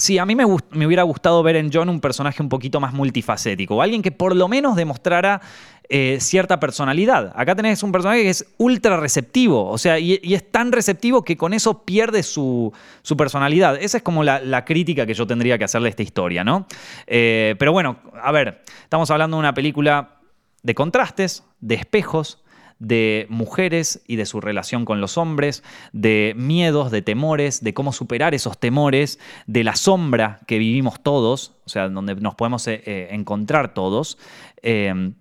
Sí, 0.00 0.18
a 0.18 0.24
mí 0.24 0.34
me, 0.34 0.46
hubiera 0.46 1.02
gustado 1.02 1.42
ver 1.42 1.56
en 1.56 1.70
John 1.70 1.90
un 1.90 2.00
personaje 2.00 2.42
un 2.42 2.48
poquito 2.48 2.80
más 2.80 2.94
multifacético, 2.94 3.82
alguien 3.82 4.00
que 4.00 4.10
por 4.10 4.34
lo 4.34 4.48
menos 4.48 4.74
demostrara 4.74 5.42
eh, 5.90 6.16
cierta 6.20 6.58
personalidad. 6.58 7.32
Acá 7.36 7.54
tenés 7.54 7.82
un 7.82 7.92
personaje 7.92 8.22
que 8.22 8.30
es 8.30 8.46
ultra 8.56 8.96
receptivo, 8.96 9.68
o 9.68 9.76
sea, 9.76 9.98
y, 9.98 10.18
es 10.22 10.50
tan 10.50 10.72
receptivo 10.72 11.22
que 11.22 11.36
con 11.36 11.52
eso 11.52 11.84
pierde 11.84 12.22
su, 12.22 12.72
personalidad. 13.18 13.76
Esa 13.76 13.98
es 13.98 14.02
como 14.02 14.24
la, 14.24 14.64
crítica 14.64 15.04
que 15.04 15.12
yo 15.12 15.26
tendría 15.26 15.58
que 15.58 15.64
hacerle 15.64 15.88
a 15.88 15.90
esta 15.90 16.02
historia, 16.02 16.44
¿no? 16.44 16.66
Eh, 17.06 17.54
pero 17.58 17.72
bueno, 17.72 17.98
a 18.22 18.32
ver, 18.32 18.62
estamos 18.82 19.10
hablando 19.10 19.36
de 19.36 19.40
una 19.40 19.52
película 19.52 20.16
de 20.62 20.74
contrastes, 20.74 21.44
de 21.60 21.74
espejos, 21.74 22.42
de 22.80 23.26
mujeres 23.28 24.02
y 24.06 24.16
de 24.16 24.26
su 24.26 24.40
relación 24.40 24.84
con 24.84 25.00
los 25.00 25.16
hombres, 25.18 25.62
de 25.92 26.32
miedos, 26.36 26.90
de 26.90 27.02
temores, 27.02 27.62
de 27.62 27.74
cómo 27.74 27.92
superar 27.92 28.34
esos 28.34 28.58
temores, 28.58 29.20
de 29.46 29.62
la 29.62 29.76
sombra 29.76 30.40
que 30.46 30.58
vivimos 30.58 31.00
todos, 31.00 31.54
o 31.66 31.68
sea, 31.68 31.88
donde 31.88 32.16
nos 32.16 32.34
podemos 32.34 32.66
eh, 32.66 32.82
eh, 32.84 33.08
encontrar 33.12 33.74
todos. 33.74 34.18
Eh, 34.62 35.12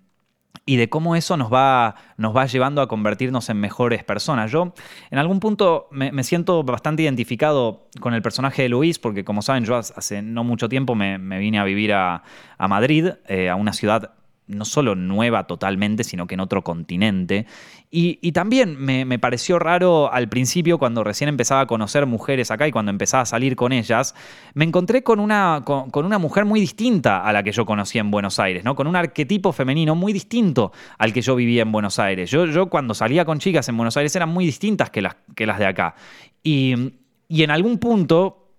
y 0.65 0.75
de 0.75 0.87
cómo 0.87 1.15
eso 1.15 1.35
nos 1.35 1.51
va, 1.51 1.95
nos 2.17 2.35
va 2.35 2.45
llevando 2.45 2.83
a 2.83 2.87
convertirnos 2.87 3.49
en 3.49 3.59
mejores 3.59 4.03
personas. 4.03 4.51
Yo 4.51 4.73
en 5.09 5.17
algún 5.17 5.39
punto 5.39 5.87
me, 5.89 6.23
siento 6.23 6.61
bastante 6.63 7.01
identificado 7.01 7.87
con 7.99 8.13
el 8.13 8.21
personaje 8.21 8.61
de 8.61 8.69
Luis, 8.69 8.99
porque 8.99 9.23
como 9.23 9.41
saben, 9.41 9.65
yo 9.65 9.75
hace 9.75 10.21
no 10.21 10.43
mucho 10.43 10.69
tiempo 10.69 10.93
me, 10.93 11.17
vine 11.39 11.57
a 11.57 11.63
vivir 11.63 11.93
a, 11.93 12.21
Madrid, 12.59 13.07
a 13.49 13.55
una 13.55 13.73
ciudad 13.73 14.13
no 14.49 14.65
solo 14.65 14.95
nueva 14.95 15.45
totalmente, 15.45 16.03
sino 16.03 16.27
que 16.27 16.33
en 16.33 16.39
otro 16.39 16.63
continente. 16.63 17.45
Y, 17.91 18.31
también 18.33 18.77
me, 18.77 19.19
pareció 19.19 19.57
raro 19.57 20.11
al 20.11 20.27
principio, 20.27 20.77
cuando 20.77 21.03
recién 21.03 21.29
empezaba 21.29 21.61
a 21.61 21.65
conocer 21.67 22.05
mujeres 22.05 22.51
acá 22.51 22.67
y 22.67 22.71
cuando 22.71 22.91
empezaba 22.91 23.23
a 23.23 23.25
salir 23.25 23.55
con 23.55 23.71
ellas, 23.71 24.15
me 24.53 24.65
encontré 24.65 25.03
con 25.03 25.19
una, 25.19 25.63
con, 25.65 26.05
una 26.05 26.17
mujer 26.17 26.45
muy 26.45 26.59
distinta 26.59 27.23
a 27.23 27.31
la 27.31 27.43
que 27.43 27.51
yo 27.51 27.65
conocía 27.65 28.01
en 28.01 28.11
Buenos 28.11 28.39
Aires, 28.39 28.63
¿no? 28.63 28.75
con 28.75 28.87
un 28.87 28.95
arquetipo 28.95 29.51
femenino 29.53 29.95
muy 29.95 30.13
distinto 30.13 30.71
al 30.97 31.13
que 31.13 31.21
yo 31.21 31.35
vivía 31.35 31.61
en 31.61 31.71
Buenos 31.71 31.99
Aires. 31.99 32.29
Yo, 32.29 32.45
yo 32.45 32.69
cuando 32.69 32.93
salía 32.93 33.25
con 33.25 33.39
chicas 33.39 33.69
en 33.69 33.77
Buenos 33.77 33.97
Aires 33.97 34.15
eran 34.15 34.29
muy 34.29 34.45
distintas 34.45 34.89
que 34.89 35.01
las, 35.01 35.15
que 35.35 35.45
las 35.45 35.59
de 35.59 35.65
acá. 35.65 35.95
Y, 36.43 36.93
y 37.27 37.43
en 37.43 37.51
algún 37.51 37.77
punto, 37.77 38.51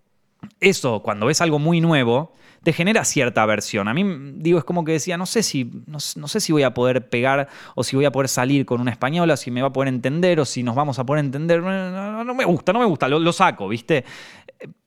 eso, 0.61 1.03
cuando 1.03 1.27
ves 1.27 1.41
algo 1.41 1.59
muy 1.59 1.81
nuevo, 1.81 2.33
te 2.63 2.73
genera 2.73 3.05
cierta 3.05 3.43
aversión. 3.43 3.89
A 3.89 3.95
mí, 3.95 4.05
digo, 4.37 4.59
es 4.59 4.65
como 4.65 4.85
que 4.85 4.93
decía, 4.93 5.17
no 5.17 5.27
sé 5.27 5.43
si, 5.43 5.71
no, 5.87 5.99
sé 6.01 6.41
si 6.41 6.53
voy 6.53 6.63
a 6.63 6.75
poder 6.75 7.09
pegar 7.09 7.49
o 7.75 7.85
si 7.85 7.97
voy 7.97 8.05
a 8.05 8.13
poder 8.13 8.29
salir 8.29 8.67
con 8.67 8.81
una 8.81 8.91
española, 8.91 9.37
si 9.37 9.51
me 9.51 9.63
va 9.63 9.69
a 9.69 9.73
poder 9.73 9.89
entender 9.89 10.41
o 10.41 10.45
si 10.45 10.63
nos 10.63 10.75
vamos 10.75 10.99
a 10.99 11.05
poder 11.05 11.25
entender. 11.25 11.63
No, 11.63 12.35
me 12.35 12.45
gusta, 12.45 12.73
no 12.73 12.81
me 12.81 12.85
gusta, 12.85 13.09
lo, 13.09 13.33
saco, 13.33 13.69
¿viste? 13.69 14.05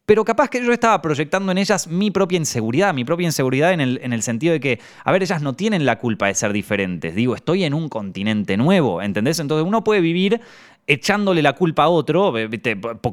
Pero 0.06 0.26
capaz 0.26 0.50
que 0.50 0.64
yo 0.64 0.74
estaba 0.74 1.02
proyectando 1.02 1.52
en 1.52 1.58
ellas 1.58 1.88
mi 1.88 2.12
propia 2.12 2.38
inseguridad, 2.38 2.94
mi 2.94 3.06
propia 3.06 3.26
inseguridad 3.26 3.72
en 3.72 3.80
el, 3.80 4.00
en 4.04 4.12
el, 4.12 4.22
sentido 4.22 4.52
de 4.52 4.60
que, 4.60 4.80
a 5.04 5.12
ver, 5.14 5.24
ellas 5.24 5.42
no 5.42 5.54
tienen 5.54 5.86
la 5.86 5.98
culpa 5.98 6.28
de 6.28 6.36
ser 6.36 6.52
diferentes. 6.52 7.16
Digo, 7.16 7.36
estoy 7.36 7.64
en 7.64 7.74
un 7.74 7.88
continente 7.88 8.58
nuevo, 8.58 9.02
¿entendés? 9.02 9.40
Entonces 9.40 9.66
uno 9.66 9.84
puede 9.84 10.02
vivir 10.02 10.42
echándole 10.88 11.42
la 11.42 11.54
culpa 11.54 11.84
a 11.84 11.90
otro, 11.90 12.34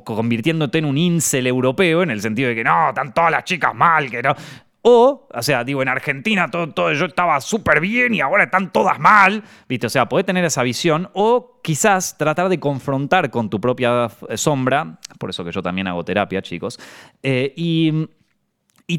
convirtiéndote 0.04 0.78
en 0.78 0.84
un 0.84 0.98
incel 0.98 1.46
europeo, 1.46 2.02
en 2.02 2.10
el 2.10 2.20
sentido 2.20 2.48
de 2.48 2.54
que 2.54 2.64
no, 2.64 2.88
están 2.88 3.14
todas 3.14 3.30
las 3.30 3.44
chicas 3.44 3.74
mal, 3.74 4.10
que 4.10 4.22
no. 4.22 4.34
O, 4.82 5.28
o 5.30 5.42
sea, 5.42 5.62
digo, 5.62 5.82
en 5.82 5.88
Argentina 5.88 6.48
todo, 6.50 6.70
todo 6.70 6.92
yo 6.94 7.04
estaba 7.04 7.38
súper 7.42 7.80
bien 7.80 8.14
y 8.14 8.22
ahora 8.22 8.44
están 8.44 8.72
todas 8.72 8.98
mal, 8.98 9.44
¿viste? 9.68 9.86
O 9.86 9.90
sea, 9.90 10.08
podés 10.08 10.24
tener 10.24 10.42
esa 10.44 10.62
visión 10.62 11.10
o 11.12 11.60
quizás 11.62 12.16
tratar 12.16 12.48
de 12.48 12.58
confrontar 12.58 13.30
con 13.30 13.50
tu 13.50 13.60
propia 13.60 14.08
eh, 14.28 14.38
sombra, 14.38 14.98
por 15.18 15.28
eso 15.28 15.44
que 15.44 15.52
yo 15.52 15.62
también 15.62 15.86
hago 15.86 16.02
terapia, 16.02 16.40
chicos, 16.40 16.80
eh, 17.22 17.52
y, 17.56 18.08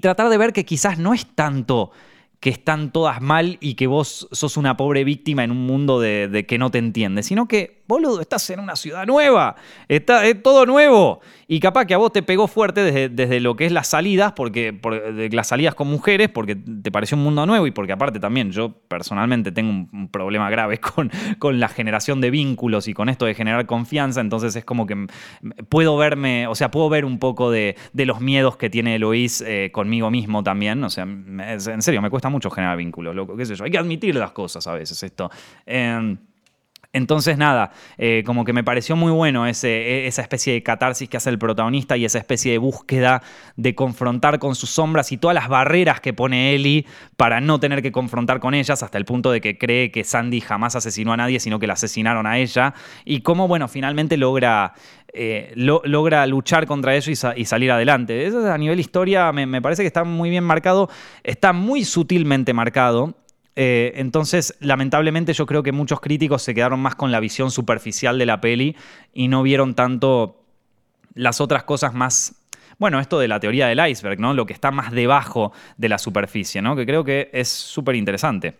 tratar 0.01 0.30
de 0.30 0.38
ver 0.38 0.53
que 0.53 0.65
quizás 0.65 0.99
no 0.99 1.13
es 1.13 1.26
tanto 1.36 1.91
que 2.39 2.49
están 2.49 2.91
todas 2.91 3.22
mal 3.22 3.57
y 3.59 3.74
que 3.76 3.88
vos 3.88 4.28
sos 4.32 4.57
una 4.57 4.78
pobre 4.78 5.03
víctima 5.03 5.43
en 5.43 5.51
un 5.51 5.65
mundo 5.65 5.99
de, 5.99 6.45
que 6.47 6.57
no 6.57 6.72
te 6.72 6.78
entiende, 6.78 7.24
sino 7.24 7.47
que, 7.47 7.80
estás 8.22 8.50
en 8.50 8.60
una 8.60 8.76
ciudad 8.76 9.06
nueva, 9.06 9.56
está, 9.88 10.26
es 10.26 10.42
todo 10.42 10.66
nuevo. 10.66 11.22
Y 11.48 11.60
capaz 11.60 11.86
que 11.86 11.94
a 11.94 11.98
vos 11.98 12.14
te 12.14 12.24
pegó 12.24 12.48
fuerte 12.48 12.82
desde, 12.82 13.10
desde 13.10 13.42
lo 13.42 13.58
que 13.58 13.66
es 13.66 13.74
las 13.74 13.88
salidas, 13.88 14.32
porque, 14.32 14.72
de 14.72 15.30
las 15.34 15.50
salidas 15.50 15.76
con 15.76 15.89
mujeres, 15.89 16.30
porque 16.30 16.56
te 16.56 16.92
pareció 16.92 17.18
un 17.18 17.24
mundo 17.24 17.46
nuevo 17.46 17.68
y 17.68 17.72
porque 17.72 17.92
aparte 17.92 18.20
también 18.20 18.52
yo 18.52 18.72
personalmente 18.88 19.52
tengo 19.52 19.70
un, 19.70 20.10
problema 20.10 20.50
grave 20.50 20.78
con, 20.80 21.12
con 21.39 21.60
la 21.60 21.68
generación 21.68 22.22
de 22.22 22.32
vínculos 22.32 22.88
y 22.88 22.94
con 22.94 23.10
esto 23.10 23.26
de 23.26 23.34
generar 23.34 23.66
confianza, 23.66 24.22
entonces 24.22 24.56
es 24.56 24.64
como 24.64 24.88
que 24.88 25.08
puedo 25.70 25.98
verme, 25.98 26.48
o 26.48 26.56
sea, 26.56 26.72
puedo 26.72 26.89
ver 26.89 27.04
un 27.04 27.20
poco 27.20 27.52
de, 27.52 27.76
los 27.94 28.22
miedos 28.22 28.58
que 28.58 28.70
tiene 28.70 28.96
Eloís 28.96 29.42
eh, 29.42 29.72
conmigo 29.74 30.10
mismo 30.10 30.44
también, 30.44 30.84
o 30.84 30.89
sea, 30.89 31.04
en 31.04 31.82
serio, 31.82 32.02
me 32.02 32.10
cuesta 32.10 32.30
mucho 32.30 32.50
generar 32.50 32.78
vínculos, 32.78 33.16
loco, 33.16 33.36
qué 33.36 33.46
sé 33.46 33.56
yo. 33.56 33.66
Hay 33.66 33.72
que 33.72 33.78
admitir 33.78 34.16
las 34.16 34.32
cosas 34.32 34.66
a 34.68 34.74
veces 34.74 35.02
esto. 35.04 35.30
Em, 35.66 36.18
entonces, 36.94 37.38
nada, 37.38 37.72
eh, 37.98 38.24
como 38.26 38.44
que 38.44 38.52
me 38.52 38.66
pareció 38.66 38.98
muy 38.98 39.14
bueno 39.14 39.48
e, 39.48 39.52
esa 39.52 40.22
especie 40.22 40.52
de 40.54 40.62
catarsis 40.62 41.08
que 41.08 41.16
hace 41.16 41.30
el 41.30 41.39
protagonista 41.39 41.96
y 41.96 42.04
esa 42.04 42.18
especie 42.18 42.52
de 42.52 42.58
búsqueda 42.58 43.24
de 43.56 43.76
confrontar 43.76 44.39
con 44.39 44.56
sus 44.56 44.72
sombras 44.72 45.14
y 45.14 45.18
todas 45.18 45.34
las 45.34 45.48
barreras 45.48 46.02
que 46.02 46.12
pone 46.12 46.54
Ellie 46.54 46.86
para 47.16 47.39
no 47.39 47.62
tener 47.62 47.82
que 47.82 47.94
confrontar 47.94 48.42
con 48.42 48.54
ellas, 48.54 48.84
hasta 48.84 48.98
el 48.98 49.06
punto 49.06 49.32
de 49.32 49.39
que 49.39 49.58
cree 49.58 49.89
que 49.89 50.04
Sandy 50.04 50.42
jamás 50.42 50.76
asesinó 50.76 51.14
a 51.14 51.18
nadie, 51.18 51.39
sino 51.39 51.60
que 51.60 51.68
la 51.68 51.74
asesinaron 51.74 52.28
a 52.28 52.38
ella. 52.39 52.74
Y 53.06 53.22
cómo, 53.22 53.48
bueno, 53.48 53.70
finalmente 53.70 54.18
logra, 54.18 54.74
eh, 55.14 55.54
logra 55.56 56.26
luchar 56.28 56.68
contra 56.68 56.94
eso 56.96 57.10
y, 57.10 57.46
salir 57.46 57.72
adelante. 57.72 58.30
A 58.52 58.58
nivel 58.58 58.82
historia 58.82 59.32
me 59.32 59.62
parece 59.62 59.84
que 59.84 59.88
está 59.88 60.04
muy 60.04 60.30
bien 60.30 60.44
marcado, 60.44 60.89
está 61.24 61.54
muy 61.54 61.86
sutilmente 61.86 62.54
marcado. 62.54 63.16
Eh, 63.56 63.93
entonces, 63.95 64.56
lamentablemente, 64.60 65.34
yo 65.34 65.45
creo 65.45 65.64
que 65.64 65.72
muchos 65.72 65.99
críticos 65.99 66.41
se 66.41 66.54
quedaron 66.54 66.80
más 66.80 66.95
con 66.95 67.12
la 67.12 67.20
visión 67.20 67.52
superficial 67.52 68.18
de 68.18 68.26
la 68.26 68.41
peli 68.41 68.76
y 69.14 69.28
no 69.28 69.43
vieron 69.43 69.76
tanto 69.76 70.43
las 71.14 71.41
otras 71.41 71.64
cosas 71.64 71.93
más. 71.93 72.36
Bueno, 72.78 72.99
esto 72.99 73.20
de 73.20 73.28
la 73.28 73.39
teoría 73.39 73.68
del 73.68 73.86
iceberg, 73.88 74.20
¿no? 74.20 74.34
Lo 74.34 74.45
que 74.45 74.54
está 74.54 74.72
más 74.72 74.91
debajo 74.91 75.52
de 75.78 75.89
la 75.89 75.97
superficie, 75.97 76.62
¿no? 76.62 76.76
Que 76.76 76.86
creo 76.86 77.04
que 77.04 77.30
es 77.34 77.49
súper 77.49 77.95
interesante. 77.95 78.56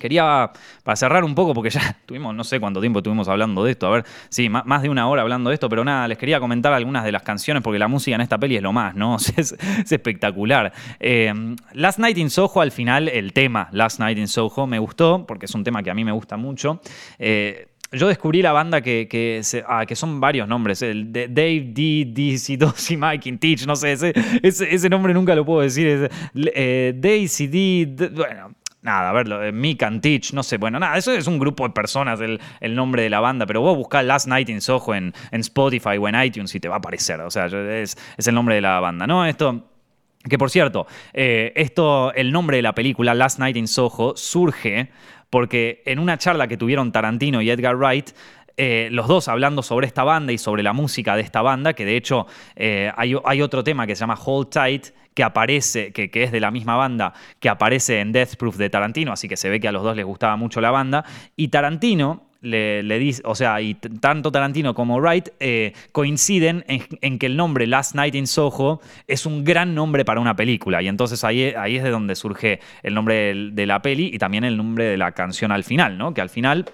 Quería, 0.00 0.50
para 0.82 0.96
cerrar 0.96 1.22
un 1.22 1.36
poco, 1.36 1.54
porque 1.54 1.70
ya 1.70 1.96
tuvimos, 2.06 2.34
no 2.34 2.42
sé 2.42 2.58
cuánto 2.58 2.80
tiempo 2.80 2.98
estuvimos 2.98 3.28
hablando 3.28 3.62
de 3.62 3.70
esto, 3.70 3.86
a 3.86 3.90
ver, 3.90 4.04
sí, 4.28 4.48
más 4.48 4.82
de 4.82 4.88
una 4.88 5.06
hora 5.08 5.22
hablando 5.22 5.50
de 5.50 5.54
esto, 5.54 5.68
pero 5.68 5.84
nada, 5.84 6.08
les 6.08 6.18
quería 6.18 6.40
comentar 6.40 6.72
algunas 6.72 7.04
de 7.04 7.12
las 7.12 7.22
canciones, 7.22 7.62
porque 7.62 7.78
la 7.78 7.86
música 7.86 8.16
en 8.16 8.20
esta 8.22 8.38
peli 8.38 8.56
es 8.56 8.62
lo 8.62 8.72
más, 8.72 8.96
¿no? 8.96 9.16
es, 9.36 9.54
espectacular. 9.88 10.72
Eh, 10.98 11.32
Last 11.74 12.00
Night 12.00 12.18
in 12.18 12.30
Soho, 12.30 12.60
al 12.60 12.72
final, 12.72 13.08
el 13.08 13.32
tema 13.32 13.68
Last 13.70 14.00
Night 14.00 14.18
in 14.18 14.26
Soho 14.26 14.66
me 14.66 14.80
gustó, 14.80 15.24
porque 15.26 15.46
es 15.46 15.54
un 15.54 15.62
tema 15.62 15.82
que 15.82 15.90
a 15.90 15.94
mí 15.94 16.04
me 16.04 16.12
gusta 16.12 16.36
mucho. 16.36 16.80
Eh, 17.18 17.68
yo 17.92 18.06
descubrí 18.06 18.40
la 18.40 18.52
banda 18.52 18.80
que, 18.80 19.08
que, 19.08 19.42
ah, 19.66 19.84
que, 19.84 19.96
son 19.96 20.20
varios 20.20 20.46
nombres. 20.46 20.80
El 20.82 21.12
de 21.12 21.26
Dave 21.28 21.72
D, 21.74 22.12
DC 22.12 22.58
y 22.90 22.96
Mike 22.96 23.32
Teach, 23.38 23.66
no 23.66 23.74
sé, 23.74 23.96
ese, 24.42 24.88
nombre 24.88 25.12
nunca 25.12 25.34
lo 25.34 25.44
puedo 25.44 25.60
decir. 25.60 26.08
Eh, 26.34 26.94
Daisy 26.96 27.46
D, 27.48 28.10
bueno, 28.12 28.54
nada, 28.82 29.10
a 29.10 29.12
ver, 29.12 29.52
Mick 29.52 29.82
and 29.82 30.00
Teach, 30.00 30.32
no 30.32 30.42
sé, 30.42 30.56
bueno, 30.56 30.78
nada, 30.78 30.96
eso 30.96 31.12
es 31.12 31.26
un 31.26 31.38
grupo 31.38 31.64
de 31.64 31.70
personas, 31.70 32.20
el, 32.20 32.40
nombre 32.74 33.02
de 33.02 33.10
la 33.10 33.20
banda, 33.20 33.46
pero 33.46 33.60
vos 33.60 33.76
buscás 33.76 34.04
Last 34.04 34.26
Night 34.26 34.48
in 34.48 34.60
Soho 34.60 34.94
en, 34.94 35.12
Spotify 35.32 35.98
o 35.98 36.08
en 36.08 36.22
iTunes 36.22 36.54
y 36.54 36.60
te 36.60 36.68
va 36.68 36.76
a 36.76 36.78
aparecer, 36.78 37.20
o 37.20 37.30
sea, 37.30 37.46
es, 37.46 37.96
el 38.18 38.34
nombre 38.34 38.54
de 38.54 38.60
la 38.60 38.80
banda, 38.80 39.06
¿no? 39.06 39.24
Esto... 39.26 39.66
Que 40.22 40.36
por 40.36 40.50
cierto, 40.50 40.86
eh, 41.14 41.50
esto, 41.56 42.12
el 42.12 42.30
nombre 42.30 42.58
de 42.58 42.62
la 42.62 42.74
película, 42.74 43.14
Last 43.14 43.38
Night 43.38 43.56
in 43.56 43.66
Soho, 43.66 44.14
surge 44.18 44.90
porque 45.30 45.82
en 45.86 45.98
una 45.98 46.18
charla 46.18 46.46
que 46.46 46.58
tuvieron 46.58 46.92
Tarantino 46.92 47.40
y 47.40 47.48
Edgar 47.48 47.74
Wright, 47.76 48.10
eh, 48.56 48.88
los 48.90 49.08
dos 49.08 49.28
hablando 49.28 49.62
sobre 49.62 49.86
esta 49.86 50.04
banda 50.04 50.32
y 50.32 50.38
sobre 50.38 50.62
la 50.62 50.74
música 50.74 51.16
de 51.16 51.22
esta 51.22 51.40
banda, 51.40 51.72
que 51.72 51.86
de 51.86 51.96
hecho 51.96 52.26
eh, 52.56 52.92
hay, 52.94 53.40
otro 53.40 53.64
tema 53.64 53.86
que 53.86 53.96
se 53.96 54.00
llama 54.00 54.18
Hold 54.22 54.50
Tight, 54.50 54.88
que 55.20 55.24
aparece, 55.24 55.92
que, 55.92 56.10
que, 56.10 56.22
es 56.22 56.32
de 56.32 56.40
la 56.40 56.50
misma 56.50 56.76
banda, 56.76 57.12
que 57.40 57.50
aparece 57.50 58.00
en 58.00 58.10
Death 58.10 58.36
Proof 58.36 58.56
de 58.56 58.70
Tarantino, 58.70 59.12
así 59.12 59.28
que 59.28 59.36
se 59.36 59.50
ve 59.50 59.60
que 59.60 59.68
a 59.68 59.72
los 59.72 59.82
dos 59.82 59.94
les 59.94 60.06
gustaba 60.06 60.34
mucho 60.36 60.62
la 60.62 60.70
banda. 60.70 61.04
Y 61.36 61.48
Tarantino 61.48 62.22
le, 62.40 62.98
dice, 62.98 63.20
o 63.26 63.34
sea, 63.34 63.60
y 63.60 63.74
tanto 63.74 64.32
Tarantino 64.32 64.72
como 64.72 64.98
Wright 64.98 65.28
eh, 65.38 65.74
coinciden 65.92 66.64
en, 66.68 67.18
que 67.18 67.26
el 67.26 67.36
nombre 67.36 67.66
Last 67.66 67.94
Night 67.94 68.14
in 68.14 68.26
Soho 68.26 68.80
es 69.06 69.26
un 69.26 69.44
gran 69.44 69.74
nombre 69.74 70.06
para 70.06 70.20
una 70.20 70.34
película. 70.34 70.80
Y 70.80 70.88
entonces 70.88 71.22
ahí, 71.22 71.52
ahí 71.54 71.76
es 71.76 71.82
de 71.82 71.90
donde 71.90 72.14
surge 72.14 72.60
el 72.82 72.94
nombre 72.94 73.14
de, 73.14 73.50
de 73.52 73.66
la 73.66 73.82
peli 73.82 74.10
y 74.10 74.16
también 74.16 74.44
el 74.44 74.56
nombre 74.56 74.84
de 74.84 74.96
la 74.96 75.12
canción 75.12 75.52
al 75.52 75.64
final, 75.64 75.98
¿no? 75.98 76.14
Que 76.14 76.22
al 76.22 76.30
final 76.30 76.64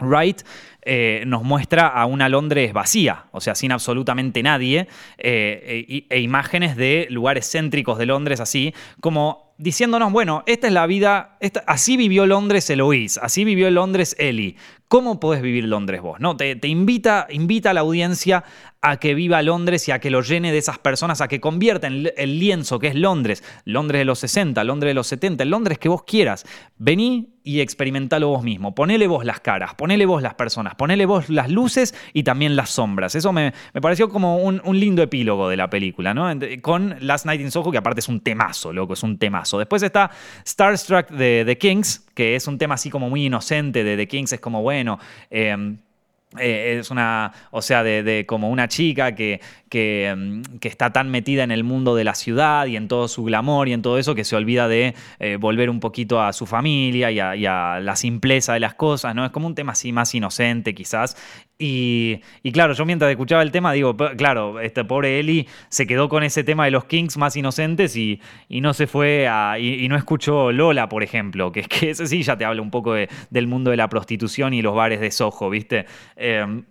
Wright 0.00 0.42
eh, 0.82 1.24
nos 1.26 1.42
muestra 1.42 1.88
a 1.88 2.06
una 2.06 2.28
Londres 2.28 2.72
vacía, 2.72 3.26
o 3.32 3.40
sea, 3.40 3.54
sin 3.54 3.72
absolutamente 3.72 4.42
nadie, 4.42 4.88
eh, 5.18 5.84
e, 5.88 6.06
e, 6.08 6.20
imágenes 6.20 6.76
de 6.76 7.06
lugares 7.10 7.50
céntricos 7.50 7.98
de 7.98 8.06
Londres 8.06 8.40
así, 8.40 8.74
como 9.00 9.54
diciéndonos, 9.58 10.12
bueno, 10.12 10.42
esta 10.46 10.66
es 10.66 10.72
la 10.72 10.86
vida, 10.86 11.38
así 11.66 11.96
vivió 11.96 12.26
Londres 12.26 12.68
Eloís, 12.70 13.18
así 13.18 13.44
vivió 13.44 13.70
Londres 13.70 14.14
Ellie. 14.18 14.56
¿Cómo 14.88 15.18
podés 15.18 15.42
vivir 15.42 15.64
Londres 15.64 16.00
vos? 16.00 16.20
¿No? 16.20 16.36
Te, 16.36 16.58
invita, 16.68 17.26
invita 17.30 17.70
a 17.70 17.74
la 17.74 17.80
audiencia 17.80 18.44
a 18.82 18.98
que 18.98 19.14
viva 19.14 19.42
Londres 19.42 19.88
y 19.88 19.90
a 19.90 19.98
que 19.98 20.10
lo 20.10 20.20
llene 20.20 20.52
de 20.52 20.58
esas 20.58 20.78
personas, 20.78 21.20
a 21.20 21.26
que 21.26 21.40
convierta 21.40 21.88
en 21.88 22.08
el 22.16 22.38
lienzo 22.38 22.78
que 22.78 22.86
es 22.88 22.94
Londres, 22.94 23.42
Londres 23.64 24.00
de 24.00 24.04
los 24.04 24.20
60, 24.20 24.62
Londres 24.62 24.90
de 24.90 24.94
los 24.94 25.08
70, 25.08 25.42
el 25.42 25.50
Londres 25.50 25.80
que 25.80 25.88
vos 25.88 26.04
quieras. 26.04 26.46
Vení 26.78 27.34
y 27.42 27.62
experimentalo 27.62 28.28
vos 28.28 28.44
mismo. 28.44 28.76
Ponele 28.76 29.08
vos 29.08 29.24
las 29.24 29.40
caras, 29.40 29.74
ponele 29.74 30.06
vos 30.06 30.22
las 30.22 30.34
personas, 30.34 30.76
ponele 30.76 31.04
vos 31.04 31.30
las 31.30 31.50
luces 31.50 31.92
y 32.12 32.22
también 32.22 32.54
las 32.54 32.70
sombras. 32.70 33.16
Eso 33.16 33.32
me, 33.32 33.52
pareció 33.82 34.08
como 34.08 34.36
un, 34.38 34.60
lindo 34.78 35.02
epílogo 35.02 35.48
de 35.48 35.56
la 35.56 35.68
película, 35.68 36.14
¿no? 36.14 36.28
Con 36.62 36.94
Last 37.00 37.26
Night 37.26 37.40
in 37.40 37.50
Soho, 37.50 37.72
que 37.72 37.78
aparte 37.78 37.98
es 37.98 38.08
un 38.08 38.20
temazo, 38.20 38.72
loco, 38.72 38.92
es 38.92 39.02
un 39.02 39.18
temazo. 39.18 39.58
Después 39.58 39.82
está 39.82 40.12
Starstruck 40.44 41.10
de 41.10 41.42
The 41.44 41.58
Kings, 41.58 42.05
que 42.16 42.34
es 42.34 42.48
un 42.48 42.56
tema 42.58 42.74
así 42.74 42.88
como 42.90 43.10
muy 43.10 43.26
inocente 43.26 43.84
de 43.84 43.96
The 43.96 44.08
Kings, 44.08 44.32
es 44.32 44.40
como, 44.40 44.62
bueno, 44.62 44.98
em, 45.30 45.76
eh, 46.38 46.78
es 46.80 46.90
una, 46.90 47.32
o 47.50 47.62
sea, 47.62 47.82
de, 47.82 48.24
como 48.26 48.50
una 48.50 48.68
chica 48.68 49.14
que, 49.14 49.40
em, 49.70 50.42
que, 50.60 50.68
está 50.68 50.92
tan 50.92 51.10
metida 51.10 51.44
en 51.44 51.50
el 51.50 51.62
mundo 51.62 51.94
de 51.94 52.04
la 52.04 52.14
ciudad 52.14 52.66
y 52.66 52.76
en 52.76 52.88
todo 52.88 53.06
su 53.08 53.24
glamour 53.24 53.68
y 53.68 53.74
en 53.74 53.82
todo 53.82 53.98
eso 53.98 54.14
que 54.14 54.24
se 54.24 54.34
olvida 54.34 54.66
de 54.66 54.94
eh, 55.18 55.36
volver 55.38 55.68
un 55.68 55.78
poquito 55.78 56.20
a 56.22 56.32
su 56.32 56.46
familia 56.46 57.10
y 57.10 57.46
a, 57.46 57.80
la 57.80 57.96
simpleza 57.96 58.54
de 58.54 58.60
las 58.60 58.74
cosas, 58.74 59.14
¿no? 59.14 59.24
Es 59.24 59.30
como 59.30 59.46
un 59.46 59.54
tema 59.54 59.72
así 59.72 59.92
más 59.92 60.14
inocente 60.14 60.74
quizás. 60.74 61.16
Y, 61.58 62.20
claro, 62.52 62.74
yo 62.74 62.84
mientras 62.84 63.10
escuchaba 63.10 63.42
el 63.42 63.50
tema 63.50 63.72
digo, 63.72 63.96
claro, 64.16 64.60
este 64.60 64.84
pobre 64.84 65.18
Eli 65.18 65.48
se 65.70 65.86
quedó 65.86 66.08
con 66.08 66.22
ese 66.22 66.44
tema 66.44 66.66
de 66.66 66.70
los 66.70 66.84
Kings 66.84 67.16
más 67.16 67.34
inocentes 67.36 67.96
y, 67.96 68.20
no 68.48 68.74
se 68.74 68.86
fue 68.86 69.26
a, 69.26 69.58
y, 69.58 69.88
no 69.88 69.96
escuchó 69.96 70.52
Lola, 70.52 70.88
por 70.88 71.02
ejemplo, 71.02 71.52
que 71.52 71.60
es 71.60 71.68
que 71.68 71.90
ese 71.90 72.06
sí 72.06 72.22
ya 72.22 72.36
te 72.36 72.44
habla 72.44 72.60
un 72.60 72.70
poco 72.70 72.94
del 72.94 73.46
mundo 73.46 73.70
de 73.70 73.78
la 73.78 73.88
prostitución 73.88 74.52
y 74.52 74.62
los 74.62 74.74
bares 74.74 75.00
de 75.00 75.10
Soho, 75.10 75.48
¿viste? 75.48 75.86
Em, 76.16 76.64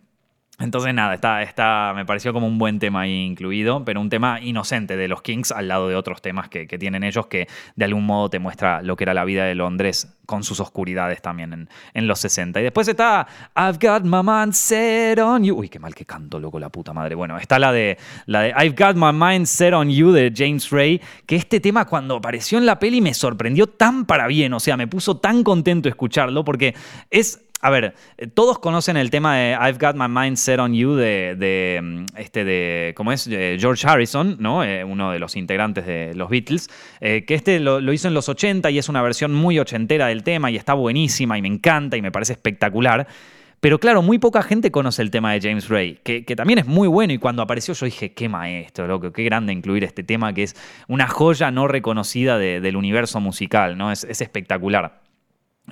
entonces 0.58 0.94
nada, 0.94 1.14
está, 1.14 1.44
está, 1.44 1.92
me 1.94 2.06
pareció 2.06 2.32
como 2.32 2.48
un 2.48 2.58
buen 2.58 2.80
tema 2.80 3.02
ahí 3.02 3.26
incluido, 3.26 3.84
pero 3.84 4.00
un 4.00 4.10
tema 4.10 4.40
inocente 4.40 4.96
de 4.96 5.10
los 5.10 5.22
Kings 5.22 5.52
al 5.52 5.68
lado 5.68 5.90
de 5.90 5.96
otros 5.96 6.22
temas 6.22 6.48
que, 6.48 6.66
tienen 6.76 7.04
ellos 7.04 7.28
que 7.28 7.48
de 7.76 7.86
algún 7.86 8.06
modo 8.06 8.30
te 8.30 8.40
muestra 8.40 8.82
lo 8.82 8.96
que 8.96 9.04
era 9.04 9.14
la 9.14 9.26
vida 9.26 9.46
de 9.46 9.56
Londres 9.56 10.14
con 10.26 10.44
sus 10.44 10.60
oscuridades 10.60 11.22
también 11.22 11.68
en, 11.94 12.08
los 12.08 12.20
60. 12.20 12.60
Y 12.60 12.64
después 12.64 12.88
está 12.88 13.28
I've 13.56 13.78
Got 13.82 14.04
My 14.04 14.22
Mind 14.24 14.54
Set 14.54 15.20
On 15.20 15.44
You. 15.44 15.56
Uy, 15.56 15.70
qué 15.70 15.80
mal 15.80 15.94
que 15.94 16.06
canto, 16.06 16.40
loco, 16.40 16.60
la 16.60 16.70
puta 16.70 16.94
madre. 16.94 17.16
Bueno, 17.16 17.38
está 17.38 17.60
la 17.60 17.72
de, 17.72 17.98
la 18.26 18.42
de 18.42 18.50
I've 18.50 18.76
Got 18.78 18.96
My 18.96 19.12
Mind 19.14 19.46
Set 19.46 19.74
On 19.74 19.90
You 19.90 20.12
de 20.12 20.34
James 20.36 20.70
Ray, 20.70 21.02
que 21.26 21.36
este 21.36 21.60
tema 21.60 21.86
cuando 21.86 22.16
apareció 22.16 22.58
en 22.58 22.66
la 22.66 22.80
peli 22.80 23.02
me 23.02 23.14
sorprendió 23.14 23.68
tan 23.68 24.06
para 24.06 24.28
bien, 24.28 24.54
o 24.54 24.60
sea, 24.60 24.78
me 24.78 24.88
puso 24.88 25.18
tan 25.18 25.44
contento 25.44 25.90
escucharlo 25.90 26.44
porque 26.44 26.76
es 27.10 27.45
a 27.62 27.70
ver, 27.70 27.96
eh, 28.18 28.28
todos 28.28 28.60
conocen 28.60 28.98
el 28.98 29.10
tema 29.10 29.38
de 29.38 29.52
I've 29.54 29.80
Got 29.80 29.96
My 29.96 30.08
Mind 30.08 30.38
Set 30.38 30.60
on 30.60 30.74
You 30.74 30.96
de, 30.96 31.80
mm, 31.82 32.06
este 32.18 32.44
de 32.44 32.94
¿cómo 32.96 33.12
es? 33.12 33.28
Eh, 33.28 33.58
George 33.60 33.88
Harrison, 33.88 34.38
¿no? 34.40 34.64
Eh, 34.64 34.84
uno 34.84 35.12
de 35.12 35.20
los 35.20 35.36
integrantes 35.36 35.86
de 35.86 36.14
los 36.16 36.30
Beatles, 36.30 36.70
que 37.00 37.26
este 37.28 37.60
lo, 37.60 37.80
hizo 37.94 38.08
en 38.08 38.14
los 38.14 38.30
80 38.30 38.70
y 38.72 38.78
es 38.78 38.90
una 38.90 39.02
versión 39.02 39.34
muy 39.34 39.58
ochentera 39.60 40.08
del 40.08 40.24
tema 40.24 40.52
y 40.52 40.58
está 40.58 40.74
buenísima 40.74 41.38
y 41.38 41.42
me 41.42 41.48
encanta 41.48 41.98
y 41.98 42.02
me 42.02 42.12
parece 42.12 42.34
espectacular. 42.34 43.08
Pero 43.62 43.80
claro, 43.80 44.02
muy 44.02 44.20
poca 44.20 44.44
gente 44.44 44.70
conoce 44.70 45.02
el 45.02 45.10
tema 45.10 45.34
de 45.34 45.42
James 45.42 45.70
Ray, 45.70 46.00
que, 46.04 46.22
también 46.36 46.60
es 46.60 46.68
muy 46.68 46.88
bueno 46.88 47.14
y 47.14 47.18
cuando 47.18 47.42
apareció 47.42 47.74
yo 47.74 47.86
dije, 47.86 48.14
qué 48.14 48.30
maestro, 48.30 48.86
loco, 48.86 49.12
qué 49.12 49.24
grande 49.24 49.54
incluir 49.54 49.84
este 49.84 50.04
tema 50.04 50.34
que 50.34 50.44
es 50.44 50.56
una 50.88 51.08
joya 51.08 51.50
no 51.50 51.68
reconocida 51.68 52.38
del 52.38 52.76
universo 52.76 53.20
musical, 53.22 53.78
¿no? 53.78 53.92
Es 53.92 54.04
espectacular. 54.04 55.05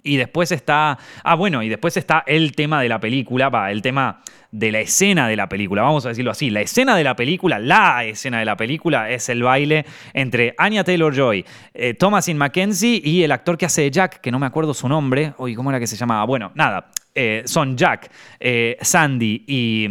Y 0.04 0.18
después 0.18 0.52
está. 0.52 1.00
Ah, 1.24 1.36
bueno, 1.36 1.64
y 1.64 1.70
después 1.70 1.96
está 1.98 2.24
el 2.28 2.54
tema 2.54 2.82
de 2.82 2.90
la 2.90 3.00
película, 3.00 3.50
va, 3.50 3.72
el 3.72 3.82
tema 3.82 4.22
de 4.54 4.72
la 4.72 4.82
escena 4.82 5.28
de 5.28 5.36
la 5.36 5.50
película, 5.50 5.82
vamos 5.82 6.06
a 6.06 6.10
decirlo 6.10 6.30
así. 6.30 6.52
La 6.52 6.62
escena 6.62 6.96
de 6.96 7.04
la 7.04 7.16
película, 7.16 7.58
la 7.58 8.06
escena 8.06 8.38
de 8.38 8.46
la 8.46 8.56
película 8.56 9.10
es 9.10 9.28
el 9.30 9.42
baile 9.42 9.84
entre 10.14 10.54
Anya 10.60 10.84
Taylor 10.84 11.14
Joy, 11.14 11.44
eh, 11.74 11.96
Thomasin 11.96 12.38
McKenzie 12.38 13.02
y 13.04 13.24
el 13.24 13.32
actor 13.32 13.58
que 13.58 13.66
hace 13.66 13.82
de 13.82 13.92
Jack, 13.92 14.22
que 14.22 14.32
no 14.32 14.38
me 14.38 14.46
acuerdo 14.46 14.76
su 14.76 14.88
nombre. 14.88 15.34
Uy, 15.40 15.56
¿cómo 15.56 15.72
era 15.72 15.80
que 15.80 15.88
se 15.88 15.96
llamaba? 15.96 16.24
Bueno, 16.26 16.52
nada. 16.54 16.92
Eh, 17.16 17.44
son 17.46 17.78
Jack, 17.78 18.10
eh, 18.40 18.76
Sandy 18.82 19.44
y, 19.46 19.88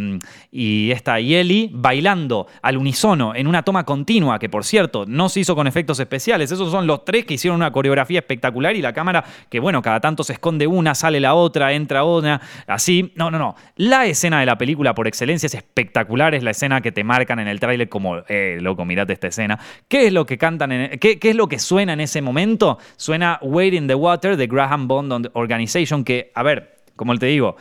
y 0.51 0.91
esta 0.91 1.19
Ellie 1.19 1.69
bailando 1.71 2.47
al 2.61 2.75
unísono 2.75 3.33
en 3.33 3.47
una 3.47 3.63
toma 3.63 3.85
continua, 3.85 4.37
que 4.37 4.49
por 4.49 4.65
cierto 4.65 5.05
no 5.07 5.29
se 5.29 5.39
hizo 5.39 5.55
con 5.55 5.65
efectos 5.65 6.01
especiales. 6.01 6.51
Esos 6.51 6.69
son 6.69 6.85
los 6.85 7.05
tres 7.05 7.23
que 7.23 7.35
hicieron 7.35 7.55
una 7.55 7.71
coreografía 7.71 8.19
espectacular 8.19 8.75
y 8.75 8.81
la 8.81 8.91
cámara 8.91 9.23
que, 9.49 9.61
bueno, 9.61 9.81
cada 9.81 10.01
tanto 10.01 10.25
se 10.25 10.33
esconde 10.33 10.67
una, 10.67 10.95
sale 10.95 11.21
la 11.21 11.33
otra, 11.33 11.71
entra 11.71 12.03
una, 12.03 12.41
así. 12.67 13.13
No, 13.15 13.31
no, 13.31 13.39
no. 13.39 13.55
La 13.77 14.05
escena 14.05 14.41
de 14.41 14.45
la 14.45 14.52
película 14.57 14.93
por 14.93 15.07
excelencia 15.07 15.47
es 15.47 15.55
espectacular, 15.55 16.35
es 16.35 16.43
la 16.43 16.51
escena 16.51 16.81
que 16.81 16.91
te 16.91 17.03
marcan 17.03 17.39
en 17.39 17.47
el 17.47 17.59
tráiler 17.59 17.89
como, 17.89 18.17
eh, 18.27 18.57
loco, 18.61 18.85
mirate 18.85 19.13
esta 19.13 19.27
escena. 19.27 19.59
¿Qué 19.87 20.07
es 20.07 20.13
lo 20.13 20.25
que 20.25 20.37
cantan, 20.37 20.71
en, 20.71 20.99
qué, 20.99 21.19
qué 21.19 21.31
es 21.31 21.35
lo 21.35 21.47
que 21.47 21.59
suena 21.59 21.93
en 21.93 22.01
ese 22.01 22.21
momento? 22.21 22.77
Suena 22.97 23.39
Wade 23.41 23.75
in 23.75 23.87
the 23.87 23.95
Water 23.95 24.37
de 24.37 24.47
Graham 24.47 24.87
Bond 24.87 25.29
Organization, 25.33 26.03
que, 26.03 26.31
a 26.35 26.43
ver, 26.43 26.77
como 26.95 27.17
te 27.17 27.27
digo, 27.27 27.57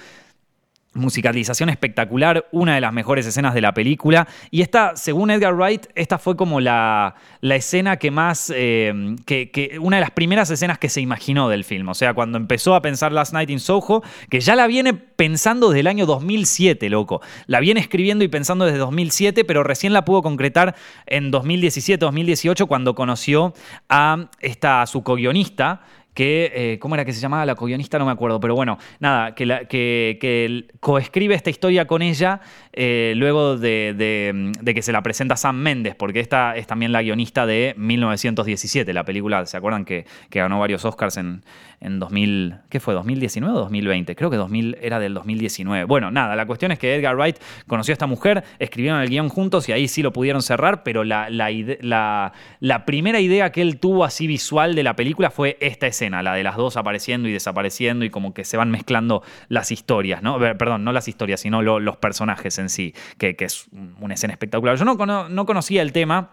musicalización 0.95 1.71
espectacular, 1.71 2.47
una 2.53 2.75
de 2.75 2.81
las 2.81 2.93
mejores 2.93 3.27
escenas 3.27 3.55
de 3.55 3.61
la 3.61 3.73
película. 3.73 4.29
Y 4.51 4.63
esta, 4.63 4.97
según 4.97 5.31
Edgar 5.31 5.55
Wright, 5.55 5.87
esta 5.95 6.19
fue 6.19 6.37
como 6.37 6.61
la, 6.61 7.15
la 7.41 7.57
escena 7.57 7.97
que 7.97 8.11
más, 8.11 8.53
eh, 8.55 9.17
que, 9.25 9.79
una 9.81 9.97
de 9.97 10.03
las 10.03 10.11
primeras 10.11 10.51
escenas 10.51 10.79
que 10.79 10.89
se 10.89 11.01
imaginó 11.01 11.49
del 11.49 11.65
film. 11.65 11.89
O 11.89 11.95
sea, 11.95 12.15
cuando 12.15 12.39
empezó 12.39 12.75
a 12.75 12.83
pensar 12.83 13.13
Last 13.13 13.33
Night 13.33 13.51
in 13.51 13.61
Soho, 13.61 14.03
que 14.29 14.41
ya 14.41 14.55
la 14.55 14.67
viene 14.67 14.93
pensando 14.93 15.71
desde 15.71 15.81
el 15.81 15.87
año 15.87 16.05
2007, 16.05 16.91
loco. 16.91 17.23
La 17.47 17.61
viene 17.61 17.81
escribiendo 17.81 18.25
y 18.25 18.29
pensando 18.29 18.65
desde 18.65 18.79
2007, 18.79 19.45
pero 19.45 19.63
recién 19.63 19.93
la 19.93 20.05
pudo 20.05 20.23
concretar 20.23 20.75
en 21.07 21.31
2017, 21.31 22.05
2018, 22.05 22.67
cuando 22.67 22.95
conoció 22.95 23.55
a 23.89 24.29
esta, 24.41 24.87
su 24.87 25.03
co-guionista, 25.03 25.83
que, 26.15 26.53
eh, 26.55 26.79
¿cómo 26.79 26.95
era 26.95 27.05
que 27.05 27.13
se 27.13 27.21
llamaba 27.21 27.47
la 27.47 27.55
co-guionista? 27.55 27.99
No 27.99 28.07
me 28.07 28.13
acuerdo, 28.13 28.39
pero 28.41 28.55
bueno, 28.55 28.79
nada, 29.01 29.35
que, 29.35 29.47
la, 29.47 29.65
que, 29.65 30.67
coescribe 30.81 31.35
esta 31.35 31.51
historia 31.51 31.87
con 31.87 32.03
ella 32.03 32.41
eh, 32.73 33.15
luego 33.17 33.57
de, 33.57 34.53
que 34.65 34.83
se 34.83 34.93
la 34.93 35.03
presenta 35.03 35.37
Sam 35.37 35.57
Méndez, 35.57 35.95
porque 35.95 36.21
esta 36.21 36.57
es 36.57 36.67
también 36.67 36.93
la 36.93 37.03
guionista 37.03 37.47
de 37.47 37.75
1917, 37.77 38.93
la 38.93 39.05
película, 39.05 39.47
¿se 39.47 39.57
acuerdan 39.57 39.85
que, 39.85 40.07
que 40.29 40.41
ganó 40.41 40.61
varios 40.61 40.85
Oscars 40.85 41.17
en, 41.17 41.43
en 41.81 41.99
2000, 41.99 42.57
¿qué 42.69 42.81
fue? 42.81 42.95
¿2019 42.95 43.51
o 43.51 43.61
2020? 43.61 44.15
Creo 44.15 44.31
que 44.31 44.37
2000 44.37 44.79
era 44.83 44.99
del 44.99 45.15
2019. 45.15 45.85
Bueno, 45.85 46.11
nada, 46.11 46.37
la 46.37 46.47
cuestión 46.47 46.73
es 46.73 46.79
que 46.79 46.95
Edgar 46.95 47.17
Wright 47.17 47.39
conoció 47.67 47.93
a 47.93 47.95
esta 47.95 48.07
mujer, 48.07 48.45
escribieron 48.59 49.01
el 49.01 49.09
guion 49.09 49.29
juntos 49.29 49.69
y 49.69 49.73
ahí 49.73 49.89
sí 49.89 50.03
lo 50.03 50.13
pudieron 50.13 50.43
cerrar, 50.43 50.83
pero 50.83 51.05
la, 51.05 51.31
la, 51.31 52.33
la 52.61 52.85
primera 52.85 53.21
idea 53.21 53.51
que 53.51 53.63
él 53.63 53.79
tuvo 53.79 54.05
así 54.05 54.27
visual 54.27 54.75
de 54.75 54.83
la 54.83 54.95
película 54.95 55.31
fue 55.31 55.57
esta 55.61 55.87
escena 55.87 56.02
la 56.11 56.35
de 56.35 56.43
las 56.43 56.57
dos 56.57 56.77
apareciendo 56.77 57.29
y 57.29 57.33
desapareciendo 57.33 58.05
y 58.05 58.11
como 58.11 58.35
que 58.35 58.45
se 58.45 58.57
van 58.57 58.71
mezclando 58.71 59.23
las 59.49 59.71
historias, 59.71 60.23
¿no? 60.23 60.39
Perdón, 60.39 60.85
no 60.85 60.93
las 60.93 61.09
historias, 61.09 61.41
sino 61.41 61.63
los 61.63 61.97
personajes 61.97 62.59
en 62.59 62.69
sí, 62.69 62.95
que, 63.19 63.37
es 63.39 63.67
una 64.01 64.15
escena 64.15 64.33
espectacular. 64.33 64.77
Yo 64.77 64.85
no, 64.85 65.29
no 65.29 65.47
conocía 65.47 65.83
el 65.83 65.93
tema, 65.93 66.31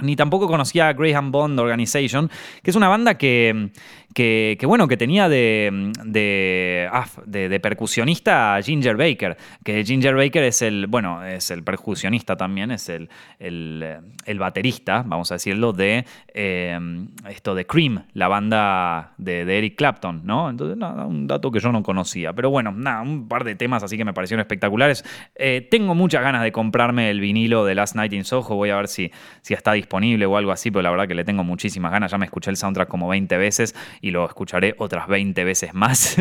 ni 0.00 0.16
tampoco 0.16 0.46
conocía 0.46 0.88
a 0.88 0.92
Graham 0.92 1.30
Bond 1.30 1.58
Organization, 1.60 2.30
que 2.62 2.70
es 2.70 2.76
una 2.76 2.88
banda 2.88 3.16
que, 3.16 3.70
que, 4.14 4.58
bueno, 4.64 4.88
que 4.88 4.96
tenía 4.96 5.28
de, 5.28 6.88
ah, 6.92 7.06
de, 7.24 7.48
de, 7.48 7.60
percusionista 7.60 8.56
a 8.56 8.62
Ginger 8.62 8.96
Baker, 8.96 9.36
que 9.64 9.84
Ginger 9.84 10.14
Baker 10.14 10.44
es 10.44 10.62
el, 10.62 10.86
bueno, 10.86 11.24
es 11.24 11.50
el 11.50 11.62
percusionista 11.62 12.36
también, 12.36 12.70
es 12.70 12.88
el, 12.88 13.08
el, 13.38 14.38
baterista, 14.38 15.04
vamos 15.06 15.30
a 15.30 15.36
decirlo, 15.36 15.72
de 15.72 16.04
em, 16.34 17.08
esto 17.28 17.54
de 17.54 17.66
Cream, 17.66 18.04
la 18.14 18.28
banda 18.28 19.12
de, 19.18 19.42
Eric 19.52 19.76
Clapton, 19.76 20.22
¿no? 20.24 20.50
Entonces, 20.50 20.76
nada, 20.76 21.06
un 21.06 21.26
dato 21.26 21.50
que 21.50 21.60
yo 21.60 21.70
no 21.70 21.82
conocía. 21.82 22.32
Pero 22.32 22.50
bueno, 22.50 22.72
nada, 22.72 23.02
un 23.02 23.28
par 23.28 23.44
de 23.44 23.54
temas 23.54 23.82
así 23.82 23.96
que 23.96 24.04
me 24.04 24.14
parecieron 24.14 24.40
espectaculares. 24.40 25.04
Eh, 25.34 25.66
tengo 25.70 25.94
muchas 25.94 26.22
ganas 26.22 26.42
de 26.42 26.50
comprarme 26.50 27.10
el 27.10 27.20
vinilo 27.20 27.64
de 27.64 27.74
Last 27.74 27.94
Night 27.94 28.12
in 28.12 28.24
Soho, 28.24 28.56
voy 28.56 28.70
a 28.70 28.76
ver 28.76 28.88
si, 28.88 29.12
si 29.42 29.54
está 29.54 29.72
disponible 29.72 29.81
o 29.90 30.36
algo 30.36 30.52
así, 30.52 30.70
pero 30.70 30.82
la 30.82 30.90
verdad 30.90 31.08
que 31.08 31.14
le 31.14 31.24
tengo 31.24 31.44
muchísimas 31.44 31.92
ganas, 31.92 32.10
ya 32.10 32.18
me 32.18 32.24
escuché 32.24 32.50
el 32.50 32.56
soundtrack 32.56 32.88
como 32.88 33.08
20 33.08 33.36
veces 33.36 33.74
y 34.00 34.10
lo 34.10 34.24
escucharé 34.24 34.74
otras 34.78 35.08
20 35.08 35.44
veces 35.44 35.74
más. 35.74 36.16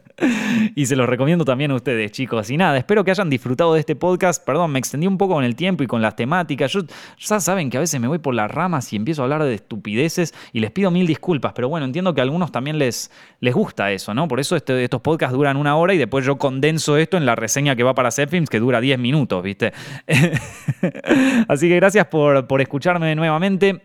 y 0.74 0.86
se 0.86 0.96
los 0.96 1.08
recomiendo 1.08 1.44
también 1.44 1.70
a 1.70 1.74
ustedes, 1.74 2.12
chicos. 2.12 2.50
Y 2.50 2.56
nada, 2.56 2.76
espero 2.76 3.04
que 3.04 3.10
hayan 3.10 3.30
disfrutado 3.30 3.74
de 3.74 3.80
este 3.80 3.96
podcast. 3.96 4.44
Perdón, 4.44 4.72
me 4.72 4.78
extendí 4.78 5.06
un 5.06 5.18
poco 5.18 5.34
con 5.34 5.44
el 5.44 5.56
tiempo 5.56 5.82
y 5.82 5.86
con 5.86 6.02
las 6.02 6.16
temáticas. 6.16 6.72
Yo, 6.72 6.80
ya 7.18 7.40
saben 7.40 7.70
que 7.70 7.76
a 7.76 7.80
veces 7.80 8.00
me 8.00 8.08
voy 8.08 8.18
por 8.18 8.34
las 8.34 8.50
ramas 8.50 8.92
y 8.92 8.96
empiezo 8.96 9.22
a 9.22 9.24
hablar 9.24 9.42
de 9.44 9.54
estupideces 9.54 10.34
y 10.52 10.60
les 10.60 10.70
pido 10.70 10.90
mil 10.90 11.06
disculpas, 11.06 11.52
pero 11.54 11.68
bueno, 11.68 11.86
entiendo 11.86 12.14
que 12.14 12.20
a 12.20 12.24
algunos 12.24 12.52
también 12.52 12.78
les, 12.78 13.10
les 13.40 13.54
gusta 13.54 13.92
eso, 13.92 14.14
¿no? 14.14 14.28
Por 14.28 14.40
eso 14.40 14.56
este, 14.56 14.82
estos 14.82 15.00
podcasts 15.00 15.34
duran 15.34 15.56
una 15.56 15.76
hora 15.76 15.94
y 15.94 15.98
después 15.98 16.24
yo 16.24 16.36
condenso 16.36 16.96
esto 16.96 17.16
en 17.16 17.26
la 17.26 17.34
reseña 17.34 17.76
que 17.76 17.82
va 17.82 17.94
para 17.94 18.10
Zepfilms 18.10 18.50
que 18.50 18.60
dura 18.60 18.80
10 18.80 18.98
minutos, 18.98 19.42
¿viste? 19.42 19.72
Así 21.48 21.68
que 21.68 21.76
gracias 21.76 22.06
por, 22.06 22.46
por 22.46 22.60
escucharme 22.86 23.16
nuevamente. 23.16 23.82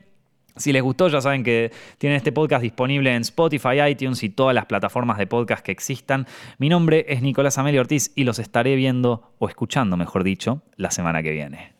Si 0.56 0.72
les 0.72 0.84
gustó, 0.84 1.08
ya 1.08 1.22
saben 1.22 1.43
que 1.43 1.72
tienen 1.97 2.18
este 2.18 2.32
podcast 2.32 2.62
disponible 2.62 3.16
en 3.16 3.24
Spotify, 3.24 3.82
iTunes 3.89 4.22
y 4.22 4.30
todas 4.30 4.54
las 4.54 4.68
plataformas 4.68 5.18
de 5.18 5.26
podcast 5.26 5.66
que 5.66 5.72
existan. 5.72 6.28
Mi 6.60 6.70
nombre 6.70 7.08
es 7.10 7.24
Nicolás 7.24 7.58
Amelio 7.58 7.82
Ortiz 7.82 8.12
y 8.16 8.26
los 8.26 8.38
estaré 8.38 8.76
viendo 8.76 9.34
o 9.39 9.49
escuchando, 9.49 9.97
mejor 9.97 10.24
dicho, 10.24 10.62
la 10.76 10.91
semana 10.91 11.24
que 11.24 11.32
viene. 11.32 11.70